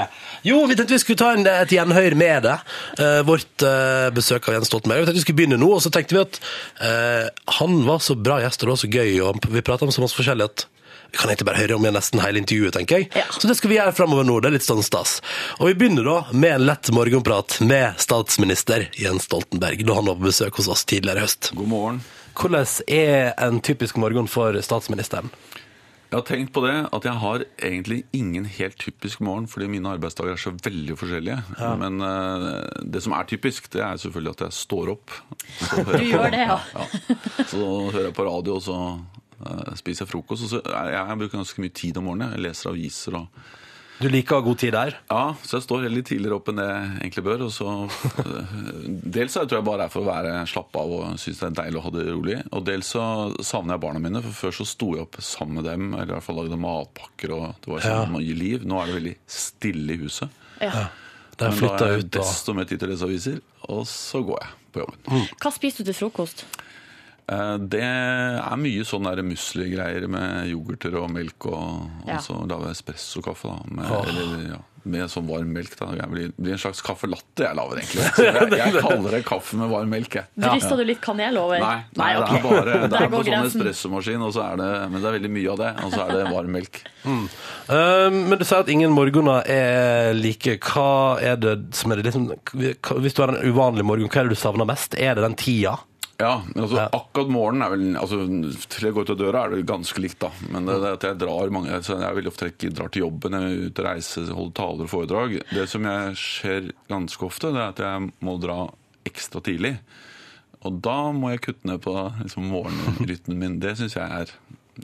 Jo, 0.48 0.62
vi 0.64 0.72
tenkte 0.78 0.94
vi 0.94 1.00
skulle 1.02 1.20
ta 1.20 1.34
en, 1.36 1.42
et 1.44 1.68
gjenhør 1.74 2.14
med 2.16 2.46
det. 2.46 2.54
eh, 2.96 3.18
vårt 3.28 3.64
eh, 3.68 4.06
besøk 4.16 4.48
av 4.48 4.54
Jens 4.56 4.70
Stoltenberg. 4.72 5.02
Vi 5.02 5.08
tenkte 5.10 5.20
vi 5.20 5.24
skulle 5.26 5.40
begynne 5.42 5.58
nå, 5.60 5.68
og 5.76 5.82
så 5.84 5.92
tenkte 5.92 6.16
vi 6.16 6.22
at 6.22 6.38
eh, 6.80 7.26
han 7.58 7.74
var 7.84 8.00
så 8.00 8.16
bra 8.16 8.38
gjest, 8.40 8.62
og 8.64 8.70
det 8.70 8.72
var 8.72 8.80
så 8.86 8.92
gøy, 8.94 9.12
og 9.26 9.44
vi 9.52 9.60
prata 9.66 9.84
om 9.84 9.92
så 9.92 10.00
masse 10.00 10.16
forskjellig 10.16 10.46
at 10.48 10.64
vi 11.10 11.18
kan 11.18 11.30
egentlig 11.30 11.48
bare 11.48 11.58
høre 11.58 11.76
om 11.76 11.84
igjen 11.84 11.96
nesten 11.98 12.22
hele 12.22 12.40
intervjuet, 12.42 12.74
tenker 12.76 13.00
jeg. 13.00 13.10
Ja. 13.18 13.26
Så 13.34 13.50
det 13.50 13.56
skal 13.58 13.72
vi 13.72 13.78
gjøre 13.80 13.94
fremover 13.96 14.26
nå. 14.28 14.38
Det 14.40 14.50
er 14.50 14.56
litt 14.58 14.66
sånn 14.66 14.84
stas. 14.86 15.18
Og 15.58 15.70
vi 15.70 15.76
begynner 15.80 16.06
da 16.06 16.16
med 16.30 16.54
en 16.54 16.66
lett 16.68 16.92
morgenprat 16.94 17.58
med 17.66 17.98
statsminister 18.02 18.86
Jens 19.00 19.26
Stoltenberg, 19.26 19.82
da 19.86 19.98
han 19.98 20.10
var 20.10 20.20
på 20.20 20.28
besøk 20.30 20.60
hos 20.62 20.70
oss 20.70 20.86
tidligere 20.86 21.22
i 21.22 21.26
høst. 21.26 21.52
God 21.58 21.72
morgen. 21.72 22.02
Hvordan 22.38 22.68
er 22.86 23.32
en 23.42 23.58
typisk 23.64 23.98
morgen 24.00 24.30
for 24.30 24.54
statsministeren? 24.64 25.32
Jeg 26.10 26.18
har 26.18 26.24
tenkt 26.26 26.50
på 26.56 26.62
det 26.64 26.74
at 26.90 27.04
jeg 27.06 27.22
har 27.22 27.42
egentlig 27.62 28.00
ingen 28.16 28.46
helt 28.50 28.74
typisk 28.82 29.20
morgen, 29.22 29.44
fordi 29.46 29.68
mine 29.70 29.92
arbeidsdager 29.94 30.34
er 30.34 30.40
så 30.42 30.50
veldig 30.50 30.96
forskjellige. 30.98 31.36
Men 31.78 32.02
uh, 32.02 32.66
det 32.82 33.02
som 33.04 33.14
er 33.14 33.28
typisk, 33.30 33.68
det 33.70 33.84
er 33.86 34.00
selvfølgelig 34.02 34.32
at 34.34 34.42
jeg 34.48 34.56
står 34.58 34.90
opp. 34.96 35.14
Du 35.86 36.02
gjør 36.02 36.34
det, 36.34 36.42
ja. 36.48 36.58
ja. 36.74 36.88
Så 37.46 37.62
hører 37.62 38.08
jeg 38.08 38.16
på 38.16 38.26
radio, 38.26 38.58
og 38.58 38.64
så 38.66 38.78
spiser 39.80 40.04
jeg 40.04 40.12
frokost. 40.12 40.46
Og 40.46 40.52
så 40.52 40.60
jeg, 40.60 40.92
jeg 40.96 41.18
bruker 41.22 41.40
ganske 41.40 41.64
mye 41.64 41.74
tid 41.82 41.98
om 42.00 42.08
morgenen. 42.10 42.36
Jeg 42.36 42.48
leser 42.48 42.70
aviser 42.72 43.18
og 43.20 43.42
Du 44.00 44.06
liker 44.08 44.32
å 44.32 44.40
ha 44.40 44.44
god 44.46 44.58
tid 44.62 44.72
der? 44.72 44.94
Ja, 45.10 45.24
så 45.44 45.58
jeg 45.58 45.64
står 45.66 45.82
litt 45.92 46.06
tidligere 46.08 46.38
opp 46.38 46.46
enn 46.48 46.56
det 46.56 46.68
jeg 46.68 46.92
egentlig 47.02 47.24
bør. 47.26 47.42
Og 47.44 47.50
så, 47.52 47.74
eh, 48.24 48.54
dels 49.16 49.36
så 49.36 49.42
tror 49.44 49.58
jeg 49.60 49.66
bare 49.68 49.84
er 49.84 49.92
for 49.92 50.00
å 50.00 50.08
være 50.08 50.38
slappe 50.48 50.80
av 50.80 50.94
og 50.96 51.18
synes 51.20 51.42
det 51.42 51.48
er 51.50 51.58
deilig 51.58 51.80
å 51.80 51.84
ha 51.84 51.92
det 51.98 52.06
rolig. 52.08 52.38
Og 52.56 52.64
dels 52.64 52.94
så 52.96 53.04
savner 53.44 53.76
jeg 53.76 53.84
barna 53.84 54.00
mine, 54.00 54.22
for 54.24 54.38
før 54.46 54.56
så 54.60 54.66
sto 54.70 54.94
jeg 54.96 55.04
opp 55.04 55.20
sammen 55.24 55.60
med 55.60 55.68
dem. 55.68 55.90
Eller 55.92 56.14
i 56.14 56.16
hvert 56.16 56.28
fall 56.30 56.40
lagde 56.40 56.60
matpakker, 56.64 57.36
og 57.36 57.60
det 57.60 57.74
var 57.74 57.84
sånn 57.84 58.16
mye 58.16 58.38
liv. 58.40 58.64
Nå 58.64 58.80
er 58.80 58.88
det 58.88 58.98
veldig 59.02 59.14
stille 59.40 59.98
i 59.98 60.00
huset. 60.06 60.40
Ja. 60.64 60.88
Men 61.40 61.60
da 61.60 61.68
har 61.76 61.84
er 61.86 61.94
jeg 61.94 62.06
ut 62.06 62.10
desto 62.18 62.52
mer 62.56 62.66
tid 62.68 62.80
til 62.80 62.90
å 62.90 62.92
lese 62.92 63.06
aviser, 63.08 63.38
og 63.72 63.86
så 63.88 64.20
går 64.24 64.42
jeg 64.44 64.56
på 64.74 64.82
jobben. 64.82 65.28
Hva 65.40 65.52
spiser 65.54 65.84
du 65.84 65.90
til 65.90 65.96
frokost? 66.02 66.44
Eh, 67.30 67.56
Det 67.70 67.82
er 67.84 68.56
mye 68.58 68.86
sånn 68.88 69.06
der 69.06 69.22
musli-greier 69.26 70.08
med 70.10 70.48
yoghurter 70.50 70.96
og 71.02 71.10
melk, 71.14 71.46
og, 71.46 71.86
Ja. 72.08 72.16
og 72.18 72.24
så 72.26 72.40
lager 72.48 72.70
jeg 72.72 72.78
espressokaffe 72.80 73.48
da, 73.52 73.60
med, 73.70 73.86
oh. 73.90 74.02
eller, 74.08 74.48
ja, 74.48 74.58
med 74.90 75.10
sånn 75.12 75.26
varm 75.28 75.52
melk. 75.54 75.76
da. 75.78 75.90
Det 75.94 76.08
blir, 76.10 76.32
blir 76.40 76.52
en 76.56 76.58
slags 76.62 76.80
kaffelatte 76.82 77.44
jeg 77.44 77.54
lager, 77.58 77.82
egentlig. 77.82 78.06
Jeg, 78.30 78.50
jeg 78.58 78.82
kaller 78.82 79.10
det 79.14 79.20
kaffe 79.28 79.58
med 79.60 79.68
varm 79.70 79.90
melk. 79.92 80.16
Jeg. 80.16 80.24
Rista 80.40 80.76
du 80.78 80.82
litt 80.88 81.02
kanel 81.04 81.36
over? 81.38 81.60
Nei, 81.60 81.84
nei, 82.00 82.08
ok. 82.16 82.30
det 82.32 82.38
er 82.40 82.46
bare 82.48 82.64
det 82.80 82.90
Der 82.94 83.04
er 83.06 83.12
på 83.12 83.20
sånn 83.28 83.46
espressomaskin, 83.50 84.24
og 84.26 84.32
så 84.34 84.46
er 84.48 84.56
det, 84.62 84.70
men 84.90 84.98
det 85.02 85.10
er 85.10 85.16
veldig 85.18 85.32
mye 85.36 85.52
av 85.52 85.60
det, 85.60 85.70
og 85.84 85.92
så 85.94 86.00
er 86.06 86.14
det 86.16 86.24
varm 86.32 86.50
melk. 86.56 86.80
Eh, 87.04 88.08
men 88.10 88.34
du 88.40 88.44
sier 88.48 88.64
at 88.64 88.72
ingen 88.72 88.90
morgener 88.96 89.44
er 89.46 90.14
like. 90.18 90.56
Hva 90.66 91.20
er 91.22 91.36
det 91.40 91.54
som 91.76 91.92
er 91.92 92.00
det 92.00 92.08
liksom 92.10 92.26
Hvis 93.04 93.14
du 93.14 93.22
har 93.22 93.34
en 93.36 93.44
uvanlig 93.46 93.84
morgen, 93.86 94.08
hva 94.10 94.24
er 94.24 94.30
det 94.30 94.34
du 94.38 94.40
savner 94.42 94.66
mest? 94.68 94.96
Er 94.98 95.14
det 95.14 95.22
den 95.28 95.38
tida? 95.38 95.76
Ja, 96.20 96.34
altså, 96.54 96.76
Ja. 96.76 96.88
akkurat 96.92 97.30
morgenen 97.32 97.64
er 97.64 97.70
vel 97.72 97.96
altså, 97.96 98.18
Til 98.68 98.86
jeg 98.88 98.94
går 98.96 99.06
ut 99.08 99.12
av 99.14 99.18
døra, 99.22 99.44
er 99.46 99.54
det 99.56 99.66
ganske 99.70 100.02
likt, 100.04 100.18
da. 100.20 100.30
Men 100.52 100.68
det, 100.68 100.76
det 100.82 100.92
at 100.98 101.06
jeg 101.08 101.18
drar 101.22 101.52
mange 101.54 101.78
så 101.86 101.96
Jeg 101.96 102.06
er 102.10 102.18
veldig 102.18 102.32
ofte 102.34 102.50
ikke 102.52 102.72
drar 102.76 102.92
til 102.92 103.06
jobben, 103.06 103.36
jeg 103.38 103.48
er 103.48 103.70
ute 103.70 103.82
og 103.84 103.88
reiser, 103.88 104.30
holder 104.36 104.54
taler 104.60 104.84
og 104.86 104.92
foredrag. 104.92 105.36
Det 105.54 105.66
som 105.72 105.88
jeg 105.88 106.14
skjer 106.20 106.70
ganske 106.92 107.26
ofte, 107.26 107.52
det 107.56 107.62
er 107.64 107.72
at 107.74 107.82
jeg 107.86 108.12
må 108.26 108.36
dra 108.42 108.58
ekstra 109.08 109.40
tidlig. 109.42 109.74
Og 110.60 110.76
da 110.84 110.98
må 111.16 111.30
jeg 111.32 111.40
kutte 111.46 111.64
ned 111.70 111.80
på 111.80 111.94
liksom, 112.20 112.50
morgenrytmen 112.52 113.38
min. 113.40 113.58
Det 113.62 113.78
syns 113.80 113.96
jeg 113.96 114.04
er 114.24 114.34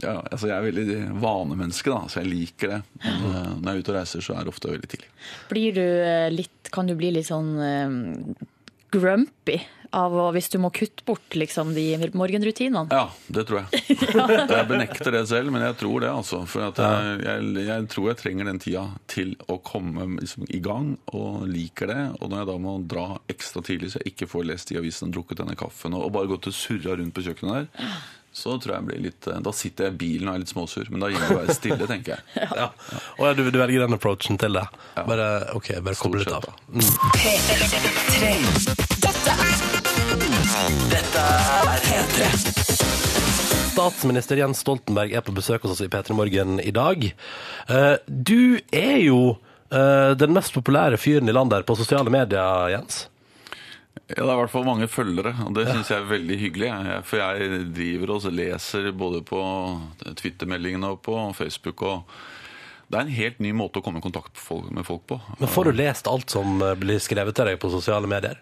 ja, 0.02 0.18
altså 0.28 0.48
Jeg 0.50 0.56
er 0.56 0.64
veldig 0.66 0.96
vanemenneske, 1.22 1.88
da, 1.92 2.02
så 2.12 2.20
jeg 2.20 2.28
liker 2.32 2.72
det. 2.74 2.78
Men, 3.04 3.22
eh, 3.28 3.52
når 3.60 3.68
jeg 3.68 3.76
er 3.76 3.84
ute 3.84 3.92
og 3.92 3.96
reiser, 3.96 4.24
så 4.24 4.34
er 4.36 4.44
det 4.44 4.52
ofte 4.52 4.72
veldig 4.72 4.88
tidlig. 4.92 5.08
Blir 5.52 5.76
du 5.76 5.84
eh, 5.84 6.26
litt, 6.32 6.68
kan 6.74 6.88
du 6.90 6.92
bli 6.98 7.12
litt 7.16 7.28
sånn 7.30 7.52
eh, 7.64 7.94
grumpy 8.92 9.56
av 9.94 10.14
å, 10.16 10.26
hvis 10.34 10.48
du 10.52 10.58
må 10.62 10.70
kutte 10.74 11.04
bort 11.06 11.36
liksom, 11.38 11.72
de 11.76 12.10
morgenrutinene? 12.16 12.86
Ja, 12.90 13.08
det 13.32 13.46
tror 13.48 13.62
jeg. 13.64 13.84
Jeg 14.56 14.68
benekter 14.70 15.12
det 15.14 15.24
selv, 15.30 15.52
men 15.54 15.62
jeg 15.66 15.76
tror 15.80 16.00
det. 16.02 16.10
altså. 16.10 16.42
For 16.48 16.66
at 16.68 16.78
jeg, 16.80 17.20
jeg, 17.26 17.66
jeg 17.66 17.86
tror 17.92 18.08
jeg 18.10 18.18
trenger 18.20 18.48
den 18.48 18.60
tida 18.62 18.84
til 19.10 19.34
å 19.52 19.58
komme 19.64 20.06
liksom, 20.20 20.46
i 20.48 20.60
gang, 20.64 20.92
og 21.16 21.46
liker 21.50 21.90
det. 21.92 22.02
Og 22.20 22.30
når 22.32 22.42
jeg 22.42 22.50
da 22.50 22.56
må 22.66 22.76
dra 22.88 23.06
ekstra 23.32 23.62
tidlig, 23.66 23.92
så 23.92 24.00
jeg 24.02 24.14
ikke 24.14 24.30
får 24.30 24.46
lest 24.50 24.72
i 24.72 24.78
avisen 24.80 25.10
og 25.10 25.14
drukket 25.18 25.42
denne 25.42 25.56
kaffen, 25.58 25.96
og, 25.96 26.00
og 26.08 26.14
bare 26.16 26.30
gått 26.32 26.50
og 26.50 26.56
surra 26.56 26.96
rundt 26.98 27.14
på 27.16 27.26
kjøkkenet 27.26 27.54
der, 27.56 27.66
så 28.36 28.58
tror 28.60 28.74
jeg 28.74 28.80
jeg 28.82 28.88
blir 28.90 28.98
litt 29.06 29.26
eh, 29.32 29.38
Da 29.40 29.52
sitter 29.56 29.86
jeg 29.86 29.94
i 29.94 30.00
bilen 30.02 30.28
og 30.28 30.34
er 30.36 30.42
litt 30.42 30.52
småsur, 30.52 30.90
men 30.92 31.00
da 31.00 31.08
gir 31.08 31.22
jeg 31.22 31.30
å 31.32 31.38
være 31.40 31.56
stille, 31.56 31.84
tenker 31.92 32.10
jeg. 32.18 32.20
Ja. 32.52 32.68
Og 33.16 33.24
ja, 33.24 33.32
du, 33.38 33.40
du 33.48 33.58
velger 33.62 33.86
den 33.86 33.96
approachen 33.96 34.36
til 34.42 34.52
det? 34.58 34.66
Bare, 34.98 35.28
ok, 35.56 35.68
bare 35.86 35.96
koble 36.00 36.20
litt 36.24 36.34
av. 36.36 36.44
Mm. 36.68 36.84
Dette 40.90 41.22
er 41.22 41.80
P3. 41.82 42.26
Statsminister 43.72 44.38
Jens 44.38 44.60
Stoltenberg 44.62 45.10
er 45.18 45.24
på 45.26 45.34
besøk 45.34 45.64
hos 45.66 45.74
oss 45.74 45.82
i 45.82 45.88
P3 45.90 46.14
Morgen 46.16 46.60
i 46.62 46.70
dag. 46.74 47.02
Eh, 47.66 47.96
Du 48.06 48.60
er 48.70 49.00
jo 49.02 49.18
eh, 49.74 50.14
den 50.20 50.32
mest 50.36 50.54
populære 50.54 50.98
fyren 51.02 51.26
i 51.28 51.34
landet 51.34 51.58
her 51.58 51.66
på 51.66 51.76
sosiale 51.80 52.12
medier, 52.14 52.70
Jens. 52.76 53.08
Ja, 54.06 54.22
Det 54.22 54.22
er 54.22 54.32
i 54.36 54.38
hvert 54.44 54.52
fall 54.54 54.64
mange 54.68 54.86
følgere, 54.86 55.34
og 55.42 55.54
det 55.58 55.66
syns 55.72 55.90
jeg 55.90 55.98
er 56.04 56.10
veldig 56.14 56.38
hyggelig. 56.44 56.70
jeg. 56.70 57.02
For 57.10 57.18
jeg 57.24 57.60
driver 57.74 58.14
og 58.14 58.30
leser 58.32 58.90
både 58.94 59.24
på 59.26 59.42
Twitter-meldingene 60.22 60.94
og 60.94 61.02
på 61.02 61.18
Facebook. 61.34 61.82
og 61.82 62.04
Det 62.88 63.00
er 63.00 63.08
en 63.08 63.16
helt 63.18 63.40
ny 63.42 63.50
måte 63.52 63.82
å 63.82 63.82
komme 63.82 63.98
i 63.98 64.06
kontakt 64.06 64.38
med 64.70 64.86
folk 64.86 65.02
på. 65.10 65.18
Men 65.40 65.48
får 65.50 65.64
du 65.64 65.72
lest 65.82 66.06
alt 66.06 66.30
som 66.30 66.62
eh, 66.62 66.76
blir 66.78 67.02
skrevet 67.02 67.34
til 67.34 67.50
deg 67.50 67.58
på 67.58 67.74
sosiale 67.74 68.06
medier? 68.06 68.38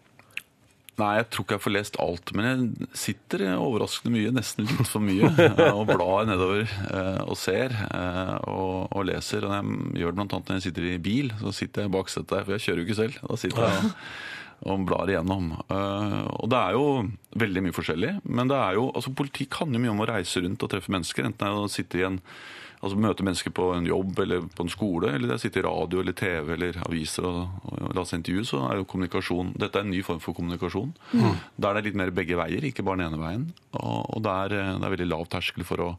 Nei, 1.01 1.09
jeg 1.19 1.27
tror 1.35 1.43
ikke 1.45 1.57
jeg 1.57 1.63
får 1.65 1.73
lest 1.75 1.97
alt, 1.99 2.31
men 2.39 2.47
jeg 2.47 2.89
sitter 3.03 3.43
overraskende 3.57 4.13
mye, 4.15 4.31
nesten 4.37 4.69
litt 4.69 4.87
for 4.87 5.03
mye, 5.03 5.27
og 5.75 5.89
blar 5.91 6.29
nedover 6.29 6.63
eh, 6.69 7.19
og 7.25 7.35
ser 7.41 7.75
eh, 7.75 8.37
og, 8.47 8.93
og 8.95 9.09
leser. 9.09 9.43
Og 9.49 9.57
jeg 9.57 10.05
gjør 10.05 10.15
det 10.15 10.25
annet 10.29 10.53
når 10.53 10.61
jeg 10.61 10.67
sitter 10.69 10.87
i 10.93 11.01
bil, 11.03 11.33
så 11.43 11.51
sitter 11.57 11.87
jeg 11.89 11.95
bak 11.97 12.13
setet 12.13 12.31
der, 12.37 12.47
for 12.47 12.55
jeg 12.55 12.65
kjører 12.69 12.83
jo 12.83 12.87
ikke 12.87 13.01
selv. 13.01 13.19
Da 13.27 13.41
sitter 13.43 13.67
jeg 13.67 13.91
og, 13.91 14.71
og 14.71 14.85
blar 14.89 15.11
igjennom. 15.11 15.51
Eh, 15.67 16.19
Og 16.39 16.53
det 16.55 16.61
er 16.63 16.79
jo 16.79 16.87
veldig 17.43 17.67
mye 17.67 17.75
forskjellig, 17.81 18.13
men 18.31 18.55
det 18.55 18.61
er 18.63 18.79
jo, 18.79 18.87
altså 18.95 19.11
politikk 19.19 19.59
handler 19.65 19.81
jo 19.81 19.87
mye 19.89 19.97
om 19.97 20.05
å 20.07 20.11
reise 20.15 20.45
rundt 20.47 20.63
og 20.63 20.71
treffe 20.77 20.95
mennesker, 20.95 21.27
enten 21.27 21.59
jeg 21.65 21.75
sitter 21.81 22.05
i 22.05 22.07
en 22.13 22.21
Altså 22.85 22.99
møte 23.01 23.25
mennesker 23.25 23.53
på 23.57 23.71
en 23.73 23.87
jobb 23.89 24.19
eller 24.21 24.45
på 24.53 24.67
en 24.67 24.73
skole, 24.73 25.15
eller 25.15 25.31
det 25.31 25.37
er 25.37 25.41
å 25.41 25.43
sitte 25.43 25.63
i 25.63 25.65
radio 25.65 26.03
eller 26.03 26.17
TV 26.19 26.51
eller 26.53 26.79
aviser 26.85 27.25
og, 27.25 27.55
og 27.71 27.95
la 27.97 28.05
seg 28.05 28.21
intervju, 28.21 28.45
så 28.51 28.61
er 28.69 28.81
jo 28.81 28.89
kommunikasjon 28.91 29.55
Dette 29.57 29.81
er 29.81 29.87
en 29.87 29.93
ny 29.95 30.03
form 30.05 30.21
for 30.21 30.37
kommunikasjon. 30.37 30.93
Der 31.15 31.65
det 31.65 31.71
er 31.71 31.87
litt 31.89 32.01
mer 32.03 32.13
begge 32.15 32.37
veier, 32.37 32.67
ikke 32.69 32.85
bare 32.85 33.01
den 33.01 33.09
ene 33.09 33.23
veien. 33.23 33.47
Og, 33.79 34.01
og 34.19 34.25
der 34.27 34.53
er, 34.53 34.57
eh, 34.61 34.73
det 34.77 34.89
er 34.89 34.97
veldig 34.99 35.11
lav 35.11 35.25
terskel 35.33 35.65
for 35.67 35.81
å 35.81 35.91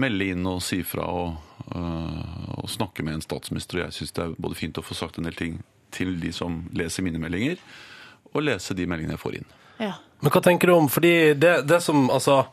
melde 0.00 0.30
inn 0.32 0.48
og 0.50 0.62
si 0.64 0.80
fra 0.86 1.04
og, 1.06 1.36
øh, 1.76 2.62
og 2.64 2.70
snakke 2.70 3.04
med 3.06 3.18
en 3.18 3.26
statsminister. 3.26 3.78
Og 3.78 3.86
jeg 3.86 3.98
syns 3.98 4.16
det 4.16 4.24
er 4.24 4.34
både 4.46 4.58
fint 4.58 4.80
å 4.80 4.86
få 4.86 4.96
sagt 4.98 5.20
en 5.20 5.28
del 5.28 5.38
ting 5.38 5.60
til 5.94 6.16
de 6.22 6.32
som 6.34 6.64
leser 6.74 7.06
mine 7.06 7.20
meldinger, 7.22 7.60
og 8.32 8.42
lese 8.42 8.74
de 8.74 8.88
meldingene 8.90 9.14
jeg 9.14 9.22
får 9.22 9.38
inn. 9.38 9.48
Ja. 9.78 9.94
Men 10.22 10.32
hva 10.34 10.42
tenker 10.42 10.70
du 10.70 10.74
om, 10.74 10.88
fordi 10.90 11.34
det, 11.38 11.54
det 11.68 11.80
som, 11.84 12.08
altså, 12.10 12.44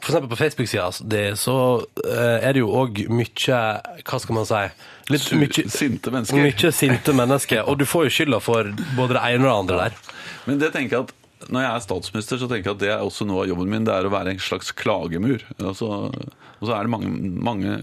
for 0.00 0.12
eksempel 0.12 0.30
på 0.30 0.38
Facebook-sida, 0.38 1.34
så 1.40 1.56
eh, 2.04 2.46
er 2.46 2.54
det 2.54 2.62
jo 2.62 2.70
òg 2.78 3.04
mye, 3.10 3.60
hva 4.06 4.20
skal 4.22 4.36
man 4.36 4.48
si, 4.48 4.62
litt 5.10 5.24
Sur, 5.24 5.38
mye, 5.40 5.66
sinte 5.72 6.12
mennesker. 6.14 6.42
Mye 6.42 6.72
sinte 6.74 7.14
mennesker, 7.16 7.62
og 7.66 7.80
du 7.80 7.86
får 7.88 8.08
jo 8.08 8.16
skylda 8.18 8.42
for 8.44 8.70
både 8.98 9.16
det 9.16 9.22
ene 9.22 9.46
og 9.46 9.48
det 9.48 9.56
andre 9.56 9.78
der. 9.84 10.02
Men 10.46 10.60
det 10.62 10.72
tenker 10.76 10.98
jeg 10.98 11.08
at 11.08 11.14
når 11.52 11.62
jeg 11.62 11.70
er 11.70 11.84
statsminister, 11.84 12.40
så 12.40 12.48
tenker 12.50 12.70
jeg 12.70 12.76
at 12.76 12.82
det 12.82 12.92
er 12.94 13.04
også 13.04 13.26
noe 13.28 13.44
av 13.44 13.50
jobben 13.50 13.68
min. 13.70 13.84
Det 13.86 13.94
er 13.94 14.06
å 14.08 14.12
være 14.12 14.32
en 14.34 14.42
slags 14.42 14.72
klagemur. 14.74 15.44
Altså, 15.58 15.90
og 16.10 16.64
så 16.64 16.72
er 16.74 16.86
det 16.86 16.92
mange, 16.94 17.10
mange 17.44 17.76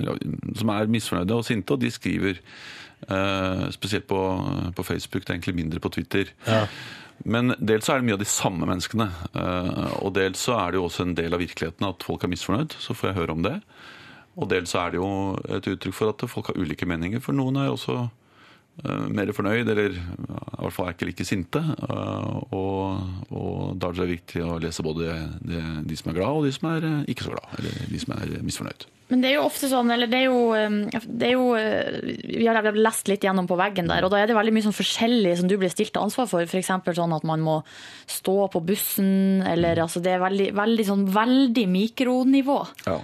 som 0.59 0.71
er 0.73 0.89
misfornøyde 0.91 1.37
og 1.37 1.45
sinte, 1.47 1.75
og 1.75 1.83
de 1.83 1.91
skriver 1.93 2.39
eh, 2.39 3.63
spesielt 3.75 4.07
på, 4.09 4.19
på 4.75 4.87
Facebook, 4.87 5.23
det 5.23 5.29
er 5.29 5.37
egentlig 5.37 5.57
mindre 5.61 5.83
på 5.83 5.93
Twitter. 5.93 6.33
Men 7.23 7.55
dels 7.59 7.87
er 7.89 7.99
det 7.99 8.07
mye 8.07 8.17
av 8.17 8.23
de 8.23 8.29
samme 8.29 8.67
menneskene. 8.67 9.09
eh, 9.33 9.93
og 10.01 10.13
dels 10.17 10.41
så 10.47 10.57
er 10.59 10.71
det 10.71 10.81
jo 10.81 10.87
også 10.89 11.07
en 11.07 11.15
del 11.15 11.33
av 11.33 11.43
virkeligheten 11.43 11.87
at 11.87 12.03
folk 12.03 12.23
er 12.23 12.33
misfornøyd. 12.33 12.75
Så 12.79 12.95
får 12.97 13.11
jeg 13.11 13.19
høre 13.21 13.35
om 13.37 13.43
det. 13.45 13.59
Og 14.35 14.49
dels 14.49 14.73
er 14.75 14.91
det 14.91 14.97
jo 14.97 15.37
et 15.47 15.67
uttrykk 15.69 15.93
for 15.93 16.13
at 16.13 16.25
folk 16.29 16.49
har 16.49 16.57
ulike 16.57 16.87
meninger. 16.89 17.21
For 17.21 17.37
noen 17.37 17.57
er 17.57 17.69
jo 17.69 17.77
også 17.77 17.97
mer 19.13 19.29
fornøyd, 19.35 19.69
eller 19.69 19.93
i 19.93 20.61
hvert 20.63 20.73
fall 20.73 20.89
er 20.89 20.95
ikke 20.95 21.07
like 21.11 21.25
sinte. 21.27 21.61
eh, 21.61 22.55
og, 22.57 23.29
og 23.29 23.77
da 23.77 23.91
er 23.91 23.99
det 23.99 24.09
viktig 24.15 24.41
å 24.43 24.57
lese 24.63 24.85
både 24.85 25.13
de, 25.45 25.61
de 25.85 25.99
som 25.99 26.09
er 26.11 26.17
glad, 26.17 26.39
og 26.39 26.47
de 26.47 26.53
som 26.55 26.71
er 26.71 26.87
eh, 26.89 26.99
ikke 27.13 27.27
så 27.27 27.35
glad. 27.35 27.53
Eller 27.59 27.87
de 27.91 28.01
som 28.01 28.15
er 28.17 28.33
misfornøyd. 28.41 28.87
Men 29.11 29.21
det 29.21 29.29
er 29.29 29.35
jo 29.35 29.45
ofte 29.45 29.69
sånn, 29.69 29.91
eller 29.93 30.09
det 30.09 30.23
er 30.23 30.25
jo, 30.25 30.41
eh, 30.57 30.99
det 31.05 31.29
er 31.29 31.33
jo 31.35 31.47
eh, 31.59 32.17
Vi 32.33 32.47
har 32.49 32.59
lest 32.73 33.11
litt 33.11 33.27
gjennom 33.27 33.49
på 33.49 33.59
veggen 33.59 33.91
der, 33.91 34.07
og 34.07 34.13
da 34.13 34.23
er 34.23 34.31
det 34.31 34.37
veldig 34.39 34.55
mye 34.55 34.65
sånn 34.65 34.77
forskjellig 34.79 35.37
som 35.37 35.51
du 35.51 35.57
blir 35.61 35.73
stilt 35.73 35.93
til 35.93 36.01
ansvar 36.01 36.29
for. 36.31 36.47
F.eks. 36.47 36.71
sånn 36.97 37.17
at 37.17 37.27
man 37.29 37.43
må 37.45 37.59
stå 38.09 38.37
på 38.53 38.63
bussen, 38.65 39.43
eller 39.45 39.83
altså 39.85 40.01
det 40.03 40.15
er 40.15 40.23
veldig, 40.23 40.49
veldig 40.57 40.87
sånn 40.89 41.09
veldig 41.13 41.67
mikronivå. 41.77 42.61
Ja. 42.87 43.01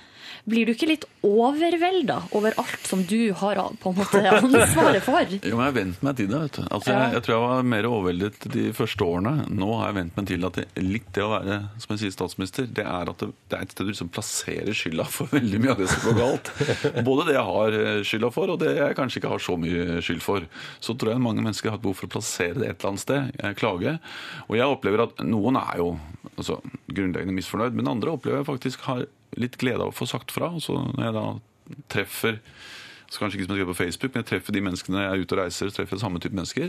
Blir 0.48 0.68
du 0.68 0.74
ikke 0.74 0.88
litt 0.90 1.06
overvelda 1.26 2.22
over 2.38 2.56
alt 2.62 2.88
som 2.88 3.02
du 3.08 3.32
har 3.36 3.60
på 3.82 3.92
en 3.92 3.98
måte 3.98 4.22
ansvaret 4.30 5.04
for? 5.04 5.18
Jo, 5.50 5.58
men 5.58 5.66
jeg 5.66 5.72
har 5.72 5.76
vent 5.76 6.04
meg 6.06 6.18
til 6.20 6.30
det. 6.30 6.40
vet 6.46 6.58
du. 6.60 6.62
Altså, 6.70 6.94
jeg, 6.94 7.14
jeg 7.16 7.24
tror 7.26 7.36
jeg 7.36 7.44
var 7.44 7.68
mer 7.74 7.88
overveldet 7.90 8.48
de 8.54 8.66
første 8.76 9.06
årene. 9.06 9.34
Nå 9.52 9.70
har 9.80 9.90
jeg 9.90 9.98
vent 10.00 10.20
meg 10.20 10.30
til 10.30 10.48
at 10.48 10.60
det, 10.60 10.66
litt 10.86 11.10
det 11.16 11.26
å 11.26 11.32
være 11.34 11.58
som 11.82 11.94
jeg 11.96 12.04
sier, 12.04 12.16
statsminister, 12.16 12.70
det 12.80 12.86
er 12.86 13.12
at 13.12 13.24
det, 13.24 13.30
det 13.52 13.58
er 13.58 13.66
et 13.66 13.76
sted 13.76 13.90
du 13.90 13.92
liksom 13.94 14.12
plasserer 14.14 14.76
skylda 14.76 15.06
for 15.10 15.32
veldig 15.34 15.62
mye 15.64 15.74
av 15.76 15.84
det 15.84 15.90
som 15.92 16.06
går 16.08 16.20
galt. 16.20 16.52
Både 17.10 17.28
det 17.30 17.38
jeg 17.38 17.46
har 17.50 17.80
eh, 17.80 18.02
skylda 18.08 18.32
for, 18.36 18.54
og 18.54 18.62
det 18.64 18.74
jeg 18.78 18.98
kanskje 19.00 19.22
ikke 19.22 19.34
har 19.34 19.46
så 19.50 19.58
mye 19.60 20.00
skyld 20.06 20.24
for. 20.26 20.48
Så 20.84 20.96
tror 20.96 21.14
jeg 21.16 21.26
mange 21.26 21.44
mennesker 21.46 21.74
har 21.74 21.80
et 21.80 21.86
behov 21.86 22.00
for 22.00 22.10
å 22.10 22.16
plassere 22.18 22.58
det 22.60 22.70
et 22.70 22.78
eller 22.80 22.94
annet 22.94 23.06
sted, 23.06 23.46
klage. 23.60 23.96
Og 24.48 24.58
jeg 24.60 24.76
opplever 24.76 25.06
at 25.08 25.24
noen 25.26 25.60
er 25.60 25.80
jo 25.82 25.94
altså, 26.36 26.60
grunnleggende 26.88 27.36
misfornøyd, 27.36 27.78
men 27.78 27.92
andre 27.92 28.16
opplever 28.16 28.42
jeg 28.42 28.50
faktisk 28.50 28.86
har 28.90 29.06
litt 29.38 29.58
glede 29.62 29.84
av 29.84 29.94
å 29.94 29.96
få 29.96 30.08
sagt 30.10 30.32
fra. 30.36 30.52
Og 30.56 30.64
så 30.66 30.78
når 30.78 31.06
jeg 31.06 31.18
da 31.20 31.26
treffer 31.94 32.40
så 33.10 33.24
kanskje 33.24 33.40
ikke 33.40 33.48
som 33.48 33.56
jeg 33.56 33.64
skrev 33.64 33.70
på 33.72 33.78
Facebook, 33.80 34.12
men 34.14 34.22
jeg 34.22 34.28
treffer 34.30 34.54
de 34.54 34.62
menneskene 34.62 35.02
jeg 35.02 35.10
er 35.10 35.22
ute 35.24 35.34
og 35.34 35.40
reiser, 35.42 35.72
treffer 35.74 35.98
samme 35.98 36.20
type 36.22 36.38
mennesker, 36.38 36.68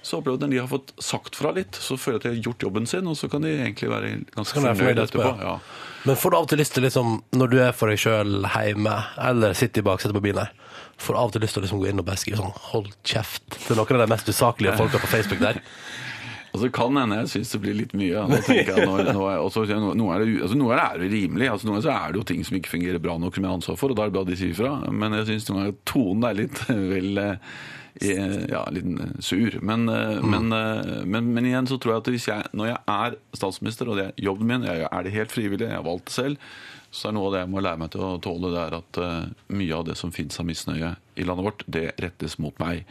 så 0.00 0.18
opplever 0.18 0.38
jeg 0.38 0.40
at 0.40 0.44
når 0.46 0.54
de 0.54 0.60
har 0.62 0.70
fått 0.70 0.92
sagt 1.04 1.36
fra 1.36 1.52
litt, 1.52 1.76
så 1.76 1.98
føler 2.00 2.16
jeg 2.16 2.22
at 2.22 2.24
de 2.24 2.30
har 2.32 2.46
gjort 2.46 2.64
jobben 2.64 2.88
sin, 2.88 3.10
og 3.10 3.18
så 3.20 3.28
kan 3.28 3.44
de 3.44 3.52
egentlig 3.52 3.90
være 3.92 4.14
ganske 4.32 4.56
kan 4.56 4.64
de 4.64 4.70
være 4.70 4.78
fornøyd 4.78 4.88
fornøyd 4.88 5.02
etterpå. 5.04 5.26
etterpå, 5.28 5.50
Ja. 5.50 5.98
Men 6.08 6.16
får 6.18 6.32
du 6.32 6.36
av 6.38 6.46
og 6.46 6.48
til 6.48 6.62
lyst 6.62 6.74
til, 6.74 6.86
liksom, 6.88 7.12
når 7.36 7.52
du 7.52 7.58
er 7.60 7.76
for 7.76 7.92
deg 7.92 8.00
sjøl 8.00 8.48
hjemme, 8.48 8.96
eller 9.28 9.52
sitter 9.58 9.84
i 9.84 9.88
baksetet 9.90 10.16
på 10.16 10.24
bilen 10.24 10.46
her, 10.46 10.54
får 10.96 11.12
du 11.12 11.20
av 11.20 11.28
og 11.28 11.36
til 11.36 11.44
lyst 11.44 11.58
til 11.58 11.62
å 11.62 11.66
liksom 11.66 11.84
gå 11.84 11.90
inn 11.92 12.00
og 12.00 12.08
bare 12.08 12.22
skrive 12.24 12.40
sånn 12.40 12.56
'hold 12.56 12.88
kjeft' 13.04 13.60
til 13.66 13.76
noen 13.76 14.00
av 14.00 14.06
de 14.06 14.12
mest 14.14 14.32
usaklige 14.32 14.76
folka 14.80 14.98
på 14.98 15.12
Facebook 15.12 15.44
der? 15.44 15.60
Og 16.52 16.60
så 16.60 16.68
kan 16.74 16.96
hende 17.00 17.20
jeg 17.22 17.30
syns 17.32 17.52
det 17.54 17.60
blir 17.64 17.76
litt 17.78 17.92
mye. 17.96 18.24
Nå 18.28 18.38
tenker 18.44 18.76
jeg, 18.76 18.86
nå, 18.88 18.96
nå 19.16 19.26
er, 19.30 19.38
også, 19.40 19.64
nå, 19.72 19.92
nå 19.96 20.08
er 20.12 20.24
det, 20.24 20.32
altså, 20.44 20.58
noe 20.60 20.76
er 20.76 20.98
det 21.00 21.10
rimelig. 21.14 21.48
Altså, 21.48 21.68
noen 21.68 21.78
ganger 21.78 21.86
så 21.88 21.94
er 21.96 22.12
det 22.12 22.20
jo 22.20 22.26
ting 22.28 22.42
som 22.44 22.58
ikke 22.58 22.74
fungerer 22.74 23.02
bra 23.02 23.18
nok 23.20 23.36
som 23.38 23.46
jeg 23.46 23.48
har 23.52 23.60
ansvar 23.60 23.78
for, 23.80 23.92
og 23.94 23.98
da 23.98 24.04
er 24.04 24.12
det 24.12 24.16
bra 24.18 24.24
de 24.28 24.40
sier 24.40 24.52
ifra. 24.52 24.72
Men 24.92 25.16
jeg 25.16 25.30
syns 25.30 25.48
noen 25.48 25.62
ganger 25.62 25.78
tonen 25.88 26.26
er 26.28 26.36
litt 26.42 26.60
vel 26.68 27.22
eh, 27.22 27.62
ja, 28.52 28.66
litt 28.74 28.92
eh, 29.06 29.14
sur. 29.24 29.56
Men, 29.64 29.88
eh, 29.88 30.20
men, 30.20 30.52
eh, 30.52 30.92
men, 31.04 31.32
men 31.32 31.48
igjen 31.48 31.70
så 31.70 31.80
tror 31.80 31.96
jeg 31.96 32.04
at 32.04 32.12
hvis 32.16 32.28
jeg, 32.28 32.52
når 32.52 32.70
jeg 32.72 32.78
er 32.98 33.18
statsminister, 33.40 33.88
og 33.88 33.98
det 34.00 34.06
er 34.10 34.28
jobben 34.28 34.52
min, 34.52 34.68
jeg 34.68 34.86
er 34.88 35.08
det 35.08 35.16
helt 35.16 35.34
frivillig, 35.34 35.68
jeg 35.68 35.80
har 35.80 35.88
valgt 35.88 36.10
det 36.10 36.16
selv, 36.18 36.54
så 36.92 37.08
er 37.08 37.16
noe 37.16 37.30
av 37.30 37.34
det 37.34 37.42
jeg 37.46 37.52
må 37.54 37.64
lære 37.64 37.80
meg 37.80 37.92
til 37.94 38.04
å 38.04 38.14
tåle, 38.20 38.52
det 38.52 38.62
er 38.66 38.74
at 38.76 39.00
eh, 39.00 39.20
mye 39.56 39.76
av 39.78 39.88
det 39.88 39.96
som 39.96 40.12
finnes 40.12 40.36
av 40.36 40.48
misnøye 40.48 40.94
i 41.16 41.24
landet 41.28 41.46
vårt, 41.48 41.64
det 41.72 41.86
rettes 42.04 42.36
mot 42.42 42.60
meg. 42.60 42.84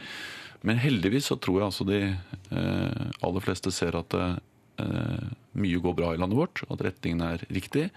Men 0.66 0.80
heldigvis 0.82 1.30
så 1.30 1.38
tror 1.42 1.60
jeg 1.60 1.68
altså 1.68 1.86
de 1.88 2.00
eh, 2.10 3.06
aller 3.26 3.44
fleste 3.44 3.72
ser 3.74 3.96
at 3.98 4.14
eh, 4.18 5.24
mye 5.58 5.80
går 5.82 5.96
bra 5.98 6.12
i 6.14 6.20
landet 6.20 6.38
vårt, 6.38 6.62
at 6.70 6.84
retningen 6.86 7.24
er 7.26 7.44
riktig. 7.50 7.88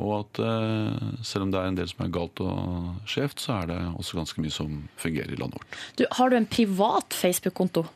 Og 0.00 0.12
at 0.22 0.40
eh, 0.42 1.08
selv 1.24 1.46
om 1.46 1.52
det 1.52 1.60
er 1.60 1.70
en 1.70 1.78
del 1.78 1.90
som 1.90 2.04
er 2.04 2.14
galt 2.14 2.42
og 2.42 3.08
skjevt, 3.08 3.42
så 3.44 3.60
er 3.60 3.72
det 3.72 3.80
også 3.92 4.18
ganske 4.18 4.44
mye 4.44 4.54
som 4.54 4.78
fungerer 5.00 5.34
i 5.34 5.40
landet 5.40 5.60
vårt. 5.60 5.80
Du, 6.00 6.06
har 6.18 6.32
du 6.32 6.38
en 6.38 6.48
privat 6.48 7.14
Facebook-konto? 7.16 7.86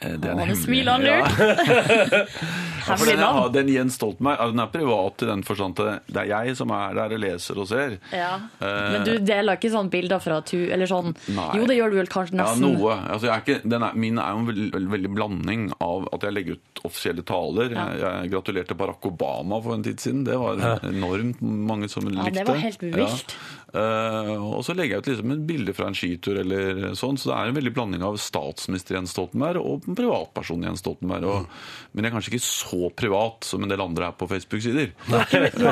Eh, 0.00 0.12
Det 0.14 0.28
er 0.28 0.30
en 0.30 0.38
hemmelig- 0.38 0.62
smiler 0.64 0.92
han 0.92 1.02
Ja. 1.02 1.20
lurt. 1.26 2.28
Ja, 2.88 2.94
den, 2.96 3.18
navn. 3.20 3.36
ja, 3.42 3.48
den 3.52 3.68
Jens 3.68 3.96
Stoltenberg, 3.98 4.38
den 4.52 4.60
er 4.62 4.68
privat 4.72 5.22
i 5.22 5.26
den 5.28 5.42
forstand 5.44 5.78
at 5.82 6.06
det 6.08 6.22
er 6.22 6.28
jeg 6.30 6.54
som 6.56 6.70
er 6.72 6.94
der 6.96 7.12
og 7.12 7.20
leser 7.20 7.58
og 7.60 7.66
ser. 7.68 7.98
Ja. 8.14 8.30
Eh, 8.64 8.92
Men 8.94 9.04
du 9.04 9.18
deler 9.18 9.58
ikke 9.58 9.68
sånne 9.74 9.90
bilder 9.92 10.22
fra 10.24 10.38
tu... 10.40 10.56
Eller 10.72 10.88
sånn 10.88 11.10
Nei. 11.28 11.50
Jo, 11.58 11.66
det 11.68 11.76
gjør 11.76 11.90
du 11.92 11.96
vel 11.98 12.08
kanskje 12.08 12.38
nesten? 12.40 12.64
Ja, 12.64 12.78
noe. 12.78 12.94
Altså, 13.12 13.28
jeg 13.28 13.34
er 13.34 13.42
ikke, 13.44 13.68
den 13.68 13.82
er, 13.84 13.92
min 13.92 14.16
er 14.22 14.30
jo 14.32 14.38
en 14.40 14.48
veldig, 14.48 14.68
veldig, 14.78 14.90
veldig 14.94 15.12
blanding 15.18 15.66
av 15.84 16.08
at 16.16 16.24
jeg 16.24 16.32
legger 16.38 16.56
ut 16.56 16.82
offisielle 16.88 17.26
taler. 17.28 17.74
Ja. 17.76 17.84
Jeg, 17.92 18.00
jeg 18.22 18.32
gratulerte 18.32 18.78
Barack 18.78 19.04
Obama 19.10 19.60
for 19.66 19.74
en 19.76 19.84
tid 19.84 20.00
siden. 20.00 20.24
Det 20.24 20.38
var 20.40 20.56
enormt 20.88 21.42
mange 21.44 21.90
som 21.92 22.08
likte. 22.08 22.24
Ja, 22.24 22.38
det 22.40 22.46
var 22.48 22.62
helt 22.64 22.80
vilt. 22.88 23.36
Eh, 23.68 24.30
og 24.40 24.62
så 24.64 24.72
legger 24.72 24.96
jeg 24.96 25.02
ut 25.04 25.08
liksom 25.10 25.32
et 25.34 25.42
bilde 25.48 25.74
fra 25.76 25.88
en 25.90 25.96
skitur 25.98 26.38
eller 26.40 26.94
sånn. 26.96 27.18
Så 27.20 27.28
det 27.28 27.36
er 27.36 27.50
en 27.50 27.58
veldig 27.58 27.72
blanding 27.76 28.04
av 28.06 28.16
statsminister 28.22 28.96
Jens 28.96 29.12
Stoltenberg 29.12 29.60
og 29.60 29.88
en 29.90 29.98
privatperson 29.98 30.64
Jens 30.64 30.80
Stoltenberg. 30.84 31.28
Og, 31.28 31.46
Men 31.92 32.04
jeg 32.06 32.12
er 32.12 32.16
kanskje 32.16 32.32
ikke 32.34 32.46
så 32.48 32.90
privat 32.96 33.44
som 33.48 33.62
en 33.66 33.72
del 33.72 33.82
andre 33.84 34.08
er 34.08 34.16
på 34.16 34.28
Facebook-sider. 34.30 34.94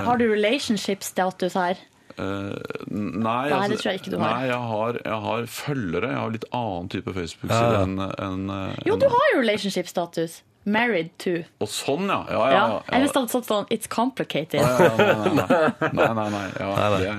Har 0.07 0.21
du 0.21 0.27
relationship-status 0.33 1.57
her? 1.57 1.81
Uh, 2.17 2.57
nei, 2.89 3.51
Nei, 3.53 3.67
det 3.69 3.77
tror 3.83 3.91
jeg 3.93 4.01
ikke 4.01 4.13
du 4.15 4.19
har. 4.23 4.31
Nei, 4.39 4.47
jeg 4.49 4.61
har, 4.71 4.99
jeg 5.05 5.19
har 5.27 5.49
følgere. 5.53 6.13
Jeg 6.15 6.21
har 6.23 6.31
litt 6.33 6.47
annen 6.57 6.87
type 6.93 7.13
Facebook-side 7.13 7.75
Ja. 7.75 7.83
enn 7.85 7.99
enn, 8.01 8.47
en, 8.51 8.77
Jo, 8.89 8.95
enn- 8.95 9.03
du 9.03 9.09
har 9.13 9.27
jo 9.35 9.41
relationship-status. 9.43 10.39
Married 10.67 11.13
to. 11.23 11.37
Og 11.63 11.69
sånn, 11.71 12.09
ja. 12.11 12.19
Ja, 12.27 12.39
ja. 12.43 12.51
Ja. 12.51 12.63
ja, 12.75 12.79
Eller 12.91 13.13
hadde 13.15 13.31
stått 13.31 13.47
sånn 13.47 13.69
It's 13.71 13.87
complicated. 13.91 14.61
Nei, 14.61 14.89
nei, 14.99 15.35
nei. 15.39 15.91
nei, 15.95 16.09
nei, 16.19 16.29
nei. 16.35 16.47
Ja, 16.59 16.71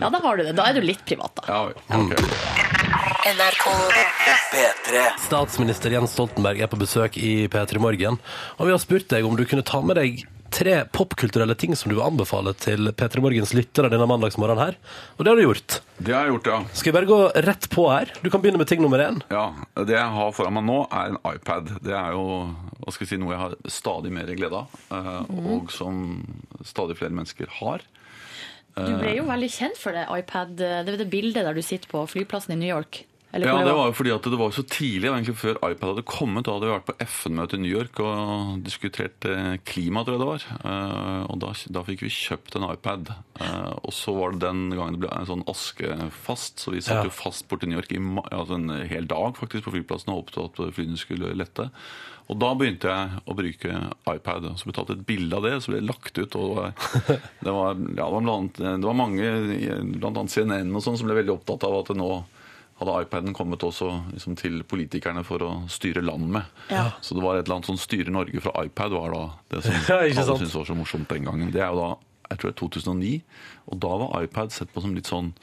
Ja, 0.04 0.10
da 0.12 0.20
har 0.20 0.38
du 0.38 0.44
det. 0.44 0.56
Da 0.58 0.68
er 0.68 0.76
du 0.76 0.84
litt 0.84 1.06
privat, 1.08 1.32
da. 1.40 1.48
ja, 1.48 1.62
ok. 1.96 2.76
P3. 4.52 5.02
Statsminister 5.26 5.92
Jens 5.92 6.14
Stoltenberg 6.16 6.62
er 6.64 6.70
på 6.72 6.80
besøk 6.80 7.18
i 7.20 7.48
P3 7.52 7.80
Morgen, 7.84 8.20
og 8.58 8.68
vi 8.70 8.74
har 8.76 8.80
spurt 8.84 9.08
deg 9.12 9.28
om 9.28 9.36
du 9.40 9.44
kunne 9.48 9.66
ta 9.68 9.82
med 9.84 10.00
deg 10.00 10.22
tre 10.54 10.76
popkulturelle 10.94 11.56
ting 11.60 11.76
som 11.78 11.92
du 11.92 11.96
vil 11.98 12.06
anbefale 12.06 12.54
til 12.60 12.92
P3 12.96 13.22
Morgens 13.24 13.54
lyttere 13.58 13.90
denne 13.94 14.08
mandagsmorgenen 14.10 14.62
her. 14.64 14.78
Og 15.18 15.26
det 15.26 15.32
har 15.32 15.40
du 15.40 15.46
gjort. 15.46 15.80
Det 15.98 16.14
har 16.16 16.28
jeg 16.28 16.36
gjort, 16.36 16.50
ja. 16.52 16.60
Skal 16.78 16.92
vi 16.92 16.96
bare 17.00 17.10
gå 17.10 17.20
rett 17.48 17.68
på 17.74 17.88
her? 17.92 18.14
Du 18.24 18.30
kan 18.34 18.44
begynne 18.44 18.62
med 18.62 18.70
ting 18.70 18.82
nummer 18.84 19.02
én. 19.04 19.22
ja. 19.34 19.48
Det 19.78 19.96
jeg 19.96 20.14
har 20.18 20.32
foran 20.36 20.56
meg 20.58 20.66
nå, 20.68 20.80
er 20.92 21.14
en 21.14 21.20
iPad. 21.34 21.76
Det 21.86 21.94
er 21.96 22.16
jo 22.18 22.26
hva 22.84 22.94
skal 22.94 23.04
jeg 23.06 23.12
si, 23.12 23.20
noe 23.20 23.34
jeg 23.34 23.42
har 23.42 23.56
stadig 23.72 24.12
mer 24.16 24.30
glede 24.38 24.62
av, 24.64 24.76
eh, 24.96 25.38
og 25.52 25.72
som 25.74 25.98
stadig 26.64 26.96
flere 27.00 27.12
mennesker 27.12 27.50
har. 27.60 27.84
Du 28.78 28.94
ble 29.02 29.16
jo 29.18 29.26
veldig 29.26 29.50
kjent 29.50 29.80
for 29.82 29.96
det 29.96 30.06
iPad. 30.14 30.56
Det 30.60 30.94
er 30.94 31.00
det 31.02 31.10
bildet 31.10 31.48
der 31.48 31.58
du 31.58 31.64
sitter 31.66 31.90
på 31.90 32.04
flyplassen 32.08 32.54
i 32.54 32.60
New 32.62 32.70
York. 32.70 33.02
Eller 33.38 33.48
Ja, 33.52 33.58
det 33.68 33.76
var 33.78 33.88
jo 33.92 33.96
fordi 33.98 34.12
at 34.16 34.28
det 34.34 34.40
var 34.42 34.52
så 34.56 34.64
tidlig, 34.66 35.08
egentlig 35.12 35.36
før 35.38 35.60
iPad 35.70 35.92
hadde 35.94 36.04
kommet. 36.10 36.44
Da 36.48 36.56
hadde 36.58 36.68
vi 36.68 36.74
vært 36.74 36.88
på 36.90 36.98
FN-møte 37.06 37.58
i 37.60 37.62
New 37.64 37.72
York 37.72 38.02
og 38.04 38.64
diskutert 38.66 39.28
eh, 39.30 39.56
klima, 39.70 40.04
tror 40.04 40.18
jeg 40.18 40.24
det 40.26 40.30
var. 40.34 40.48
Eh, 40.72 41.24
Og 41.32 41.40
da, 41.44 41.54
da 41.78 41.84
fikk 41.88 42.04
vi 42.08 42.12
kjøpt 42.14 42.58
en 42.60 42.68
iPad. 42.72 43.14
Eh, 43.40 43.72
Og 43.84 43.94
så 43.96 44.16
var 44.18 44.34
det 44.36 44.42
den 44.48 44.66
gangen 44.74 44.98
det 44.98 45.04
ble 45.06 45.14
en 45.14 45.30
sånn 45.30 45.46
askefast, 45.48 46.60
så 46.66 46.74
vi 46.74 46.82
satt 46.82 47.04
Ja. 47.04 47.08
jo 47.08 47.14
fast 47.14 47.48
borti 47.50 47.68
New 47.70 47.78
York 47.80 47.92
i 47.94 48.02
altså 48.34 48.56
en 48.58 48.70
hel 48.90 49.06
dag 49.08 49.36
faktisk 49.38 49.66
på 49.68 49.74
flyplassen 49.78 50.12
og 50.14 50.26
håpet 50.26 50.44
at 50.68 50.74
flyene 50.76 50.98
skulle 50.98 51.34
lette. 51.38 51.70
Og 52.28 52.36
da 52.42 52.50
begynte 52.60 52.90
jeg 52.92 53.22
å 53.24 53.36
bruke 53.38 53.76
iPad. 54.12 54.50
Så 54.60 54.66
ble 54.68 54.74
det 54.74 54.80
tatt 54.82 54.90
et 54.98 55.06
bilde 55.08 55.38
av 55.38 55.44
det, 55.48 55.54
så 55.64 55.72
ble 55.72 55.80
det 55.80 55.88
lagt 55.88 56.18
ut. 56.20 56.36
og 56.36 56.74
Det 57.40 57.54
var, 57.56 57.76
ja, 58.02 58.04
det 58.04 58.12
var, 58.12 58.22
blant, 58.26 58.58
det 58.60 58.84
var 58.84 58.98
mange, 58.98 59.30
blant 59.96 60.18
annet 60.18 60.34
CNN 60.34 60.76
og 60.76 60.84
sånn, 60.84 60.98
som 61.00 61.08
ble 61.08 61.16
veldig 61.22 61.38
opptatt 61.38 61.64
av 61.64 61.78
at 61.80 61.94
det 61.94 61.98
nå 62.02 62.10
hadde 62.78 62.96
iPaden 63.02 63.34
kommet 63.34 63.64
også 63.66 63.90
liksom, 64.12 64.36
til 64.38 64.60
politikerne 64.70 65.24
for 65.26 65.42
å 65.46 65.52
styre 65.72 66.04
land 66.06 66.28
med. 66.36 66.50
Ja. 66.70 66.92
Så 67.02 67.18
det 67.18 67.24
var 67.26 67.38
et 67.38 67.48
eller 67.48 67.58
annet 67.58 67.72
sånn 67.72 67.82
styre 67.82 68.14
Norge 68.14 68.42
fra 68.44 68.54
iPad 68.68 68.94
var 68.94 69.16
da 69.16 69.24
det 69.54 69.64
som 69.66 69.78
Ja, 69.90 70.02
alle 70.04 70.38
syntes 70.38 70.58
var 70.60 70.68
så 70.70 70.78
morsomt 70.78 71.10
den 71.10 71.26
gangen. 71.26 71.50
Det 71.54 71.64
er 71.64 71.74
jo 71.74 71.82
da, 71.82 71.90
jeg 72.30 72.42
tror 72.42 72.52
det 72.52 72.56
er 72.56 72.62
2009, 72.62 73.14
og 73.72 73.82
da 73.88 73.94
var 74.04 74.28
iPad 74.28 74.54
sett 74.54 74.74
på 74.74 74.86
som 74.86 74.94
litt 74.98 75.10
sånn 75.10 75.34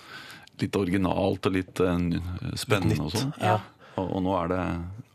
litt 0.63 0.77
originalt 0.79 1.49
og 1.49 1.57
litt 1.57 1.81
uh, 1.83 1.99
spennende 2.59 3.09
og 3.09 3.17
sånn. 3.17 3.33
Ja. 3.43 3.59
Og, 3.99 4.07
og 4.07 4.21
nå 4.23 4.37
er 4.39 4.53
det 4.53 4.61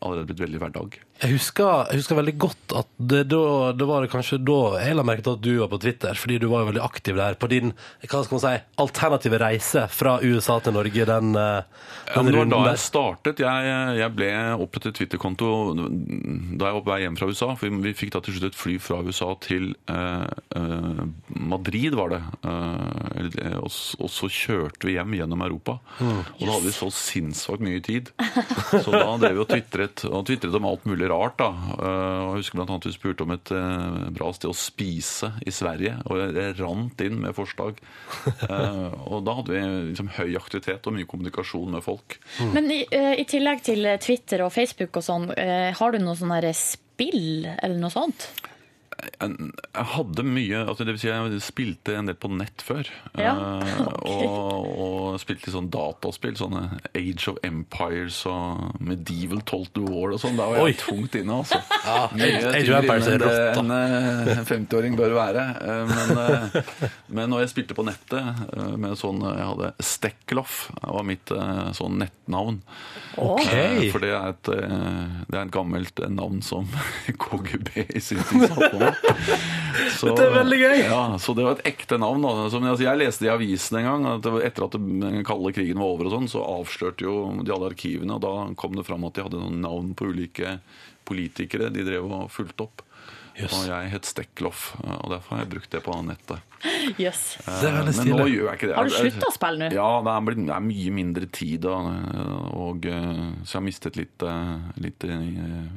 allerede 0.03 0.27
blitt 0.27 0.43
veldig 0.43 0.59
hverdag. 0.65 0.99
Jeg 1.19 1.33
husker, 1.35 1.89
jeg 1.91 1.99
husker 1.99 2.15
veldig 2.15 2.33
godt 2.39 2.73
at 2.79 2.89
det, 2.95 3.25
da, 3.27 3.71
det 3.75 3.87
var 3.89 4.05
det 4.05 4.11
kanskje 4.13 4.37
da 4.39 4.59
jeg 4.79 4.95
la 4.95 5.03
merke 5.03 5.25
til 5.25 5.35
at 5.35 5.41
du 5.43 5.51
var 5.59 5.69
på 5.73 5.79
Twitter, 5.83 6.15
fordi 6.15 6.37
du 6.39 6.47
var 6.47 6.63
jo 6.63 6.69
veldig 6.69 6.83
aktiv 6.85 7.17
der 7.19 7.35
på 7.35 7.49
din 7.51 7.73
hva 8.07 8.21
skal 8.23 8.37
man 8.37 8.43
si, 8.43 8.53
alternative 8.79 9.39
reise 9.41 9.83
fra 9.91 10.13
USA 10.23 10.55
til 10.63 10.77
Norge. 10.77 11.07
Den, 11.09 11.33
den 11.35 11.35
Ja, 11.35 12.13
den 12.15 12.25
men 12.25 12.31
det 12.31 12.39
var 12.39 12.49
da 12.53 12.61
jeg 12.71 12.81
startet. 12.85 13.41
Jeg, 13.43 13.73
jeg 13.99 14.15
ble 14.15 14.29
opprettet 14.63 14.95
Twitter-konto 14.95 15.49
da 15.75 16.69
jeg 16.69 16.77
var 16.77 16.85
på 16.85 16.93
vei 16.93 17.01
hjem 17.03 17.19
fra 17.19 17.29
USA. 17.29 17.51
For 17.59 17.81
vi 17.83 17.93
fikk 17.97 18.15
da 18.15 18.23
til 18.23 18.37
slutt 18.37 18.53
et 18.53 18.59
fly 18.59 18.77
fra 18.81 19.01
USA 19.03 19.33
til 19.43 19.73
eh, 19.91 20.25
eh, 20.55 21.03
Madrid, 21.51 21.99
var 21.99 22.15
det. 22.15 22.21
Eh, 22.47 23.59
og, 23.59 23.69
og 23.99 24.13
så 24.13 24.31
kjørte 24.31 24.87
vi 24.87 24.95
hjem 24.95 25.19
gjennom 25.19 25.43
Europa. 25.45 25.79
Og 25.99 26.45
da 26.45 26.53
hadde 26.53 26.65
vi 26.69 26.75
så 26.79 26.89
sinnssvakt 26.95 27.65
mye 27.65 27.83
tid. 27.83 28.13
Så 28.71 28.87
da 28.93 29.03
drev 29.19 29.35
vi 29.35 29.43
og 29.43 29.51
tvitret, 29.51 30.07
og 30.07 30.25
tvitret 30.29 30.55
om 30.55 30.71
alt 30.71 30.87
mulig 30.89 31.08
rart. 31.09 31.37
da. 31.39 31.49
Eh, 31.75 32.19
jeg 32.19 32.43
husker 32.43 32.59
blant 32.59 32.73
annet 32.73 32.87
vi 32.89 32.93
spurte 32.95 33.25
om 33.25 33.33
et 33.35 33.51
eh, 33.55 34.09
bra 34.15 34.31
sted 34.35 34.51
å 34.51 34.57
spise 34.57 35.31
i 35.45 35.53
Sverige, 35.53 35.97
og 36.09 36.21
jeg 36.21 36.55
rant 36.59 37.05
inn 37.05 37.21
med 37.25 37.37
forslag. 37.37 37.79
Eh, 38.49 38.93
og 39.11 39.21
da 39.27 39.33
hadde 39.37 39.53
vi 39.53 39.59
liksom 39.91 40.07
høy 40.15 40.33
aktivitet 40.39 40.87
og 40.87 40.95
mye 40.95 41.07
kommunikasjon 41.09 41.73
med 41.75 41.83
folk. 41.85 42.15
Men 42.55 42.69
i, 42.73 42.79
i 42.89 43.25
tillegg 43.29 43.61
til 43.67 43.85
Twitter 44.01 44.41
og 44.45 44.53
Facebook 44.55 44.97
og 44.97 45.05
sånn, 45.05 45.27
har 45.77 45.93
du 45.93 45.99
noe 46.01 46.17
sånn 46.17 46.33
spill 46.57 47.45
eller 47.51 47.77
noe 47.79 47.93
sånt? 47.93 48.29
Jeg 48.99 49.85
hadde 49.93 50.23
mye 50.27 50.61
altså 50.65 50.85
det 50.87 50.93
vil 50.95 50.99
si 51.01 51.07
Jeg 51.09 51.41
spilte 51.43 51.95
en 51.97 52.07
del 52.09 52.17
på 52.19 52.29
nett 52.33 52.63
før. 52.65 52.87
Ja, 53.19 53.33
okay. 53.99 54.27
og, 54.27 54.69
og 54.85 55.19
spilte 55.21 55.47
litt 55.47 55.55
sånn 55.55 55.69
dataspill. 55.73 56.35
Sånne 56.39 56.63
Age 56.97 57.29
of 57.31 57.39
Empires 57.47 58.21
og 58.29 58.79
Medieval 58.83 59.41
Told 59.49 59.77
War 59.87 60.15
og 60.15 60.21
sånn. 60.23 60.37
Da 60.39 60.49
var 60.51 60.63
Oi. 60.65 60.71
jeg 60.73 60.81
tungt 60.83 61.15
inne, 61.19 61.39
altså. 61.41 61.59
Age 61.89 62.69
of 62.69 62.79
Empires 62.81 63.09
er 63.13 63.23
rått, 63.23 63.59
da. 63.59 63.79
en 64.35 64.45
50-åring 64.49 64.97
bør 64.99 65.15
være. 65.17 65.45
Eh, 65.63 65.77
Men, 65.89 66.19
eh, 66.19 66.89
men 67.17 67.31
når 67.31 67.45
jeg 67.45 67.51
spilte 67.53 67.75
på 67.77 67.85
nettet 67.87 68.19
eh, 68.53 68.73
med 68.79 68.97
sånn 68.99 69.21
Jeg 69.25 69.45
hadde 69.47 69.71
Stekloff, 69.83 70.57
det 70.75 70.91
var 70.95 71.07
mitt 71.07 71.31
eh, 71.33 71.63
sånn 71.77 71.97
nettnavn. 72.01 72.59
Ok. 73.19 73.45
Eh, 73.47 73.87
For 73.93 74.03
det 74.03 74.11
er, 74.15 74.33
et, 74.35 74.51
eh, 74.53 75.23
det 75.27 75.37
er 75.39 75.43
et 75.47 75.53
gammelt 75.55 76.03
eh, 76.03 76.11
navn 76.13 76.43
som 76.45 76.67
KGB 77.25 77.85
i 77.95 78.03
sin 78.03 78.21
tid 78.29 78.45
satte 78.49 78.69
på. 78.75 78.88
Så, 79.99 80.09
Dette 80.09 80.25
er 80.27 80.33
veldig 80.33 80.57
gøy. 80.59 80.77
Ja, 80.85 81.01
så 81.19 81.33
det 81.35 81.45
var 81.45 81.57
et 81.57 81.67
ekte 81.73 81.97
navn. 81.99 82.23
Som, 82.51 82.65
altså, 82.67 82.85
jeg 82.85 82.99
leste 82.99 83.27
i 83.27 83.31
avisen 83.31 83.79
en 83.79 83.87
gang 83.87 84.07
at 84.13 84.27
etter 84.47 84.67
at 84.67 84.77
den 84.77 85.23
kalde 85.27 85.53
krigen 85.55 85.81
var 85.81 85.95
over, 85.95 86.07
og 86.09 86.15
sånn, 86.15 86.29
så 86.31 86.43
avslørte 86.45 87.07
jo 87.07 87.15
de 87.43 87.53
alle 87.55 87.71
arkivene. 87.73 88.15
og 88.15 88.23
Da 88.23 88.33
kom 88.59 88.77
det 88.77 88.85
fram 88.87 89.07
at 89.07 89.17
de 89.17 89.25
hadde 89.25 89.41
noen 89.41 89.59
navn 89.63 89.91
på 89.97 90.11
ulike 90.11 90.59
politikere 91.09 91.71
de 91.73 91.83
drev 91.87 92.05
og 92.05 92.29
fulgte 92.31 92.67
opp. 92.67 92.83
Yes. 93.39 93.53
Og 93.55 93.69
jeg 93.69 93.91
het 93.93 94.07
Steckloff, 94.07 94.73
og 94.83 95.13
derfor 95.13 95.37
har 95.37 95.45
jeg 95.45 95.51
brukt 95.53 95.71
det 95.71 95.79
på 95.85 95.95
nettet. 96.03 96.43
Jøss. 97.03 97.21
Det 97.45 97.69
er 97.69 97.75
veldig 97.79 97.95
Men 97.99 98.09
nå 98.19 98.27
gjør 98.29 98.45
jeg 98.49 98.57
ikke 98.59 98.69
det. 98.69 98.75
Har 98.75 98.89
du 98.89 98.95
slutta 98.95 99.29
å 99.29 99.33
spille 99.35 99.59
nå? 99.63 99.69
Ja, 99.75 99.89
det 100.05 100.13
er, 100.15 100.37
det 100.39 100.55
er 100.55 100.65
mye 100.65 100.93
mindre 100.95 101.29
tid, 101.31 101.61
da, 101.65 101.75
og, 102.59 102.85
eh, 102.89 103.21
så 103.43 103.55
jeg 103.55 103.59
har 103.59 103.65
mistet 103.65 103.99
litt, 103.99 104.25
eh, 104.25 104.53
litt 104.83 105.05
eh, 105.07 105.15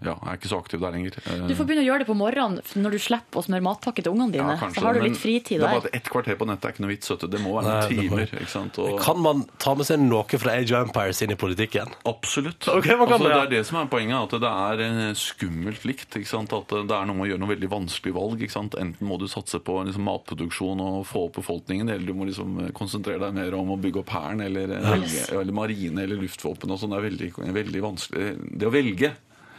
Ja, 0.02 0.14
jeg 0.16 0.30
er 0.32 0.40
ikke 0.40 0.50
så 0.52 0.58
aktiv 0.62 0.82
der 0.82 0.94
lenger. 0.96 1.18
Eh, 1.26 1.44
Du 1.50 1.54
får 1.58 1.68
begynne 1.68 1.84
å 1.84 1.88
gjøre 1.88 2.04
det 2.04 2.08
på 2.10 2.16
morgenen 2.18 2.60
når 2.82 2.96
du 2.96 2.98
slipper 3.02 3.40
å 3.42 3.44
smøre 3.46 3.64
matpakke 3.66 4.02
til 4.04 4.12
ungene 4.14 4.32
dine. 4.34 4.56
kanskje 4.60 4.80
så 4.80 4.86
har 4.88 4.98
du 4.98 5.04
litt 5.06 5.18
fritid 5.20 5.60
Det 5.62 5.68
er 5.68 5.76
bare 5.78 5.86
der. 5.86 5.96
at 6.02 6.10
kvarter 6.12 6.38
på 6.40 6.48
nettet 6.50 6.64
er 6.68 6.74
ikke 6.74 6.84
noe 6.86 6.92
vits. 6.94 7.10
vet 7.12 7.20
du. 7.24 7.28
Det 7.32 7.40
må 7.42 7.54
være 7.58 7.72
Nei, 7.72 7.88
timer. 7.96 8.26
ikke 8.32 8.48
sant? 8.52 8.78
Og, 8.82 8.98
Kan 9.02 9.20
man 9.22 9.44
ta 9.58 9.74
med 9.74 9.86
seg 9.86 10.00
noe 10.02 10.24
fra 10.42 10.56
Age 10.58 10.72
of 10.72 10.88
Empires 10.88 11.22
inn 11.22 11.30
i 11.34 11.38
politikken? 11.38 11.92
Absolutt. 12.08 12.66
Okay, 12.68 12.96
altså, 12.96 13.18
det, 13.18 13.30
ja. 13.30 13.36
det 13.36 13.46
er 13.46 13.52
det 13.58 13.66
som 13.68 13.78
er 13.82 13.86
poenget, 13.92 14.16
at 14.32 14.40
det 14.40 14.52
er 14.52 14.84
eh, 14.86 15.14
skummelt 15.18 15.84
likt. 15.88 16.16
ikke 16.16 16.28
sant? 16.28 16.52
At 16.52 16.68
det 16.72 16.90
er 16.96 17.06
noe 17.06 17.16
med 17.16 17.26
å 17.26 17.30
gjøre 17.32 17.42
noe 17.44 17.52
veldig 17.54 17.70
vanskelig 17.72 18.14
valg. 18.16 18.40
ikke 18.42 18.52
sant? 18.56 18.74
Enten 18.80 19.06
må 19.08 19.18
du 19.20 19.26
satse 19.28 19.60
på 19.62 19.82
liksom, 19.84 20.02
matproduksjon 20.08 20.71
og 20.80 21.06
få 21.06 21.26
opp 21.28 21.34
befolkningen, 21.40 21.88
eller 21.88 22.06
du 22.06 22.14
må 22.14 22.24
liksom 22.24 22.58
eh, 22.66 22.70
konsentrere 22.72 23.18
deg 23.18 23.34
mer 23.34 23.54
om 23.54 23.70
å 23.74 23.76
bygge 23.82 24.00
opp 24.00 24.08
hæren, 24.10 24.40
eller, 24.40 24.72
yes. 25.02 25.28
eller 25.32 25.52
marine 25.52 26.02
eller 26.02 26.16
luftvåpen 26.22 26.70
og 26.70 26.78
sånn. 26.80 26.90
Det 26.90 26.98
er 27.02 27.08
veldig, 27.10 27.32
veldig 27.60 27.82
vanskelig. 27.82 28.32
Det 28.56 28.66
å 28.66 28.72
velge, 28.72 29.12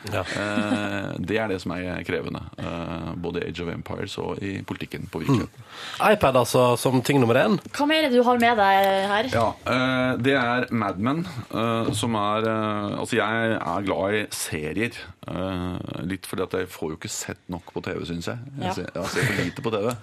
eh, 0.04 1.14
det 1.24 1.38
er 1.40 1.48
det 1.54 1.60
som 1.64 1.72
er 1.76 2.04
krevende. 2.08 2.42
Eh, 2.60 3.14
både 3.24 3.40
i 3.44 3.50
Age 3.52 3.62
of 3.64 3.70
Empires 3.74 4.18
og 4.20 4.42
i 4.44 4.58
politikken 4.68 5.06
på 5.12 5.22
virkeligheten. 5.24 5.64
iPad 6.12 6.36
altså 6.42 6.78
som 6.80 7.02
ting 7.02 7.20
nummer 7.22 7.36
én. 7.40 7.56
Hva 7.72 7.88
mer 7.88 8.04
er 8.04 8.10
det 8.10 8.18
du 8.20 8.24
har 8.28 8.40
med 8.42 8.58
deg 8.60 9.08
her? 9.14 9.30
Ja, 9.34 9.46
eh, 9.66 10.18
det 10.24 10.36
er 10.40 10.68
Mad 10.72 11.00
Men, 11.00 11.26
eh, 11.54 11.92
som 11.94 12.16
er 12.20 12.48
eh, 12.50 13.00
Altså, 13.00 13.16
jeg 13.18 13.58
er 13.60 13.82
glad 13.88 14.14
i 14.14 14.26
serier. 14.32 14.92
eh, 15.28 16.04
litt 16.04 16.26
fordi 16.28 16.44
at 16.44 16.52
jeg 16.52 16.68
får 16.68 16.90
jo 16.92 16.98
ikke 16.98 17.10
sett 17.10 17.40
nok 17.50 17.72
på 17.74 17.82
TV, 17.84 18.04
syns 18.06 18.28
jeg. 18.28 18.38
Jeg, 18.60 18.64
Ja. 18.66 18.74
ser, 18.74 18.90
jeg 18.94 19.06
ser 19.06 19.24
for 19.24 19.44
lite 19.44 19.62
på 19.62 19.72
TV. 19.72 19.96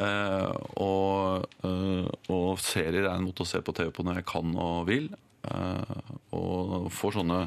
Eh, 0.00 0.52
og, 0.80 1.44
eh, 1.66 2.08
og 2.32 2.60
serier 2.64 3.04
er 3.04 3.12
en 3.12 3.26
måte 3.26 3.44
å 3.44 3.48
se 3.48 3.60
på 3.60 3.74
TV 3.76 3.90
på 3.92 4.04
når 4.06 4.22
jeg 4.22 4.28
kan 4.30 4.54
og 4.56 4.88
vil. 4.88 5.10
Eh, 5.42 6.12
og 6.38 6.86
får 6.94 7.16
sånne 7.16 7.38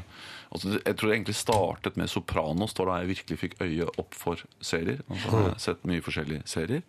altså, 0.52 0.74
Jeg 0.76 0.98
tror 0.98 1.08
det 1.08 1.14
egentlig 1.16 1.38
startet 1.38 1.96
med 1.96 2.10
Sopranos, 2.12 2.76
da 2.76 3.00
jeg 3.00 3.14
virkelig 3.14 3.40
fikk 3.40 3.56
øye 3.64 3.88
opp 3.96 4.14
for 4.14 4.42
serier. 4.60 5.02
Altså, 5.08 5.30
jeg 5.32 5.48
har 5.48 5.62
sett 5.68 5.88
mye 5.88 6.04
forskjellige 6.04 6.46
serier. 6.50 6.84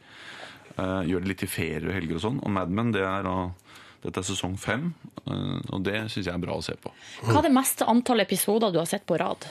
Gjør 0.77 1.23
det 1.23 1.31
litt 1.31 1.41
i 1.41 1.49
ferier 1.49 1.87
og 1.89 1.95
helger 1.95 2.19
og 2.19 2.25
sånn. 2.27 2.41
Og 2.45 2.53
Mad 2.53 2.69
Men, 2.69 2.91
det 2.93 3.01
er 3.07 3.23
da 3.25 3.37
dette 4.03 4.21
er 4.21 4.27
sesong 4.27 4.53
fem, 4.61 4.91
og 5.25 5.79
det 5.83 5.95
syns 6.13 6.27
jeg 6.27 6.29
er 6.29 6.43
bra 6.43 6.53
å 6.53 6.61
se 6.63 6.75
på. 6.77 6.91
Hva 7.25 7.39
er 7.39 7.47
det 7.47 7.55
meste 7.55 7.87
antall 7.89 8.21
episoder 8.21 8.69
du 8.71 8.77
har 8.77 8.85
sett 8.87 9.07
på 9.09 9.17
rad? 9.17 9.47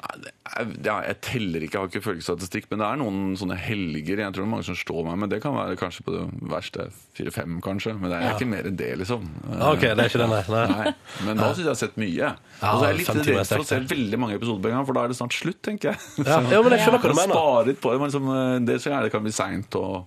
Jeg, 0.00 1.14
teller 1.22 1.62
ikke, 1.64 1.76
jeg 1.76 1.80
har 1.82 1.88
ikke 1.90 2.02
følgestatistikk, 2.04 2.66
men 2.70 2.80
det 2.80 2.86
er 2.88 2.98
noen 3.00 3.18
sånne 3.38 3.56
helger. 3.60 4.22
Jeg 4.24 4.32
tror 4.34 4.42
det 4.42 4.46
er 4.48 4.52
mange 4.54 4.66
som 4.66 4.76
slår 4.78 5.04
meg, 5.06 5.18
men 5.22 5.30
det 5.32 5.38
kan 5.44 5.54
være 5.54 5.76
kanskje 5.78 6.04
på 6.06 6.14
det 6.14 6.22
verste 6.50 6.86
fire-fem, 7.18 7.58
kanskje. 7.64 7.92
Men 8.00 8.10
det 8.10 8.16
er 8.18 8.24
Ja. 8.24 8.32
ikke 8.34 8.48
mer 8.50 8.68
enn 8.70 8.76
det, 8.80 8.88
liksom. 9.02 9.28
Ok, 9.60 9.84
det 9.84 9.92
er 9.98 10.08
ikke 10.10 10.22
det, 10.22 10.28
nei. 10.32 10.64
Nei. 10.72 10.94
Men 11.28 11.36
da 11.36 11.50
syns 11.52 11.58
jeg 11.58 11.68
jeg 11.68 11.74
har 11.74 11.80
sett 11.84 11.96
mye. 12.00 12.16
Ja, 12.16 12.32
og 12.72 12.80
så 12.80 12.84
er 12.88 12.94
jeg 12.94 12.98
litt 13.02 13.28
redd 13.30 13.46
for 13.52 13.64
å 13.64 13.68
se 13.70 13.80
veldig 13.94 14.18
mange 14.24 14.34
episoder 14.40 14.60
på 14.64 14.72
en 14.72 14.76
gang, 14.80 14.86
for 14.88 14.98
da 14.98 15.04
er 15.04 15.08
det 15.14 15.20
snart 15.20 15.36
slutt, 15.36 15.60
tenker 15.62 15.92
jeg. 15.92 16.26
Ja, 16.26 16.40
ja, 16.40 16.62
men 16.64 16.72
jeg 16.74 16.84
skjønner 16.86 17.00
hva 17.04 17.12
du 17.14 17.20
mener. 17.20 17.34
sparer 17.36 17.66
litt 17.70 17.80
på 17.84 17.92
det. 17.94 18.00
Man 18.00 18.10
liksom, 18.10 18.66
det 18.66 18.80
så 18.82 18.90
gjerne 18.94 19.10
kan 19.14 19.22
bli 19.22 19.32
seint 19.36 19.76
og, 19.80 20.06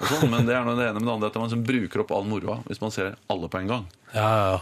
og 0.00 0.06
sånn, 0.10 0.30
men 0.32 0.46
det 0.48 0.56
er 0.56 0.64
noe 0.66 0.74
det 0.80 0.88
ene 0.90 0.98
med 1.00 1.06
det 1.08 1.14
andre 1.20 1.28
at 1.30 1.36
man 1.38 1.46
liksom 1.50 1.64
bruker 1.68 2.02
opp 2.02 2.10
all 2.16 2.24
moroa 2.26 2.58
hvis 2.66 2.80
man 2.82 2.90
ser 2.94 3.14
alle 3.30 3.48
på 3.52 3.60
en 3.60 3.68
gang. 3.70 3.84
Ja, 4.14 4.24
ja, 4.24 4.46
ja. 4.56 4.60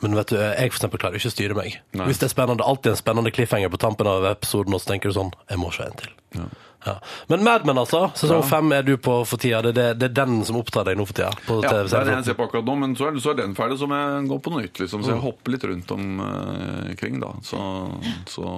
Men 0.00 0.14
vet 0.14 0.30
du, 0.30 0.38
jeg 0.38 0.70
for 0.70 0.78
eksempel 0.78 1.02
klarer 1.02 1.18
ikke 1.18 1.32
å 1.32 1.34
styre 1.34 1.58
meg. 1.58 1.80
Nei. 1.98 2.06
Hvis 2.06 2.20
det 2.22 2.28
er 2.28 2.34
spennende, 2.36 2.66
alltid 2.66 2.92
en 2.94 3.00
spennende 3.00 3.34
cliffhanger 3.34 3.72
på 3.72 3.80
tampen 3.82 4.06
av 4.10 4.26
episoden, 4.30 4.76
og 4.76 4.82
så 4.82 4.92
tenker 4.92 5.10
du 5.10 5.18
sånn, 5.18 5.32
jeg 5.50 5.60
må 5.60 5.72
se 5.74 5.86
en 5.88 5.98
til. 5.98 6.12
Ja. 6.38 6.46
Men 7.26 7.42
Mad 7.44 7.66
Men 7.66 7.78
altså, 7.78 8.04
sesong 8.14 8.42
Ja. 8.42 8.46
fem 8.46 8.72
er 8.72 8.82
du 8.86 8.96
på 8.96 9.26
for 9.26 9.36
tida. 9.36 9.62
Det, 9.62 9.72
det, 9.74 9.86
det 9.98 10.06
er 10.10 10.14
den 10.14 10.44
som 10.46 10.56
opptar 10.60 10.86
deg 10.86 10.96
nå 10.96 11.06
for 11.08 11.18
tida? 11.18 11.32
På 11.46 11.58
Ja, 11.62 11.72
det 11.72 11.92
er 11.92 12.06
det 12.06 12.14
jeg 12.14 12.28
ser 12.30 12.38
på 12.38 12.46
akkurat 12.46 12.64
nå, 12.64 12.76
men 12.78 12.94
så 12.96 13.08
er, 13.10 13.18
så 13.18 13.32
er 13.32 13.40
den 13.42 13.56
ferdig, 13.58 13.80
så 13.80 13.88
må 13.90 13.98
jeg 13.98 14.28
gå 14.30 14.38
på 14.44 14.52
noe 14.54 14.62
nytt. 14.62 14.78
Liksom, 14.84 15.02
så 15.02 15.12
jeg 15.16 15.24
hopper 15.24 15.56
litt 15.56 15.66
rundt 15.72 15.90
omkring, 15.96 17.18
da. 17.24 17.34
Så, 17.42 17.58
så, 18.30 18.54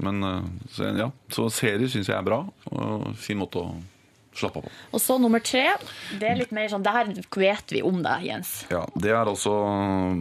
men 0.00 0.24
uh, 0.24 0.40
så, 0.72 0.90
ja. 0.96 1.10
så 1.34 1.50
serier 1.52 1.92
syns 1.92 2.08
jeg 2.08 2.16
er 2.16 2.26
bra, 2.26 2.40
og 2.72 3.12
fin 3.20 3.38
måte 3.38 3.60
å 3.60 3.68
slappe 4.40 4.62
av. 4.62 4.68
Og 4.94 5.02
så 5.02 5.18
nummer 5.20 5.42
tre. 5.44 5.64
Det 6.20 6.28
er 6.30 6.38
litt 6.40 6.52
mer 6.56 6.70
sånn, 6.72 6.84
det 6.86 6.94
her 6.94 7.10
vet 7.38 7.74
vi 7.74 7.82
om 7.86 8.02
deg, 8.04 8.26
Jens. 8.30 8.52
Ja, 8.72 8.84
Det 8.94 9.12
er 9.14 9.22
altså 9.24 9.54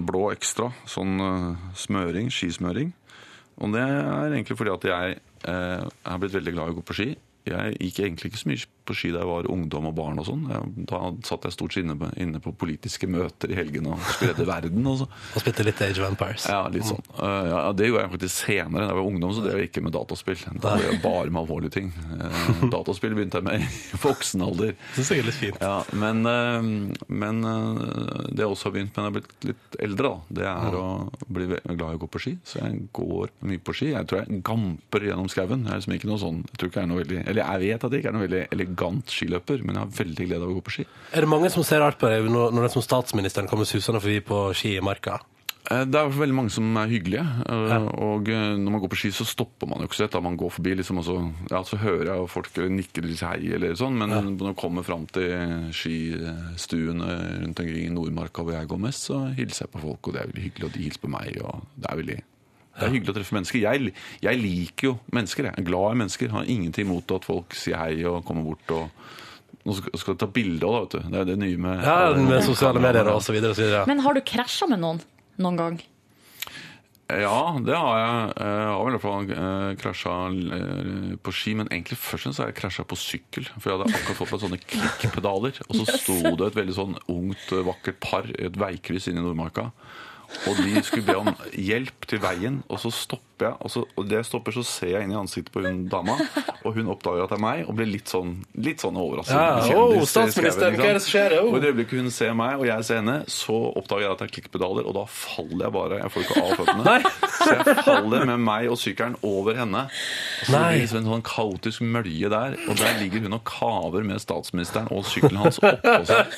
blå 0.07 0.27
ekstra, 0.33 0.71
sånn 0.89 1.17
eh, 1.23 1.69
smøring, 1.77 2.31
skismøring. 2.33 2.93
Og 3.57 3.73
det 3.73 3.81
er 3.81 4.33
egentlig 4.35 4.57
fordi 4.59 4.73
at 4.75 4.89
jeg 4.91 5.19
eh, 5.49 5.85
har 6.05 6.19
blitt 6.21 6.35
veldig 6.37 6.53
glad 6.57 6.69
i 6.69 6.75
å 6.75 6.79
gå 6.81 6.85
på 6.85 6.97
ski. 6.99 7.09
Jeg 7.47 7.77
gikk 7.79 8.03
egentlig 8.03 8.31
ikke 8.33 8.41
så 8.43 8.49
mye 8.51 8.65
på 8.87 8.95
ski 8.97 9.11
da 9.13 9.21
jeg 9.23 9.29
var 9.29 9.49
ungdom 9.51 9.89
og 9.91 9.95
barn. 9.97 10.19
og 10.21 10.27
sånn. 10.29 10.45
Da 10.89 11.01
satt 11.27 11.45
jeg 11.47 11.55
stort 11.55 11.75
sett 11.75 11.83
inne, 11.85 11.95
på- 11.99 12.11
inne 12.23 12.39
på 12.43 12.53
politiske 12.57 13.09
møter 13.11 13.51
i 13.53 13.57
helgene 13.59 13.93
og 13.95 14.01
spredde 14.15 14.45
verden. 14.53 14.87
og 14.87 15.01
så. 15.03 15.07
Og 15.35 15.43
spilte 15.43 15.65
litt 15.67 15.81
Age 15.83 15.99
of 16.01 16.07
Empires. 16.11 16.47
Ja, 16.49 16.63
litt 16.73 16.87
sånn. 16.87 17.03
Uh, 17.19 17.43
ja, 17.51 17.61
det 17.77 17.89
gjorde 17.91 18.05
jeg 18.05 18.13
faktisk 18.15 18.35
senere. 18.47 18.87
Da 18.87 18.93
jeg 18.93 18.99
var 19.01 19.09
ungdom, 19.11 19.33
så 19.37 19.43
drev 19.45 19.61
jeg 19.61 19.69
ikke 19.71 19.83
med 19.87 19.95
dataspill. 19.97 20.39
Da 20.61 20.75
drev 20.77 20.87
jeg 20.93 21.01
bare 21.03 21.29
med 21.33 21.41
alvorlige 21.43 21.75
ting. 21.77 21.91
Uh, 22.15 22.63
dataspill 22.75 23.15
begynte 23.17 23.41
jeg 23.41 23.47
med 23.49 23.67
i 23.67 24.01
voksen 24.03 24.45
alder. 24.47 24.73
Det 24.95 25.07
er 25.17 25.27
litt 25.27 25.39
fint. 25.41 25.59
Ja, 25.61 25.81
men 25.97 26.23
uh, 26.25 26.95
men 27.07 27.43
det 27.43 28.41
jeg 28.43 28.49
også 28.49 28.69
har 28.69 28.73
begynt 28.75 28.95
med 28.95 29.03
når 29.03 29.07
jeg 29.07 29.11
har 29.11 29.15
blitt 29.17 29.47
litt 29.51 29.77
eldre, 29.87 30.09
da, 30.11 30.35
det 30.39 30.45
er 30.49 30.75
å 30.77 30.85
bli 31.33 31.47
glad 31.49 31.81
i 31.93 31.97
å 31.97 32.01
gå 32.01 32.09
på 32.13 32.21
ski. 32.21 32.33
Så 32.47 32.59
jeg 32.61 32.83
går 32.95 33.31
mye 33.49 33.61
på 33.63 33.75
ski. 33.77 33.89
Jeg 33.93 34.07
tror 34.09 34.21
jeg 34.23 34.41
gamper 34.47 35.05
gjennom 35.07 35.29
skauen. 35.31 35.65
Jeg 35.67 35.85
liksom 35.87 36.17
sånn, 36.21 36.39
jeg 36.47 36.59
tror 36.61 36.69
ikke 36.71 36.81
jeg 36.81 36.87
er 36.87 36.91
noe 36.91 37.01
veldig, 37.01 37.19
eller 37.31 37.41
jeg 37.43 37.63
vet 37.65 37.85
at 37.87 37.93
jeg 37.95 38.01
ikke 38.03 38.11
er 38.11 38.15
noe 38.17 38.25
veldig 38.27 38.41
elegant 38.77 39.09
skiløper, 39.09 39.63
men 39.65 39.75
jeg 39.75 39.83
har 39.83 39.95
veldig 40.05 40.27
glede 40.29 40.43
av 40.45 40.51
å 40.53 40.57
gå 40.59 40.65
på 40.67 40.71
ski. 40.77 40.85
Er 41.13 41.21
det 41.25 41.29
mange 41.29 41.49
som 41.51 41.63
ser 41.65 41.81
rart 41.81 41.97
på 41.99 42.07
deg 42.11 42.29
når, 42.29 42.53
når 42.53 42.61
det 42.61 42.69
er 42.69 42.75
som 42.77 42.85
statsministeren 42.85 43.49
kommer 43.49 43.65
susende 43.65 44.01
forbi 44.03 44.21
på 44.21 44.53
ski 44.53 44.77
i 44.77 44.81
marka? 44.85 45.17
Eh, 45.69 45.83
Det 45.83 45.99
er 45.99 46.07
veldig 46.15 46.35
mange 46.37 46.49
som 46.53 46.63
er 46.79 46.87
hyggelige. 46.87 47.25
eh, 47.49 47.87
Og 47.99 48.29
eh, 48.29 48.55
når 48.55 48.71
man 48.71 48.79
går 48.79 48.89
på 48.93 48.99
ski, 49.01 49.09
så 49.11 49.25
stopper 49.27 49.67
man 49.67 49.81
jo 49.81 49.87
ikke 49.89 49.97
så 49.99 50.05
lett. 50.05 50.11
da 50.15 50.21
Man 50.21 50.37
går 50.37 50.49
forbi, 50.55 50.75
liksom, 50.79 50.97
og 51.01 51.03
så, 51.03 51.17
ja, 51.51 51.63
så 51.67 51.75
hører 51.81 52.05
jeg 52.13 52.19
og 52.23 52.29
folk 52.29 52.47
nikker 52.55 53.03
litt 53.03 53.19
hei, 53.19 53.51
eller 53.57 53.75
sånn. 53.75 53.97
Men 53.99 54.09
når 54.37 54.53
man 54.53 54.55
kommer 54.55 54.83
fram 54.87 55.05
til 55.11 55.27
skistuene 55.75 57.09
rundt 57.43 57.59
omkring 57.59 57.85
i 57.89 57.91
Nordmarka 57.93 58.43
hvor 58.45 58.55
jeg 58.55 58.67
går 58.71 58.79
mest, 58.87 59.09
så 59.09 59.25
hilser 59.35 59.65
jeg 59.65 59.73
på 59.75 59.83
folk, 59.83 60.07
og 60.07 60.13
det 60.15 60.21
er 60.23 60.31
veldig 60.31 60.45
hyggelig, 60.47 60.69
og 60.69 60.73
de 60.77 60.85
hilser 60.87 61.03
på 61.03 61.11
meg. 61.11 61.41
og 61.43 61.67
Det 61.75 61.91
er 61.91 62.01
veldig 62.03 62.19
det 62.77 62.85
er 62.85 62.93
hyggelig 62.93 63.13
å 63.13 63.17
treffe 63.17 63.37
mennesker. 63.37 63.61
Jeg, 63.63 63.93
jeg 64.21 64.41
liker 64.41 64.91
jo 64.91 64.95
mennesker. 65.15 65.49
Jeg 65.49 65.57
er 65.57 65.65
glad 65.65 65.95
i 65.95 66.01
mennesker. 66.03 66.33
Har 66.35 66.51
ingenting 66.53 66.85
imot 66.87 67.15
at 67.15 67.25
folk 67.25 67.57
sier 67.57 67.79
hei 67.81 68.05
og 68.05 68.23
kommer 68.27 68.45
bort 68.51 68.77
og 68.77 69.07
Nå 69.67 69.73
skal 69.75 70.15
du 70.15 70.19
ta 70.21 70.29
bilde 70.31 70.63
òg, 70.63 70.85
vet 70.85 70.93
du. 70.93 71.07
Det 71.11 71.17
er 71.19 71.25
det 71.27 71.33
nye 71.41 71.57
med 71.59 71.81
Ja, 71.83 72.13
med 72.15 72.39
sosiale 72.45 72.79
medier 72.79 73.09
og 73.11 73.19
så 73.19 73.33
videre 73.35 73.51
og 73.51 73.57
så 73.57 73.65
videre. 73.65 73.81
Men 73.89 73.99
har 74.05 74.15
du 74.15 74.21
krasja 74.23 74.63
med 74.71 74.79
noen 74.79 75.01
noen 75.43 75.59
gang? 75.59 75.79
Ja, 77.07 77.55
det 77.63 77.75
har 77.75 77.99
jeg. 78.01 78.31
Jeg 78.35 78.63
har 78.67 78.89
i 78.89 78.93
hvert 78.95 79.03
fall 79.03 79.29
uh, 79.31 79.75
krasja 79.79 80.15
eh, 80.57 81.13
på 81.23 81.33
ski, 81.35 81.53
men 81.55 81.69
egentlig 81.71 81.95
først 82.01 82.17
og 82.17 82.23
fremst 82.25 82.41
har 82.43 82.49
jeg 82.51 82.57
krasja 82.57 82.83
på 82.83 82.97
sykkel. 82.99 83.47
For 83.53 83.71
jeg 83.71 83.77
hadde 83.77 83.95
akkurat 83.95 84.19
fått 84.19 84.33
meg 84.33 84.41
sånne 84.43 84.59
klikkpedaler, 84.65 85.61
og 85.69 85.79
så 85.79 85.85
sto 86.01 86.17
det 86.25 86.49
et 86.49 86.59
veldig 86.59 86.75
sånn 86.75 86.97
ungt, 87.13 87.45
eh, 87.55 87.63
vakkert 87.67 88.01
par 88.03 88.27
i 88.27 88.49
et 88.49 88.59
veikryss 88.59 89.07
inne 89.07 89.23
i 89.23 89.27
Nordmarka. 89.27 89.69
Og 90.47 90.59
de 90.59 90.83
skulle 90.83 91.07
be 91.07 91.15
om 91.17 91.31
hjelp 91.53 92.07
til 92.09 92.21
veien, 92.23 92.61
og 92.67 92.81
så 92.83 92.91
stopper 92.93 93.23
jeg. 93.47 93.53
Og, 93.61 93.69
så, 93.69 93.83
og 93.93 94.07
det 94.09 94.17
jeg 94.17 94.25
stopper, 94.25 94.55
så 94.55 94.63
ser 94.65 94.91
jeg 94.95 95.05
inn 95.05 95.11
i 95.13 95.17
ansiktet 95.19 95.53
på 95.53 95.61
hun 95.61 95.83
dama, 95.91 96.15
og 96.65 96.73
hun 96.73 96.89
oppdager 96.89 97.25
at 97.27 97.33
det 97.33 97.37
er 97.37 97.43
meg, 97.43 97.59
og 97.69 97.77
blir 97.77 97.89
litt 97.89 98.09
sånn, 98.09 98.33
litt 98.65 98.81
sånn 98.81 98.97
overrasket. 98.97 99.37
Ja, 99.37 99.59
Kjendis 99.67 100.01
oh, 100.01 100.07
statsminister, 100.09 100.73
hva 100.73 100.87
er 100.87 100.97
det 100.97 101.03
som 101.05 101.13
skjer? 101.13 101.35
Oh. 101.37 101.51
Og 101.51 101.59
i 101.59 101.61
det 101.63 101.71
øyeblikket 101.71 102.01
hun 102.01 102.13
ser 102.13 102.33
meg, 102.37 102.57
og 102.57 102.65
jeg 102.69 102.87
ser 102.87 103.01
henne, 103.03 103.17
så 103.29 103.57
oppdager 103.77 104.07
jeg 104.07 104.15
at 104.15 104.23
det 104.23 104.27
er 104.27 104.33
klikkpedaler, 104.39 104.89
og 104.89 104.97
da 104.97 105.05
faller 105.11 105.67
jeg 105.67 105.75
bare. 105.77 106.01
Jeg 106.01 106.13
får 106.15 106.25
ikke 106.25 106.41
av 106.41 106.63
føttene. 106.63 106.97
Så 107.37 107.49
jeg 107.53 107.77
faller 107.85 108.25
med 108.31 108.43
meg 108.47 108.71
og 108.73 108.81
sykkelen 108.81 109.19
over 109.27 109.61
henne. 109.61 109.83
Og 109.87 110.49
så 110.49 110.55
Nei. 110.57 110.65
blir 110.73 110.89
det 110.89 110.99
en 111.03 111.11
sånn 111.11 111.25
kaotisk 111.27 111.85
mølje 111.85 112.31
der, 112.33 112.57
og 112.65 112.81
der 112.81 112.97
ligger 113.03 113.27
hun 113.27 113.37
og 113.37 113.43
kaver 113.47 114.07
med 114.07 114.21
statsministeren 114.23 114.89
og 114.93 115.05
sykkelen 115.07 115.43
hans 115.43 115.61
oppå 115.61 115.95
seg. 116.09 116.33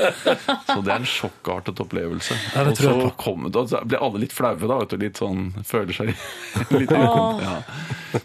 Så 0.67 0.77
det 0.83 0.91
er 0.91 0.95
en 0.97 1.09
sjokkartet 1.09 1.79
opplevelse. 1.83 2.37
Ja, 2.53 2.67
det 2.67 2.75
og 2.75 2.81
tror 2.81 2.91
jeg 2.91 3.07
så 3.07 3.15
kommer, 3.23 3.53
da 3.79 3.85
blir 3.87 4.01
alle 4.03 4.19
litt 4.25 4.33
flaue, 4.35 4.59
da, 4.59 4.77
vet 4.83 4.91
du. 4.93 4.97
Litt 5.01 5.19
sånn 5.21 5.49
Føler 5.67 5.95
seg 5.95 6.11
litt 6.75 6.91
ukom. 6.91 7.39
Ja. 7.43 7.55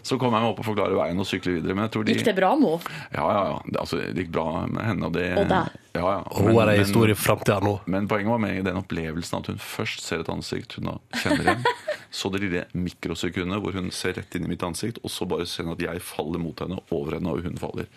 Så 0.01 0.17
kom 0.19 0.33
jeg 0.33 0.41
meg 0.41 0.49
opp 0.51 0.59
og 0.63 0.67
forklare 0.67 0.97
veien 0.97 1.19
og 1.21 1.27
sykle 1.29 1.57
videre. 1.57 1.75
Men 1.77 1.85
jeg 1.87 1.93
tror 1.95 2.05
de 2.07 2.15
Gikk 2.15 2.27
det 2.29 2.35
bra, 2.37 2.51
Mo? 2.59 2.75
Ja, 3.13 3.25
ja, 3.25 3.41
ja. 3.51 3.57
Det, 3.65 3.79
altså, 3.81 3.99
det 4.01 4.25
gikk 4.25 4.31
bra 4.35 4.45
med 4.67 4.81
henne. 4.85 5.09
Og, 5.09 5.13
det, 5.15 5.25
Og 5.39 5.49
deg? 5.51 5.75
Ja, 5.95 6.05
ja. 6.17 6.21
Men, 6.25 6.49
hun 6.51 6.61
er 6.65 6.71
ei 6.73 6.79
historie 6.81 7.15
i 7.15 7.19
framtida 7.19 7.59
nå. 7.63 7.75
Men 7.91 8.07
poenget 8.11 8.33
var 8.33 8.41
med 8.43 8.59
i 8.59 8.65
den 8.65 8.79
opplevelsen 8.81 9.39
at 9.39 9.49
hun 9.53 9.61
først 9.61 10.03
ser 10.03 10.25
et 10.25 10.31
ansikt 10.33 10.77
hun 10.79 10.91
kjenner 11.21 11.45
igjen. 11.45 11.65
Så 12.15 12.31
det 12.33 12.41
lille 12.45 12.63
mikrosekundet 12.75 13.61
hvor 13.63 13.75
hun 13.75 13.91
ser 13.95 14.15
rett 14.19 14.35
inn 14.37 14.47
i 14.47 14.51
mitt 14.53 14.63
ansikt, 14.63 15.01
og 15.03 15.11
så 15.11 15.27
bare 15.27 15.43
ser 15.49 15.67
hun 15.67 15.73
at 15.75 15.81
jeg 15.83 15.99
faller 16.05 16.39
mot 16.39 16.61
henne, 16.63 16.77
over 16.95 17.17
henne, 17.17 17.33
og 17.33 17.43
hun 17.43 17.59
faller. 17.59 17.89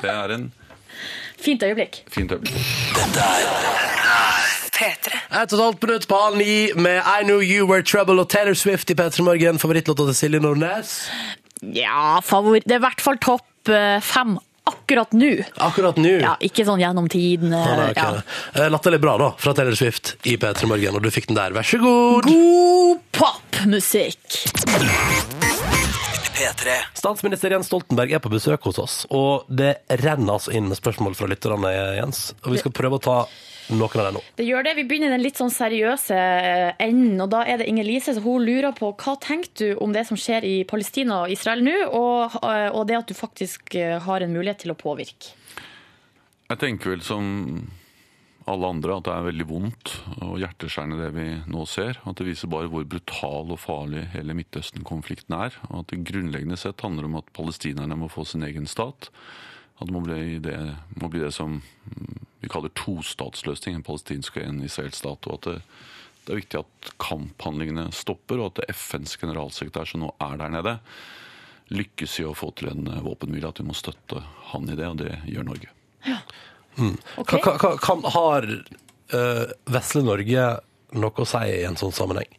Det 0.00 0.08
er 0.08 0.36
en 0.38 0.48
Fint 1.38 1.62
øyeblikk. 1.62 2.00
fint 2.10 2.32
øyeblikk. 2.32 2.56
P3. 4.78 5.10
Et 5.10 5.52
og 5.52 5.58
et 5.58 5.64
halvt 5.64 5.86
minutt 5.86 6.06
på 6.06 6.18
halv 6.22 6.38
ni 6.38 6.52
med 6.78 7.00
I 7.02 7.24
Knew 7.26 7.42
You 7.42 7.66
Were 7.66 7.82
Trouble 7.82 8.22
og 8.22 8.28
Taylor 8.30 8.54
Swift 8.54 8.90
i 8.92 8.96
P3 8.98 9.24
Morgen. 9.26 9.58
Favorittlåta 9.58 10.06
til 10.10 10.18
Silje 10.20 10.42
Nordnes. 10.44 11.00
Ja, 11.74 12.20
favor... 12.22 12.60
Det 12.62 12.76
er 12.76 12.78
i 12.78 12.86
hvert 12.86 13.02
fall 13.02 13.18
topp 13.18 13.72
eh, 13.74 13.98
fem 14.04 14.36
akkurat 14.68 15.16
nå. 15.16 15.32
Akkurat 15.64 15.98
nå. 15.98 16.12
Ja, 16.22 16.36
ikke 16.44 16.66
sånn 16.68 16.80
gjennom 16.82 17.08
tiden. 17.10 17.54
Ah, 17.56 17.72
det 17.74 17.88
okay. 17.96 18.20
Ja. 18.20 18.62
Eh, 18.62 18.70
Latterlig 18.70 19.00
bra, 19.02 19.16
da, 19.20 19.32
fra 19.40 19.56
Taylor 19.56 19.74
Swift 19.78 20.14
i 20.28 20.36
P3 20.40 20.70
Morgen, 20.70 21.00
og 21.00 21.04
du 21.04 21.10
fikk 21.14 21.30
den 21.32 21.40
der. 21.40 21.56
Vær 21.56 21.66
så 21.66 21.80
god. 21.82 22.28
God 22.28 23.02
popmusikk. 23.18 24.22
P3. 26.38 26.78
Statsminister 26.94 27.50
Jens 27.50 27.66
Stoltenberg 27.66 28.12
er 28.14 28.22
på 28.22 28.30
besøk 28.30 28.68
hos 28.70 28.78
oss, 28.78 28.98
og 29.10 29.48
det 29.50 29.80
renner 30.04 30.36
altså 30.36 30.54
inn 30.54 30.68
med 30.70 30.78
spørsmål 30.78 31.18
fra 31.18 31.26
lytterne, 31.32 31.72
Jens. 31.98 32.28
Og 32.44 32.54
vi 32.54 32.62
skal 32.62 32.76
prøve 32.78 33.00
å 33.00 33.02
ta 33.02 33.20
noen 33.70 34.00
av 34.00 34.08
dem 34.08 34.18
nå. 34.18 34.22
Det 34.38 34.46
gjør 34.48 34.66
det. 34.66 34.74
Vi 34.78 34.84
begynner 34.88 35.12
i 35.12 35.16
den 35.16 35.24
litt 35.24 35.40
sånn 35.40 35.52
seriøse 35.52 36.18
eh, 36.18 36.70
enden, 36.84 37.18
og 37.24 37.32
da 37.34 37.44
er 37.48 37.60
det 37.60 37.68
Inger 37.70 37.88
Lise 37.88 38.14
så 38.16 38.22
hun 38.24 38.46
lurer 38.46 38.74
på 38.76 38.92
hva 38.92 39.16
tenker 39.22 39.52
du 39.58 39.82
om 39.84 39.94
det 39.94 40.06
som 40.08 40.18
skjer 40.20 40.46
i 40.48 40.56
Palestina 40.68 41.24
og 41.24 41.34
Israel 41.34 41.64
nå, 41.66 41.76
og, 41.88 42.38
eh, 42.42 42.68
og 42.72 42.86
det 42.90 43.00
at 43.00 43.10
du 43.10 43.16
faktisk 43.18 43.76
eh, 43.78 43.98
har 44.04 44.24
en 44.24 44.34
mulighet 44.34 44.64
til 44.64 44.74
å 44.74 44.78
påvirke. 44.78 45.34
Jeg 46.48 46.60
tenker 46.62 46.94
vel 46.94 47.04
som 47.04 47.28
alle 48.48 48.70
andre 48.72 48.96
at 48.96 49.04
det 49.04 49.14
er 49.14 49.26
veldig 49.26 49.46
vondt 49.48 49.92
og 50.24 50.38
hjerteskjærende 50.40 51.00
det 51.02 51.10
vi 51.16 51.26
nå 51.52 51.64
ser. 51.68 52.00
At 52.08 52.20
det 52.20 52.28
viser 52.30 52.50
bare 52.52 52.70
hvor 52.72 52.86
brutal 52.88 53.52
og 53.52 53.60
farlig 53.60 54.06
hele 54.14 54.36
Midtøsten-konflikten 54.38 55.36
er. 55.36 55.58
Og 55.68 55.82
at 55.82 55.92
det 55.92 56.06
grunnleggende 56.08 56.58
sett 56.60 56.84
handler 56.84 57.08
om 57.08 57.18
at 57.20 57.28
palestinerne 57.36 57.98
må 58.00 58.08
få 58.12 58.24
sin 58.28 58.46
egen 58.48 58.68
stat. 58.70 59.10
At 59.78 59.86
det 59.86 59.94
må 59.94 60.02
bli 60.02 60.38
det, 60.42 60.58
må 60.98 61.10
bli 61.12 61.22
det 61.22 61.32
som 61.34 61.60
vi 62.40 62.50
kaller 62.50 62.72
tostatsløsning, 62.78 63.78
en 63.78 63.86
palestinsk 63.86 64.38
og 64.38 64.44
en 64.46 64.60
israelsk 64.66 65.00
stat. 65.00 65.28
Og 65.28 65.38
at 65.38 65.48
det, 65.48 65.56
det 66.24 66.34
er 66.34 66.40
viktig 66.40 66.60
at 66.60 66.90
kamphandlingene 67.02 67.88
stopper, 67.94 68.42
og 68.42 68.52
at 68.52 68.74
FNs 68.74 69.16
generalsekretær 69.20 69.88
som 69.90 70.04
nå 70.04 70.12
er 70.24 70.38
der 70.40 70.54
nede, 70.54 70.76
lykkes 71.74 72.18
i 72.22 72.26
å 72.26 72.36
få 72.38 72.50
til 72.58 72.70
en 72.72 72.88
våpenhvile. 73.04 73.50
At 73.50 73.62
vi 73.62 73.68
må 73.68 73.76
støtte 73.76 74.22
han 74.52 74.70
i 74.70 74.78
det, 74.78 74.88
og 74.88 75.02
det 75.02 75.14
gjør 75.30 75.50
Norge. 75.50 75.74
Ja. 76.06 76.22
Mm. 76.78 76.96
Okay. 77.18 77.42
Kan, 77.42 77.58
kan, 77.58 77.78
kan, 77.82 78.04
har 78.14 78.46
uh, 78.46 79.46
vesle 79.66 80.04
Norge 80.06 80.48
noe 80.98 81.24
å 81.24 81.28
si 81.28 81.42
i 81.58 81.64
en 81.68 81.78
sånn 81.78 81.94
sammenheng? 81.94 82.37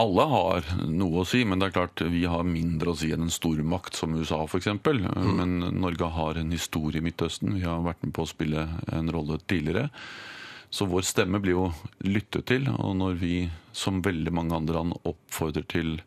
Alle 0.00 0.24
har 0.24 0.68
noe 0.88 1.20
å 1.20 1.26
si, 1.28 1.42
men 1.44 1.60
det 1.60 1.68
er 1.68 1.74
klart 1.74 2.00
vi 2.14 2.22
har 2.30 2.46
mindre 2.48 2.94
å 2.94 2.96
si 2.96 3.10
enn 3.12 3.26
en 3.26 3.32
stormakt 3.32 3.98
som 3.98 4.14
USA 4.16 4.38
f.eks. 4.46 4.70
Men 4.88 5.58
Norge 5.82 6.08
har 6.16 6.40
en 6.40 6.54
historie 6.54 7.02
i 7.02 7.04
Midtøsten. 7.04 7.58
Vi 7.58 7.66
har 7.66 7.82
vært 7.84 8.00
med 8.06 8.14
på 8.16 8.24
å 8.24 8.30
spille 8.30 8.64
en 8.88 9.12
rolle 9.12 9.36
tidligere. 9.44 9.90
Så 10.72 10.88
vår 10.88 11.04
stemme 11.04 11.42
blir 11.44 11.58
jo 11.58 11.66
lyttet 12.08 12.48
til. 12.48 12.70
Og 12.72 12.96
når 12.96 13.20
vi, 13.20 13.34
som 13.76 14.00
veldig 14.00 14.32
mange 14.32 14.56
andre 14.56 14.78
land, 14.78 14.96
oppfordrer 15.04 15.68
til 15.68 15.98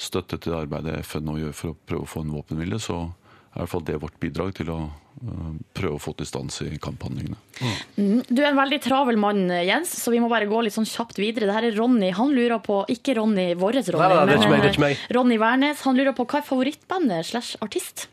støtte 0.00 0.38
til 0.38 0.54
det 0.54 0.62
arbeidet 0.62 1.00
FN 1.04 1.28
nå 1.28 1.36
gjør 1.42 1.56
for 1.58 1.74
å 1.74 1.78
prøve 1.90 2.06
å 2.06 2.12
få 2.14 2.24
en 2.24 2.32
våpenhvile, 2.32 2.78
så 2.80 3.02
i 3.58 3.60
hvert 3.64 3.72
fall 3.72 3.84
det 3.86 3.98
vårt 3.98 4.18
bidrag 4.22 4.52
til 4.54 4.68
å 4.70 4.76
øh, 4.86 5.54
prøve 5.74 5.96
å 5.96 6.02
få 6.02 6.12
til 6.18 6.28
stans 6.30 6.60
i 6.62 6.76
kamphandlingene. 6.78 7.38
Mm. 7.98 8.20
Du 8.30 8.42
er 8.44 8.52
en 8.52 8.60
veldig 8.60 8.78
travel 8.84 9.18
mann, 9.18 9.48
Jens, 9.66 9.96
så 9.98 10.14
vi 10.14 10.20
må 10.22 10.30
bare 10.30 10.46
gå 10.46 10.60
litt 10.62 10.76
sånn 10.76 10.86
kjapt 10.86 11.18
videre. 11.18 11.48
Det 11.50 11.56
her 11.56 11.66
er 11.72 11.78
Ronny. 11.78 12.12
Han 12.14 12.30
lurer 12.36 12.62
på, 12.62 12.84
ikke 12.94 13.16
Ronny, 13.18 13.50
vår 13.58 13.80
Ronny, 13.82 13.98
Nei, 13.98 14.22
nei, 14.30 14.38
er 14.38 14.54
meg, 14.54 14.68
eh, 14.68 14.78
meg. 14.84 15.02
Ronny 15.18 15.40
Wærnes. 15.42 15.82
Han 15.88 15.98
lurer 15.98 16.14
på 16.14 16.28
hva 16.28 16.38
er 16.38 16.46
favorittbandet 16.46 17.32
slash 17.32 17.58
artist? 17.64 18.06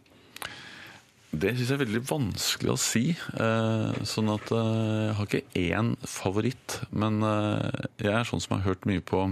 Det 1.35 1.51
syns 1.51 1.67
jeg 1.67 1.75
er 1.75 1.83
veldig 1.83 2.03
vanskelig 2.07 2.71
å 2.71 2.79
si. 2.79 3.03
Eh, 3.13 4.03
sånn 4.07 4.31
at 4.33 4.51
eh, 4.55 4.69
jeg 5.09 5.15
har 5.19 5.29
ikke 5.29 5.61
én 5.61 5.93
favoritt. 6.09 6.79
Men 6.95 7.21
eh, 7.27 7.85
jeg 8.01 8.13
er 8.15 8.29
sånn 8.29 8.43
som 8.43 8.57
har 8.57 8.65
hørt 8.69 8.87
mye 8.89 9.03
på 9.03 9.27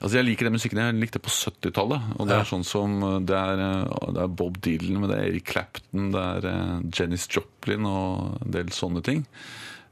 Altså 0.00 0.16
Jeg 0.16 0.26
liker 0.30 0.48
den 0.48 0.56
musikken 0.56 0.80
jeg 0.80 0.96
likte 0.96 1.20
på 1.20 1.32
70-tallet. 1.32 2.12
Og 2.16 2.28
det 2.28 2.36
er 2.38 2.48
sånn 2.48 2.64
som 2.64 3.00
eh, 3.04 3.18
det 3.28 3.36
er, 3.36 3.64
eh, 3.66 4.06
det 4.16 4.22
er 4.24 4.36
Bob 4.40 4.56
Dylan, 4.64 5.00
men 5.02 5.10
det 5.12 5.18
er 5.18 5.26
Eric 5.28 5.50
Clapton, 5.52 6.08
det 6.14 6.22
er 6.36 6.48
eh, 6.48 6.78
Janis 6.96 7.26
Joplin 7.28 7.88
og 7.88 8.38
en 8.40 8.54
del 8.56 8.72
sånne 8.72 9.04
ting. 9.04 9.26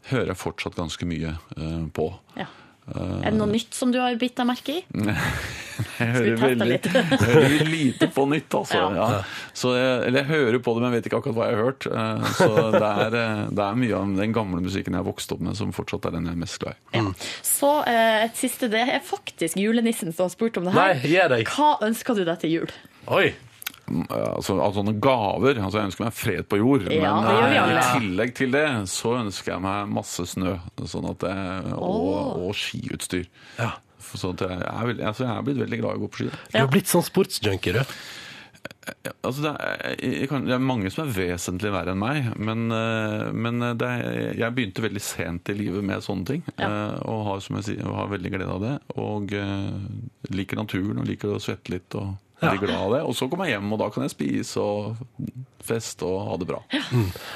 Hører 0.08 0.32
jeg 0.32 0.40
fortsatt 0.40 0.78
ganske 0.78 1.04
mye 1.08 1.34
på. 1.92 2.06
Ja. 2.38 2.46
Er 2.96 3.30
det 3.30 3.38
noe 3.38 3.50
nytt 3.50 3.74
som 3.76 3.90
du 3.92 3.98
har 4.00 4.14
bitt 4.20 4.36
deg 4.38 4.46
merke 4.48 4.78
i? 4.80 4.84
Jeg 5.98 6.08
hører 6.10 6.40
veldig, 6.58 6.76
jeg 6.90 7.18
hører 7.22 7.68
lite 7.70 8.08
på 8.10 8.24
nytt, 8.26 8.50
altså. 8.58 8.80
Ja. 8.80 9.04
Ja. 9.14 9.18
Så 9.54 9.76
jeg, 9.76 9.92
eller 10.08 10.24
jeg 10.24 10.26
hører 10.32 10.58
på 10.66 10.72
det, 10.74 10.82
men 10.82 10.88
jeg 10.90 10.96
vet 10.96 11.06
ikke 11.06 11.20
akkurat 11.20 11.36
hva 11.36 11.46
jeg 11.46 11.54
har 11.54 11.68
hørt. 11.68 11.86
Eh, 11.86 12.24
Så 12.34 12.48
det 12.74 12.80
er, 12.88 13.14
eh, 13.20 13.42
det 13.54 13.62
er 13.68 13.78
mye 13.78 13.94
av 14.00 14.16
den 14.18 14.34
gamle 14.34 14.62
musikken 14.64 14.96
jeg 14.96 15.04
har 15.04 15.06
vokst 15.06 15.34
opp 15.36 15.44
med, 15.46 15.54
som 15.58 15.70
fortsatt 15.76 16.08
er 16.10 16.16
den 16.16 16.26
jeg 16.26 16.34
er 16.34 16.40
mest 16.42 16.58
glad 16.64 16.74
i. 16.98 17.04
Så 17.46 17.70
eh, 17.86 18.24
et 18.26 18.40
siste, 18.42 18.66
det 18.74 18.82
er 18.90 18.98
faktisk 19.06 19.54
julenissen 19.62 20.10
som 20.10 20.26
har 20.26 20.34
spurt 20.34 20.58
om 20.58 20.66
det 20.66 20.74
her. 20.74 20.96
Nei, 20.98 21.12
gi 21.14 21.22
deg. 21.36 21.54
Hva 21.54 21.70
ønsker 21.86 22.18
du 22.18 22.24
deg 22.26 22.42
til 22.42 22.56
jul? 22.56 22.74
Oi! 23.14 23.28
Altså, 23.88 24.56
av 24.60 24.76
sånne 24.76 24.94
gaver 25.02 25.58
altså 25.62 25.80
Jeg 25.80 25.90
ønsker 25.90 26.04
meg 26.04 26.16
fred 26.16 26.48
på 26.50 26.60
jord, 26.60 26.86
Ja, 26.92 27.14
men 27.22 27.28
ja, 27.32 27.48
ja, 27.54 27.64
eh, 27.64 27.78
i 27.78 27.98
tillegg 28.02 28.34
til 28.38 28.54
det 28.54 28.66
så 28.92 29.16
ønsker 29.22 29.54
jeg 29.54 29.64
meg 29.64 29.90
masse 29.98 30.26
snø 30.34 30.56
sånn 30.88 31.08
at 31.10 31.26
jeg, 31.28 31.74
og, 31.76 32.46
og 32.48 32.54
skiutstyr. 32.56 33.26
Ja. 33.58 33.74
Sånn 34.08 34.38
jeg, 34.40 34.56
er 34.56 34.94
altså, 35.10 35.26
jeg 35.26 35.34
er 35.34 35.44
blitt 35.46 35.60
veldig 35.60 35.82
glad 35.82 35.90
i 35.92 36.00
å 36.00 36.06
gå 36.06 36.12
på 36.14 36.22
ski. 36.22 36.30
Du 36.52 36.58
har 36.60 36.72
blitt 36.72 36.90
sånn 36.90 37.06
sportsjunkie, 37.06 37.76
du. 37.76 37.98
Altså, 39.20 39.42
det, 39.44 39.50
er, 39.52 40.22
kan, 40.30 40.46
det 40.48 40.54
er 40.56 40.62
mange 40.64 40.90
som 40.92 41.04
er 41.04 41.12
vesentlig 41.12 41.72
verre 41.74 41.92
enn 41.92 42.00
meg, 42.00 42.30
men, 42.40 42.68
eh, 42.72 43.26
men 43.36 43.60
det 43.80 43.88
er, 43.88 44.30
jeg 44.38 44.56
begynte 44.56 44.84
veldig 44.84 45.02
sent 45.04 45.52
i 45.52 45.58
livet 45.58 45.84
med 45.84 46.04
sånne 46.04 46.28
ting. 46.30 46.46
Ja. 46.56 46.70
Og 47.04 47.26
har, 47.28 47.42
som 47.44 47.58
jeg 47.58 47.68
sier, 47.68 47.90
har 47.98 48.08
veldig 48.12 48.32
glede 48.32 48.54
av 48.54 48.64
det. 48.64 48.74
Og 49.00 49.34
eh, 49.36 50.32
liker 50.32 50.60
naturen 50.60 51.02
og 51.02 51.08
liker 51.10 51.36
å 51.36 51.42
svette 51.42 51.74
litt. 51.74 51.98
og 52.00 52.16
er 52.46 52.56
blir 52.58 52.68
glad 52.68 52.80
av 52.86 52.92
det. 52.94 53.00
Og 53.08 53.14
så 53.18 53.28
kommer 53.30 53.46
jeg 53.48 53.56
hjem, 53.58 53.72
og 53.74 53.78
da 53.80 53.88
kan 53.90 54.02
jeg 54.06 54.10
spise 54.14 54.56
og 54.62 54.96
feste 55.68 56.06
og 56.06 56.20
ha 56.30 56.36
det 56.40 56.46
bra. 56.48 56.60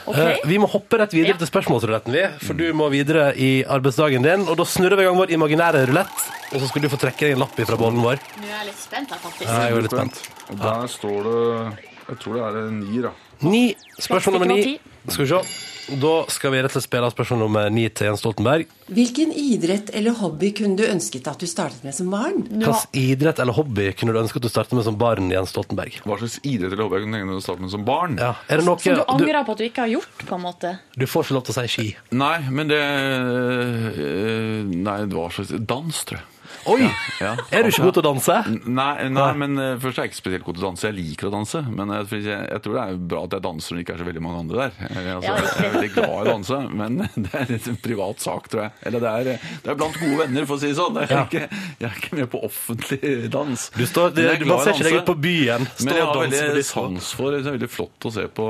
Ok? 0.06 0.16
Eh, 0.18 0.38
vi 0.48 0.56
må 0.62 0.68
hoppe 0.70 0.98
rett 1.00 1.12
videre 1.12 1.34
Ja. 1.34 1.36
til 1.42 1.46
spørsmålsruletten, 1.50 2.12
vi. 2.14 2.22
For 2.46 2.54
du 2.54 2.72
må 2.72 2.86
videre 2.90 3.34
i 3.36 3.64
arbeidsdagen 3.64 4.22
din. 4.22 4.46
Og 4.48 4.56
da 4.56 4.64
snurrer 4.64 4.96
vi 4.96 5.02
i 5.02 5.06
gang 5.10 5.18
vår 5.18 5.34
imaginære 5.34 5.86
rulett. 5.90 6.22
Og 6.52 6.60
så 6.60 6.68
skal 6.68 6.82
du 6.82 6.88
få 6.88 6.96
trekke 7.02 7.18
deg 7.26 7.32
en 7.32 7.42
lapp 7.44 7.56
fra 7.56 7.76
bollen 7.76 8.00
vår. 8.04 8.16
Nå 8.40 8.46
er 8.46 8.56
jeg 8.62 8.66
litt 8.70 8.78
spent 8.80 9.10
her, 9.10 9.18
faktisk. 9.18 9.48
Ja, 9.50 9.58
jeg 9.68 9.76
er 9.76 9.82
litt 9.82 9.90
spent. 9.96 10.22
Og 10.50 10.58
der 10.58 10.86
står 10.88 11.22
det 11.28 11.78
Jeg 12.08 12.18
tror 12.18 12.34
det 12.34 12.42
er 12.62 12.70
nier, 12.70 13.02
da. 13.02 13.12
Ni. 13.48 13.74
Spørsmål 13.98 14.38
nummer 14.38 14.54
ni. 14.54 14.78
Skal 15.08 15.24
vi 15.24 15.28
se. 15.30 15.71
Da 16.00 16.12
skal 16.32 16.52
vi 16.54 16.60
rett 16.62 16.70
og 16.72 16.76
slett 16.78 16.86
spille 16.86 17.08
spørsmål 17.12 17.40
nummer 17.42 17.68
ni 17.72 17.84
til 17.92 18.08
Jens 18.08 18.22
Stoltenberg. 18.22 18.68
Hvilken 18.92 19.32
idrett 19.36 19.90
eller 19.96 20.14
hobby 20.16 20.52
kunne 20.56 20.78
du 20.78 20.84
ønsket 20.86 21.28
at 21.28 21.40
du 21.42 21.46
startet 21.50 21.84
med 21.84 21.94
som 21.96 22.08
barn? 22.12 22.40
Hvilken 22.48 22.96
idrett 23.02 23.42
eller 23.42 23.56
hobby 23.56 23.90
kunne 23.98 24.14
du 24.14 24.20
ønsket 24.22 24.40
at 24.40 24.46
du 24.48 24.52
startet 24.52 24.76
med 24.78 24.86
som 24.86 24.96
barn, 25.00 25.28
Jens 25.32 25.52
Stoltenberg? 25.52 25.98
Hva 26.06 26.18
slags 26.22 26.38
idrett 26.48 26.72
eller 26.72 26.86
hobby 26.86 27.00
jeg 27.00 27.06
kunne 27.08 27.20
du 27.20 27.26
startet 27.26 27.42
å 27.42 27.46
starte 27.46 27.66
med 27.66 27.74
som 27.74 27.86
barn? 27.88 28.16
Ja. 28.22 28.32
Er 28.48 28.62
det 28.62 28.68
noe 28.68 28.78
Som 28.80 28.96
du 28.96 29.02
du, 29.02 29.06
angrer 29.16 29.44
på 29.48 29.56
at 29.56 29.62
du 29.62 29.66
ikke 29.68 29.86
har 29.86 29.92
gjort, 29.96 30.26
på 30.28 30.38
en 30.38 30.44
måte? 30.46 30.74
du 30.96 31.06
får 31.08 31.26
ikke 31.26 31.36
lov 31.38 31.46
til 31.48 31.54
å 31.54 31.58
si 31.60 31.72
ski. 31.76 31.88
Nei, 32.16 32.36
men 32.50 32.70
det 32.70 32.80
eh, 32.82 34.62
Nei, 34.72 34.98
det 35.06 35.16
var 35.16 35.34
slags 35.34 35.52
dans, 35.68 36.04
tror 36.08 36.20
jeg. 36.20 36.28
Oi! 36.70 36.86
Ja. 37.18 37.32
Er 37.50 37.64
du 37.64 37.70
ikke 37.72 37.82
god 37.88 37.96
til 37.96 38.02
å 38.02 38.06
danse? 38.06 38.34
Nei, 38.70 39.08
nei, 39.10 39.28
men 39.40 39.56
eh, 39.58 39.72
først 39.82 39.98
er 39.98 40.06
jeg 40.06 40.12
ikke 40.12 40.18
spesielt 40.20 40.44
god 40.46 40.56
til 40.58 40.62
å 40.62 40.68
danse. 40.68 40.84
Jeg 40.86 40.94
liker 40.98 41.26
å 41.28 41.32
danse, 41.34 41.62
men 41.66 41.90
jeg, 41.96 42.06
jeg, 42.22 42.38
jeg 42.52 42.62
tror 42.64 42.76
det 42.78 42.82
er 42.84 43.00
bra 43.12 43.22
at 43.26 43.34
jeg 43.36 43.44
danser 43.46 43.72
når 43.74 43.80
det 43.80 43.84
ikke 43.86 43.94
er 43.96 44.02
så 44.02 44.06
veldig 44.08 44.22
mange 44.26 44.42
andre 44.44 44.60
der. 44.60 44.76
Altså, 44.86 45.02
Ja, 45.02 45.34
jeg 45.42 45.66
er 45.66 45.74
veldig 45.76 45.90
glad 45.96 46.12
i 46.12 46.20
å 46.22 46.26
danse, 46.28 46.60
men 46.82 47.00
det 47.26 47.32
er 47.40 47.50
litt 47.50 47.66
en 47.72 47.80
privat 47.88 48.22
sak, 48.22 48.46
tror 48.52 48.64
jeg. 48.66 48.74
Eller 48.90 49.04
det 49.06 49.12
er, 49.12 49.48
det 49.66 49.72
er 49.74 49.80
blant 49.82 49.98
gode 50.02 50.20
venner, 50.22 50.46
for 50.50 50.58
å 50.58 50.62
si 50.62 50.70
det 50.70 50.78
sånn. 50.78 51.00
Jeg 51.02 51.10
er, 51.10 51.16
Ja. 51.16 51.24
ikke, 51.26 51.60
jeg 51.82 51.88
er 51.90 51.98
ikke 52.02 52.20
med 52.20 52.30
på 52.36 52.42
offentlig 52.46 53.12
dans. 53.34 53.66
Du, 53.74 53.84
står, 53.90 54.14
det, 54.16 54.28
er 54.30 54.38
du 54.38 54.46
glad 54.46 54.62
i 54.62 54.70
danser 54.70 54.78
ikke 54.78 54.88
deg 54.92 55.00
ut 55.02 55.10
på 55.10 55.18
byen. 55.26 55.68
Stå 55.74 55.88
Men 55.88 55.98
jeg 55.98 56.06
og 56.06 56.14
har 56.14 56.32
veldig 56.38 56.66
sans 56.70 57.12
for 57.18 57.34
Det 57.34 57.42
er 57.42 57.56
veldig 57.58 57.72
flott 57.74 58.06
å 58.08 58.14
se 58.14 58.28
på 58.38 58.48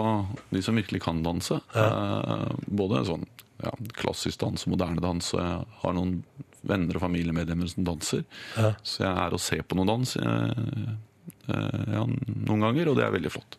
de 0.53 0.63
som 0.69 0.77
virkelig 0.79 1.01
kan 1.09 1.25
danse. 1.25 1.59
Eh, 1.73 2.47
både 2.69 3.05
sånn 3.09 3.25
ja, 3.63 3.73
klassisk 3.97 4.41
dans 4.43 4.67
og 4.67 4.73
moderne 4.75 5.01
dans. 5.03 5.33
Jeg 5.39 5.61
har 5.85 5.95
noen 5.97 6.19
venner 6.69 6.99
og 6.99 7.05
familiemedlemmer 7.05 7.71
som 7.71 7.87
danser. 7.87 8.27
Så 8.83 9.05
jeg 9.05 9.13
er 9.13 9.35
og 9.35 9.43
ser 9.43 9.65
på 9.67 9.79
noen 9.79 9.91
dans 9.91 10.17
eh, 10.21 10.93
eh, 11.49 11.95
ja, 11.97 12.05
noen 12.07 12.69
ganger, 12.69 12.93
og 12.93 12.99
det 12.99 13.07
er 13.07 13.17
veldig 13.17 13.33
flott. 13.35 13.59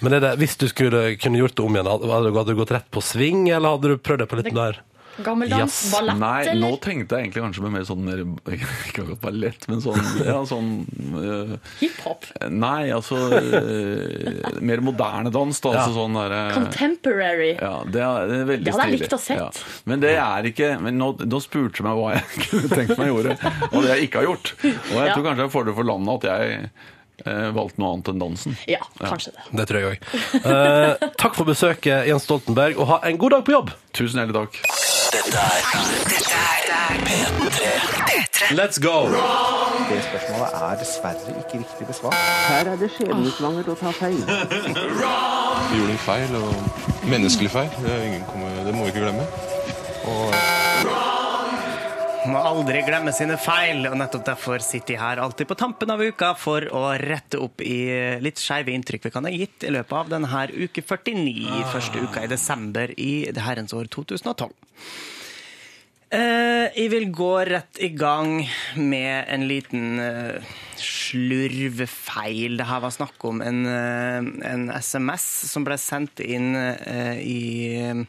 Men 0.00 0.16
er 0.16 0.22
det, 0.24 0.36
hvis 0.40 0.56
du 0.56 0.68
skulle 0.70 1.02
kunne 1.20 1.40
gjort 1.42 1.58
det 1.58 1.64
om 1.64 1.74
igjen, 1.76 1.90
hadde 1.90 2.06
du, 2.08 2.36
hadde 2.38 2.54
du 2.54 2.60
gått 2.62 2.72
rett 2.72 2.88
på 2.94 3.02
sving, 3.04 3.48
eller 3.52 3.76
hadde 3.76 3.92
du 3.92 4.00
prøvd 4.00 4.24
deg 4.24 4.30
på 4.30 4.38
litt 4.40 4.54
mer 4.56 4.80
Gammeldans? 5.24 5.76
yes. 5.84 5.92
Ballett, 5.94 6.18
Nei, 6.20 6.54
nå 6.60 6.70
tenkte 6.82 7.16
jeg 7.18 7.26
egentlig 7.28 7.44
kanskje 7.44 7.64
med 7.64 7.74
mer 7.76 7.86
sånn 7.88 8.04
mer, 8.06 8.22
Ikke 8.56 8.68
akkurat 8.88 9.20
ballett, 9.22 9.66
men 9.70 9.82
sånn, 9.84 10.00
ja, 10.26 10.36
sånn 10.48 10.70
uh, 11.16 11.54
Hiphop? 11.80 12.28
Nei, 12.52 12.90
altså 12.94 13.18
uh, 13.30 14.60
Mer 14.60 14.84
moderne 14.84 15.32
dans, 15.34 15.62
da. 15.64 15.74
Ja. 15.74 15.84
Altså 15.84 15.96
sånn 15.96 16.18
derre 16.18 16.42
Contemporary? 16.56 17.52
Ja, 17.56 17.74
det 17.86 18.04
er, 18.04 18.30
det 18.30 18.38
er 18.40 18.46
veldig 18.52 18.68
Det 18.68 18.76
hadde 18.76 18.88
jeg 18.90 19.00
likt 19.00 19.16
å 19.16 19.20
sett. 19.22 19.62
Men 19.90 20.04
det 20.04 20.14
er 20.20 20.50
ikke 20.52 20.72
Men 20.82 20.98
nå, 21.00 21.12
nå 21.24 21.42
spurte 21.44 21.80
du 21.82 21.88
meg 21.88 21.98
hva 22.00 22.14
jeg 22.16 22.24
kunne 22.46 22.70
tenkt 22.72 22.96
meg 22.98 23.10
å 23.10 23.18
gjøre, 23.20 23.36
og 23.70 23.76
det 23.84 23.92
jeg 23.94 24.08
ikke 24.08 24.22
har 24.22 24.30
gjort. 24.32 24.54
Og 24.60 24.96
jeg 24.96 25.10
Ja. 25.10 25.12
tror 25.14 25.26
kanskje 25.26 25.36
det 25.36 25.44
er 25.44 25.48
en 25.48 25.54
fordel 25.54 25.76
for 25.76 25.86
landet 25.88 26.24
at 26.24 26.30
jeg 26.30 26.70
valgt 27.20 27.54
valgte 27.56 27.82
noe 27.82 27.92
annet 27.94 28.08
enn 28.12 28.22
dansen. 28.22 28.56
Ja, 28.70 28.80
kanskje 28.98 29.34
det. 29.36 29.42
Det 29.58 29.66
tror 29.68 29.80
jeg 29.80 29.90
òg. 29.90 30.06
Eh, 30.40 31.08
takk 31.20 31.36
for 31.36 31.44
besøket, 31.48 32.06
Jens 32.08 32.24
Stoltenberg, 32.24 32.78
og 32.80 32.88
ha 32.94 33.00
en 33.10 33.20
god 33.20 33.36
dag 33.36 33.44
på 33.44 33.52
jobb! 33.58 33.74
Tusen 33.92 34.22
hjertelig 34.22 34.46
takk. 34.46 34.99
Dette 35.10 35.38
er 35.38 35.60
Dette 36.12 36.34
er 36.34 36.92
P3. 37.06 38.54
Let's 38.54 38.78
go! 38.78 38.96
Det 39.90 40.02
spørsmålet 40.04 40.48
er 40.54 40.76
dessverre 40.78 41.34
ikke 41.38 41.58
riktig 41.58 41.86
besvart. 41.86 42.14
Her 42.48 42.70
er 42.72 42.76
det 42.76 42.90
skjebnesvangert 42.94 43.72
å 43.72 43.76
ta 43.80 43.90
feil. 43.90 44.20
Vi 44.22 45.78
gjorde 45.80 45.96
en 45.96 46.02
feil, 46.04 46.36
og 46.38 47.08
menneskelig 47.10 47.50
feil. 47.50 47.70
Det, 47.82 47.90
er 47.96 48.06
ingen 48.06 48.24
kommer, 48.30 48.54
det 48.66 48.74
må 48.74 48.86
vi 48.86 48.94
ikke 48.94 49.04
glemme. 49.08 49.26
Og 50.12 50.69
Må 52.30 52.40
aldri 52.46 52.82
glemme 52.86 53.12
sine 53.14 53.34
feil, 53.40 53.82
og 53.88 53.96
nettopp 53.98 54.26
derfor 54.28 54.62
sitter 54.62 54.94
jeg 54.94 55.02
her 55.02 55.22
alltid 55.22 55.48
på 55.50 55.56
tampen 55.58 55.90
av 55.90 56.02
uka 56.02 56.32
for 56.38 56.66
å 56.70 56.82
rette 57.00 57.40
opp 57.42 57.62
i 57.64 58.18
litt 58.22 58.38
skeive 58.38 58.70
inntrykk 58.74 59.08
vi 59.08 59.14
kan 59.14 59.26
ha 59.26 59.32
gitt 59.34 59.66
i 59.66 59.72
løpet 59.74 59.96
av 59.98 60.12
denne 60.12 60.44
uke 60.54 60.84
49, 60.84 61.64
første 61.72 62.04
uka 62.04 62.24
i 62.24 62.30
desember 62.30 62.94
i 62.94 63.14
det 63.34 63.46
herrens 63.46 63.74
år 63.74 63.90
2012. 63.90 64.52
Uh, 66.10 66.66
jeg 66.74 66.90
vil 66.90 67.04
gå 67.14 67.34
rett 67.46 67.78
i 67.78 67.92
gang 67.94 68.40
med 68.74 69.28
en 69.30 69.44
liten 69.46 70.00
uh, 70.02 70.54
slurvefeil. 71.10 72.56
Det 72.58 72.66
her 72.66 72.82
var 72.82 72.94
snakk 72.94 73.26
om 73.28 73.42
en, 73.44 73.60
uh, 73.66 74.18
en 74.50 74.68
SMS 74.74 75.26
som 75.52 75.66
ble 75.66 75.78
sendt 75.78 76.22
inn 76.24 76.54
eh, 76.58 77.20
i 77.22 77.42
eh, 77.78 78.02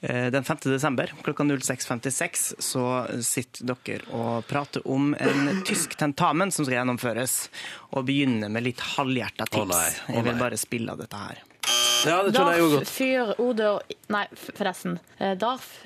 den 0.00 0.44
5. 0.44 0.58
desember 0.66 1.10
klokka 1.24 1.42
06.56 1.42 2.42
så 2.62 2.82
sitter 3.24 3.70
dere 3.72 4.04
og 4.14 4.44
prater 4.46 4.84
om 4.92 5.14
en 5.16 5.62
tysk 5.66 5.96
tentamen 5.98 6.52
som 6.52 6.66
skal 6.66 6.82
gjennomføres, 6.82 7.36
og 7.96 8.04
begynner 8.06 8.52
med 8.52 8.66
litt 8.68 8.82
halvhjerta 8.96 9.48
tips. 9.48 9.64
Å 9.64 9.66
nei, 9.72 9.88
å 10.12 10.18
Jeg 10.18 10.28
vil 10.28 10.40
bare 10.44 10.60
spille 10.60 10.92
av 10.92 11.00
dette 11.00 11.22
her. 11.24 11.42
Ja, 12.06 12.22
det 12.22 12.36
tror 12.36 12.52
jeg 12.52 12.60
jo 12.62 12.70
godt. 12.76 12.92
Fyr, 12.92 13.34
oder 13.42 13.80
Nei, 14.12 14.24
forresten. 14.36 14.98
Eh, 15.18 15.34
Darf 15.40 15.80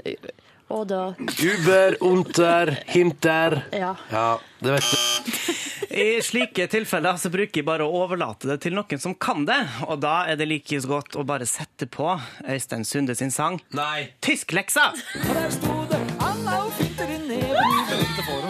oder 0.71 1.15
Uber, 1.19 1.97
unter, 2.01 2.79
hinter. 2.87 3.63
Ja. 3.73 3.97
Ja, 4.11 4.41
det 4.61 4.77
vet 4.77 4.91
du. 4.91 5.55
I 5.91 6.23
slike 6.23 6.69
tilfeller 6.71 7.17
så 7.19 7.33
bruker 7.35 7.59
jeg 7.59 7.67
bare 7.67 7.83
å 7.83 8.03
overlate 8.05 8.47
det 8.47 8.61
til 8.63 8.77
noen 8.77 9.01
som 9.03 9.17
kan 9.19 9.43
det, 9.49 9.59
og 9.89 9.99
da 10.05 10.21
er 10.31 10.39
det 10.39 10.47
like 10.47 10.79
godt 10.87 11.19
å 11.19 11.25
bare 11.27 11.49
sette 11.51 11.89
på 11.91 12.13
Øystein 12.47 12.87
Sunde 12.87 13.17
sin 13.19 13.35
sang 13.35 13.59
Nei. 13.75 14.13
Tyskleksa! 14.23 14.93
Og 14.95 15.35
der 15.35 15.51
sto 15.51 15.81
det 15.91 15.99
Anna 16.23 16.63
og 16.63 16.71
finter 16.79 17.11
i 17.11 17.19
neven 17.27 17.75
i 17.75 17.83
vente 17.91 18.23
for. 18.29 18.41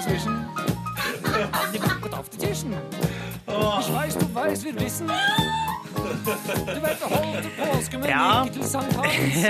Ich 4.31 4.37
weiß, 4.37 4.63
du 4.63 4.73
vet 4.73 4.93
det 7.01 7.09
holdt 7.11 7.49
påske, 7.59 7.99
med 7.99 8.11
Ja. 8.11 8.47
til 8.53 8.63
sankthans. 8.63 9.45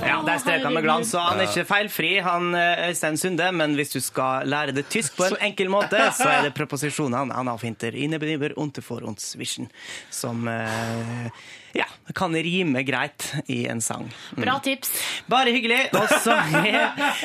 Ja, 0.00 0.22
Der 0.24 0.38
strøk 0.40 0.62
han 0.64 0.72
med 0.74 0.82
glans, 0.86 1.12
og 1.14 1.20
han 1.26 1.40
er 1.42 1.46
ikke 1.50 1.66
feilfri, 1.68 2.14
han 2.24 2.54
eh, 2.56 2.86
Øystein 2.88 3.16
Sunde, 3.20 3.50
men 3.52 3.74
hvis 3.76 3.92
du 3.92 4.00
skal 4.00 4.48
lære 4.48 4.72
det 4.72 4.88
tysk 4.88 5.16
på 5.20 5.24
en 5.28 5.36
enkel 5.50 5.68
måte, 5.68 6.00
så 6.16 6.28
er 6.38 6.42
det 6.48 6.54
preposisjonene 6.58 7.34
han 7.36 7.48
avfinter 7.52 7.92
finter 7.92 8.00
innebenibber 8.00 8.56
unter 8.56 8.82
for 8.82 9.04
ons 9.04 9.36
wischen, 9.36 9.68
som 10.10 10.48
eh, 10.48 11.28
ja, 11.76 11.86
kan 12.16 12.34
rime 12.34 12.82
greit 12.86 13.26
i 13.52 13.62
en 13.70 13.80
sang. 13.84 14.08
Mm. 14.34 14.42
Bra 14.42 14.56
tips. 14.64 14.92
Bare 15.30 15.52
hyggelig. 15.54 15.82
Og 16.00 16.14
så 16.24 16.34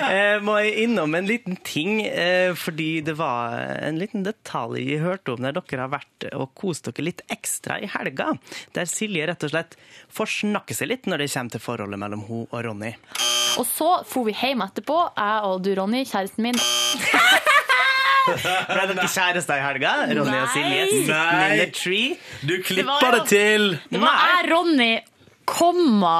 eh, 0.10 0.38
må 0.46 0.58
jeg 0.62 0.86
innom 0.86 1.16
en 1.18 1.30
liten 1.30 1.58
ting, 1.66 2.02
eh, 2.06 2.52
fordi 2.60 3.00
det 3.06 3.16
var 3.18 3.56
en 3.80 4.00
liten 4.02 4.26
detalj 4.28 4.84
jeg 4.84 5.04
hørte 5.06 5.36
om 5.36 5.46
der 5.46 5.56
dere 5.58 5.86
har 5.88 5.94
vært 5.96 6.25
og 6.34 6.54
kose 6.58 6.88
dere 6.90 7.06
litt 7.06 7.22
ekstra 7.32 7.78
i 7.84 7.90
helga. 7.92 8.32
Der 8.74 8.86
Silje 8.90 9.28
rett 9.30 9.44
og 9.46 9.52
slett 9.54 9.76
får 10.16 10.32
snakke 10.40 10.74
seg 10.78 10.90
litt 10.94 11.06
når 11.12 11.24
det 11.26 11.30
kommer 11.34 11.52
til 11.58 11.64
forholdet 11.64 12.00
mellom 12.02 12.26
hun 12.28 12.46
og 12.50 12.60
Ronny. 12.66 12.94
Og 13.60 13.66
så 13.70 13.92
for 14.10 14.26
vi 14.28 14.34
hjem 14.36 14.66
etterpå, 14.66 14.98
jeg 15.16 15.44
og 15.48 15.62
du, 15.64 15.72
Ronny, 15.78 16.02
kjæresten 16.10 16.44
min. 16.44 16.58
Ble 18.26 18.86
dere 18.90 19.06
kjærester 19.06 19.60
i 19.60 19.64
helga? 19.64 19.92
Ronny 20.18 20.38
og 20.42 20.50
Silje? 20.54 20.86
Nei. 21.12 21.68
Du 22.42 22.56
var 22.56 22.64
klippa 22.66 22.96
jo- 23.04 23.12
det 23.20 23.26
til. 23.30 23.68
Det 23.92 24.02
var 24.02 24.16
jeg, 24.24 24.50
Ronny, 24.52 24.92
komma 25.46 26.16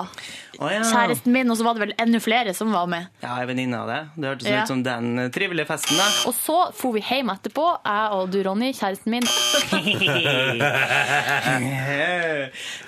Å, 0.60 0.70
ja. 0.72 0.82
kjæresten 0.88 1.32
min, 1.36 1.50
og 1.52 1.58
så 1.60 1.66
var 1.68 1.74
det 1.78 1.84
vel 1.88 1.94
enda 2.00 2.20
flere 2.24 2.54
som 2.56 2.72
var 2.74 2.88
med. 2.92 3.08
Ja, 3.24 3.36
er 3.42 3.48
venninne 3.50 3.80
av 3.82 3.88
det. 3.92 4.00
Det 4.16 4.30
hørtes 4.32 4.48
Ja. 4.50 4.62
ut 4.64 4.68
som 4.72 4.84
den 4.86 5.20
eh, 5.20 5.30
trivelige 5.36 5.68
festen, 5.68 5.98
da. 6.00 6.06
Og 6.30 6.34
så 6.38 6.60
for 6.78 6.96
vi 6.96 7.02
hjem 7.04 7.30
etterpå, 7.34 7.66
jeg 7.86 8.12
og 8.16 8.30
du, 8.32 8.40
Ronny, 8.48 8.70
kjæresten 8.78 9.12
min. 9.12 9.26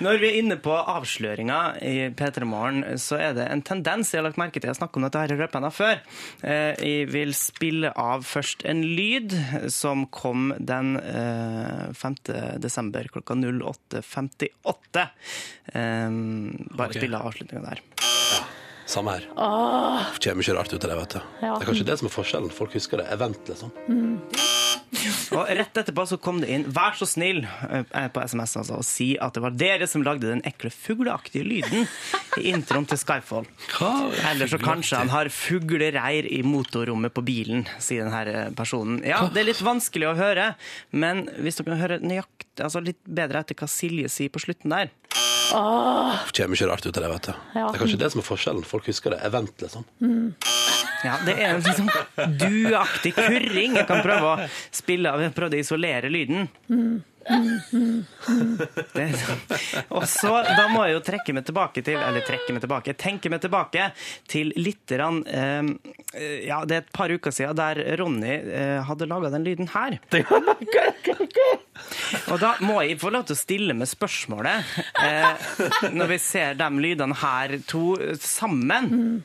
Når 0.04 0.18
vi 0.22 0.28
er 0.30 0.38
inne 0.40 0.56
på 0.62 0.74
avsløringa 0.78 1.58
i 1.84 1.94
P3 2.16 2.46
Morgen, 2.48 2.82
så 3.00 3.18
er 3.20 3.32
det 3.36 3.46
en 3.52 3.62
tendens 3.66 4.12
jeg 4.12 4.20
har 4.20 4.26
lagt 4.28 4.38
merke 4.40 4.60
til. 4.60 4.68
Jeg 4.70 4.78
snakket 4.80 5.00
om 5.00 5.04
dette 5.06 5.22
her 5.22 5.34
i 5.34 5.38
Rødpenna 5.40 5.70
før. 5.74 5.96
Eh, 6.42 6.74
Jeg 6.88 7.08
vil 7.12 7.32
spille 7.36 7.90
av 7.98 8.22
først 8.26 8.64
en 8.68 8.82
lyd 8.84 9.34
som 9.72 10.06
kom 10.14 10.52
den 10.58 10.96
eh, 11.00 11.92
5. 11.96 12.14
desember 12.62 13.08
klokka 13.12 13.34
08.58. 13.38 15.06
Eh, 15.74 16.08
Bare 16.78 16.88
okay. 16.88 17.00
spille 17.00 17.18
av 17.20 17.26
avslutninga 17.58 17.70
der. 17.70 17.80
Samme 18.88 19.10
her. 19.10 19.28
Åh. 19.36 20.00
Det 20.16 20.30
kommer 20.30 20.42
ikke 20.42 20.54
rart 20.56 20.72
ut 20.72 20.84
av 20.84 20.90
det, 20.90 20.96
vet 20.96 21.10
du. 21.10 21.20
Ja. 21.42 21.54
Det 21.58 21.60
er 21.60 21.68
kanskje 21.68 21.88
det 21.90 21.98
som 22.00 22.08
er 22.08 22.12
forskjellen. 22.14 22.52
Folk 22.56 22.72
husker 22.72 23.02
det. 23.02 23.10
Event, 23.12 23.42
liksom. 23.44 23.72
Og 25.36 25.50
rett 25.52 25.76
etterpå 25.76 26.06
så 26.08 26.16
kom 26.16 26.38
det 26.40 26.48
inn 26.48 26.64
'vær 26.64 26.96
så 26.96 27.04
snill' 27.04 27.44
eh, 27.44 28.08
på 28.08 28.22
SMS 28.24 28.56
altså, 28.56 28.78
og 28.80 28.86
si 28.88 29.18
at 29.20 29.34
det 29.36 29.42
var 29.44 29.52
dere 29.52 29.86
som 29.86 30.02
lagde 30.02 30.24
den 30.24 30.40
ekle 30.48 30.70
fugleaktige 30.72 31.44
lyden 31.44 31.84
i 32.40 32.48
introen 32.48 32.88
til 32.88 32.96
Skyfall. 32.96 33.44
Eller 34.30 34.48
så 34.48 34.56
kanskje 34.56 34.96
han 34.96 35.12
har 35.12 35.28
fuglereir 35.28 36.24
i 36.32 36.40
motorrommet 36.42 37.12
på 37.12 37.20
bilen, 37.20 37.66
sier 37.78 38.08
denne 38.08 38.54
personen. 38.56 39.02
Ja, 39.04 39.28
det 39.28 39.42
er 39.42 39.50
litt 39.50 39.60
vanskelig 39.60 40.08
å 40.08 40.16
høre, 40.16 40.54
men 40.90 41.28
hvis 41.36 41.60
dere 41.60 41.74
kan 41.74 41.84
høre 41.84 42.00
nøyaktig, 42.00 42.64
altså 42.64 42.80
litt 42.80 43.02
bedre 43.04 43.44
etter 43.44 43.54
hva 43.54 43.68
Silje 43.68 44.08
sier 44.08 44.32
på 44.32 44.40
slutten 44.40 44.72
der 44.72 44.88
Åh. 45.54 46.14
Det 46.32 46.42
kommer 46.42 46.58
ikke 46.58 46.68
rart 46.70 46.86
ut 46.86 46.96
av 46.96 47.02
det, 47.04 47.10
vet 47.14 47.28
du. 47.28 47.32
Ja. 47.54 47.66
Det 47.68 47.78
er 47.78 47.82
kanskje 47.82 48.00
det 48.02 48.10
som 48.12 48.22
er 48.22 48.26
forskjellen. 48.28 48.64
Folk 48.68 48.88
husker 48.90 49.14
det. 49.14 49.20
Event, 49.28 49.54
liksom. 49.64 49.86
Ja, 51.06 51.14
det 51.24 51.36
er 51.38 51.54
jo 51.58 51.74
sånn 51.78 52.38
duaktig 52.40 53.14
kurring. 53.16 53.76
Jeg 53.78 53.86
kan 53.88 54.02
prøve 54.04 54.32
å 54.34 54.48
spille 54.74 55.12
av. 55.14 55.22
Prøvde 55.36 55.60
å 55.60 55.62
isolere 55.62 56.10
lyden. 56.12 56.48
Det. 57.28 59.06
Og 59.92 60.04
så, 60.08 60.30
da 60.56 60.64
må 60.72 60.84
jeg 60.86 60.94
jo 60.96 61.02
trekke 61.04 61.34
meg 61.36 61.44
tilbake 61.48 61.82
til 61.84 61.98
Eller 62.00 62.24
trekke 62.24 62.54
meg 62.54 62.62
tilbake, 62.64 62.94
tenke 62.98 63.30
meg 63.32 63.42
tilbake 63.44 63.90
til 64.30 64.52
litt 64.56 64.88
grann, 64.88 65.20
eh, 65.26 65.62
Ja, 66.48 66.62
det 66.64 66.74
er 66.76 66.82
et 66.86 66.92
par 66.94 67.12
uker 67.12 67.34
siden 67.34 67.58
der 67.58 67.82
Ronny 68.00 68.34
eh, 68.38 68.78
hadde 68.88 69.08
laga 69.10 69.30
den 69.34 69.44
lyden 69.46 69.68
her. 69.74 69.98
Og 72.32 72.40
da 72.42 72.54
må 72.64 72.80
jeg 72.82 72.98
få 73.00 73.12
lov 73.14 73.28
til 73.28 73.36
å 73.36 73.38
stille 73.42 73.76
med 73.76 73.88
spørsmålet, 73.90 74.58
eh, 75.04 75.32
når 75.94 76.14
vi 76.14 76.18
ser 76.22 76.58
de 76.58 76.68
lydene 76.80 77.16
her 77.22 77.58
to 77.68 77.94
sammen 78.22 79.16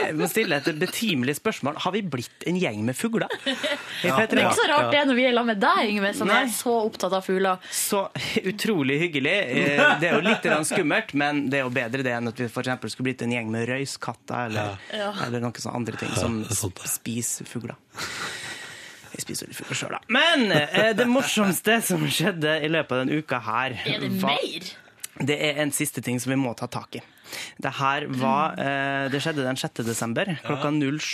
Jeg 0.00 0.14
må 0.18 0.26
stille 0.30 0.58
et 0.60 0.68
betimelig 0.80 1.36
spørsmål. 1.38 1.78
Har 1.84 1.92
vi 1.94 2.02
blitt 2.02 2.46
en 2.50 2.58
gjeng 2.60 2.82
med 2.86 2.96
fugler? 2.98 3.30
Ja. 3.46 4.16
Det 4.26 4.38
er 4.38 4.42
ikke 4.46 4.56
så 4.58 4.66
rart 4.70 4.90
det 4.94 5.02
når 5.08 5.18
vi 5.18 5.24
er 5.28 5.34
sammen 5.36 5.50
med 5.54 5.60
deg, 5.62 5.90
Yngve, 5.92 6.12
som 6.16 6.30
Nei. 6.30 6.38
er 6.46 6.52
så 6.54 6.74
opptatt 6.86 7.14
av 7.18 7.24
fugler. 7.26 7.60
Så 7.74 8.02
utrolig 8.42 8.98
hyggelig. 9.04 9.36
Eh, 9.60 9.82
Det 10.00 10.08
er 10.10 10.16
jo 10.18 10.24
litt 10.24 10.46
skummelt, 10.68 11.14
men 11.14 11.44
det 11.52 11.60
er 11.60 11.64
jo 11.66 11.72
bedre 11.74 12.04
det 12.06 12.14
enn 12.16 12.28
at 12.30 12.40
vi 12.40 12.48
eksempel 12.50 12.90
skulle 12.92 13.10
blitt 13.10 13.22
en 13.26 13.34
gjeng 13.34 13.50
med 13.52 13.68
røyskatter 13.70 14.46
eller, 14.50 14.76
Ja. 14.94 15.12
eller 15.26 15.40
noen 15.44 15.52
sånne 15.60 15.76
andre 15.82 15.96
ting 16.00 16.12
som 16.16 16.40
spiser 16.48 17.44
fugler. 17.48 17.76
Jeg 19.10 19.24
spiser 19.26 19.50
litt 19.50 19.58
fugler 19.58 19.76
sjøl, 19.76 19.94
da. 19.96 20.00
Men 20.08 20.52
eh, 20.54 20.92
det 20.96 21.06
morsomste 21.10 21.80
som 21.84 22.04
skjedde 22.08 22.58
i 22.64 22.68
løpet 22.70 22.92
av 22.94 23.02
denne 23.04 23.18
uka 23.20 23.40
her 23.44 23.74
Er 23.84 24.00
det 24.00 24.10
mer? 24.22 24.70
Det 25.20 25.36
er 25.50 25.58
en 25.60 25.72
siste 25.74 26.00
ting 26.00 26.16
som 26.22 26.30
vi 26.32 26.38
må 26.40 26.54
ta 26.56 26.66
tak 26.70 26.96
i. 26.96 27.02
Det 27.60 27.72
her 27.80 28.06
var 28.20 28.58
eh, 28.60 29.08
Det 29.12 29.20
skjedde 29.22 29.46
den 29.46 29.58
6. 29.60 29.82
desember. 29.86 30.32
Klokka 30.44 30.70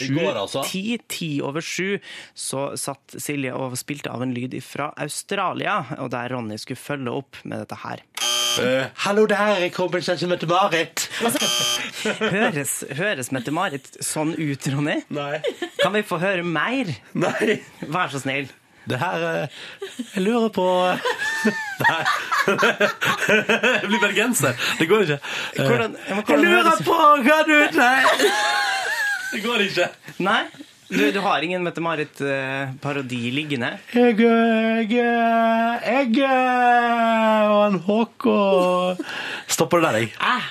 I 0.07 0.09
går, 0.14 0.41
altså. 0.45 0.64
ti 1.09 1.31
over 1.45 1.64
sju, 1.64 1.99
så 2.35 2.69
satt 2.79 3.17
Silje 3.21 3.55
og 3.57 3.77
spilte 3.81 4.12
av 4.12 4.25
en 4.25 4.35
lyd 4.37 4.57
fra 4.64 4.93
Australia, 5.03 5.83
og 5.99 6.11
der 6.14 6.33
Ronny 6.35 6.59
skulle 6.61 6.81
følge 6.81 7.14
opp 7.23 7.43
med 7.45 7.64
dette 7.64 7.81
her. 7.83 8.05
Uh, 8.57 8.87
hallo 9.05 9.27
der, 9.29 9.59
jeg 9.67 9.73
kommer 9.77 10.01
til 10.01 10.17
som 10.19 10.33
heter 10.33 10.49
Marit. 10.49 11.09
Høres, 12.37 12.79
høres 12.97 13.33
Mette-Marit 13.35 13.89
sånn 14.05 14.33
ut, 14.39 14.69
Ronny? 14.73 15.01
Nei. 15.12 15.41
Kan 15.81 15.93
vi 15.97 16.05
få 16.07 16.21
høre 16.23 16.45
mer? 16.47 16.93
Nei. 17.19 17.59
Vær 17.83 18.12
så 18.12 18.23
snill. 18.23 18.49
Det 18.87 18.99
her 19.01 19.22
eh, 19.26 19.49
Jeg 20.14 20.22
lurer 20.26 20.51
på 20.55 20.66
Nei. 21.82 22.03
Jeg 22.47 23.89
blir 23.91 24.01
bergenser. 24.03 24.55
Det 24.78 24.87
går 24.91 25.03
ikke. 25.07 25.18
Eh, 25.59 25.66
Hvordan- 25.66 25.97
ja, 26.09 26.20
jeg 26.28 26.39
lurer 26.45 26.78
på 26.87 26.97
hva 27.26 27.39
du 27.49 27.57
Nei. 27.76 27.99
Det 29.32 29.43
går 29.45 29.64
ikke. 29.66 29.89
Nei? 30.22 30.43
Du, 30.87 31.01
du 31.11 31.18
har 31.24 31.43
ingen 31.43 31.64
Mette-Marit-parodi 31.66 33.24
liggende? 33.34 33.72
Jeg, 33.91 34.14
jeg, 34.95 36.20
og 37.51 37.62
en 37.72 37.80
Håkon 37.89 39.01
Stopper 39.51 39.82
det 39.82 39.89
der, 39.91 39.99
jeg. 39.99 40.12
Jeg, 40.14 40.45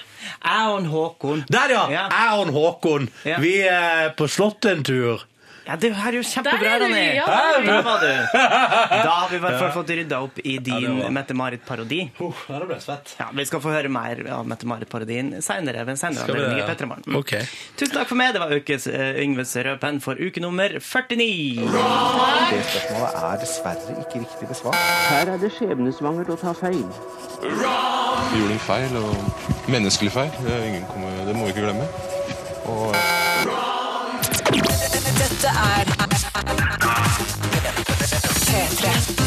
jeg 0.43 0.73
og 0.73 0.81
en 0.81 0.89
Håkon. 0.91 1.45
Der, 1.47 1.71
ja! 1.71 1.85
Ja. 1.93 2.03
Jeg 2.11 2.35
og 2.35 2.43
en 2.49 2.53
Håkon. 2.57 3.07
Ja. 3.25 3.39
Vi 3.39 3.53
er 3.63 4.11
på 4.19 4.27
slottet 4.27 4.73
en 4.75 4.83
tur. 4.91 5.23
Ja, 5.65 5.75
det 5.81 5.89
her 5.97 6.11
er 6.13 6.17
jo 6.19 6.25
kjempebra, 6.29 6.73
Ronny. 6.83 7.03
ja, 7.17 7.25
der 7.25 7.55
er 7.57 7.63
du. 7.65 7.87
Var 7.87 8.03
du. 8.03 8.09
Da 8.35 9.13
har 9.15 9.29
vi 9.31 9.35
i 9.35 9.39
hvert 9.41 9.57
fall 9.57 9.69
Ja. 9.69 9.73
fått 9.73 9.89
rydda 9.97 10.19
opp 10.21 10.37
i 10.43 10.57
din 10.61 10.99
ja, 11.01 11.09
Mette-Marit-parodi. 11.09 12.01
Ja, 12.19 12.59
det 12.61 12.67
ble 12.69 12.77
svett. 12.83 13.15
Ja, 13.19 13.29
vi 13.33 13.45
skal 13.49 13.63
få 13.63 13.73
høre 13.73 13.89
mer 13.89 14.21
av 14.29 14.45
Mette-Marit-parodien 14.45 15.41
senere. 15.41 15.81
ved 15.85 15.95
en 15.95 15.97
senere 15.97 16.23
anledning 16.29 16.59
i 16.59 16.61
ja? 16.61 16.67
P3 16.69 17.15
Ok. 17.17 17.33
Tusen 17.77 17.95
takk 17.97 18.07
for 18.07 18.15
meg. 18.21 18.33
Det 18.35 18.41
var 18.43 18.53
ukes 18.53 18.87
uh, 18.87 19.17
Yngves 19.25 19.55
rødpenn 19.65 20.01
for 20.05 20.13
uke 20.21 20.39
nummer 20.43 20.69
49. 20.77 21.65
Det 21.65 22.61
spørsmålet 22.69 23.19
er 23.25 23.37
dessverre 23.41 23.99
ikke 24.05 24.21
riktig 24.21 24.47
besvart. 24.53 24.77
Her 25.09 25.33
er 25.33 25.41
det 25.41 25.51
skjebnesvangert 25.57 26.29
å 26.29 26.37
ta 26.45 26.53
feil. 26.53 26.85
Vi 27.41 28.39
gjorde 28.39 28.53
en 28.53 28.65
feil, 28.69 28.97
og 29.01 29.69
menneskelig 29.71 30.11
feil. 30.13 30.31
Det, 30.45 30.53
er 30.53 30.67
ingen 30.69 30.85
kommer, 30.93 31.09
det 31.25 31.35
må 31.35 31.49
vi 31.49 31.55
ikke 31.55 31.65
glemme. 31.65 31.89
Og 32.69 32.93
dette 35.35 35.47
er 35.47 35.85
P3. 38.45 39.24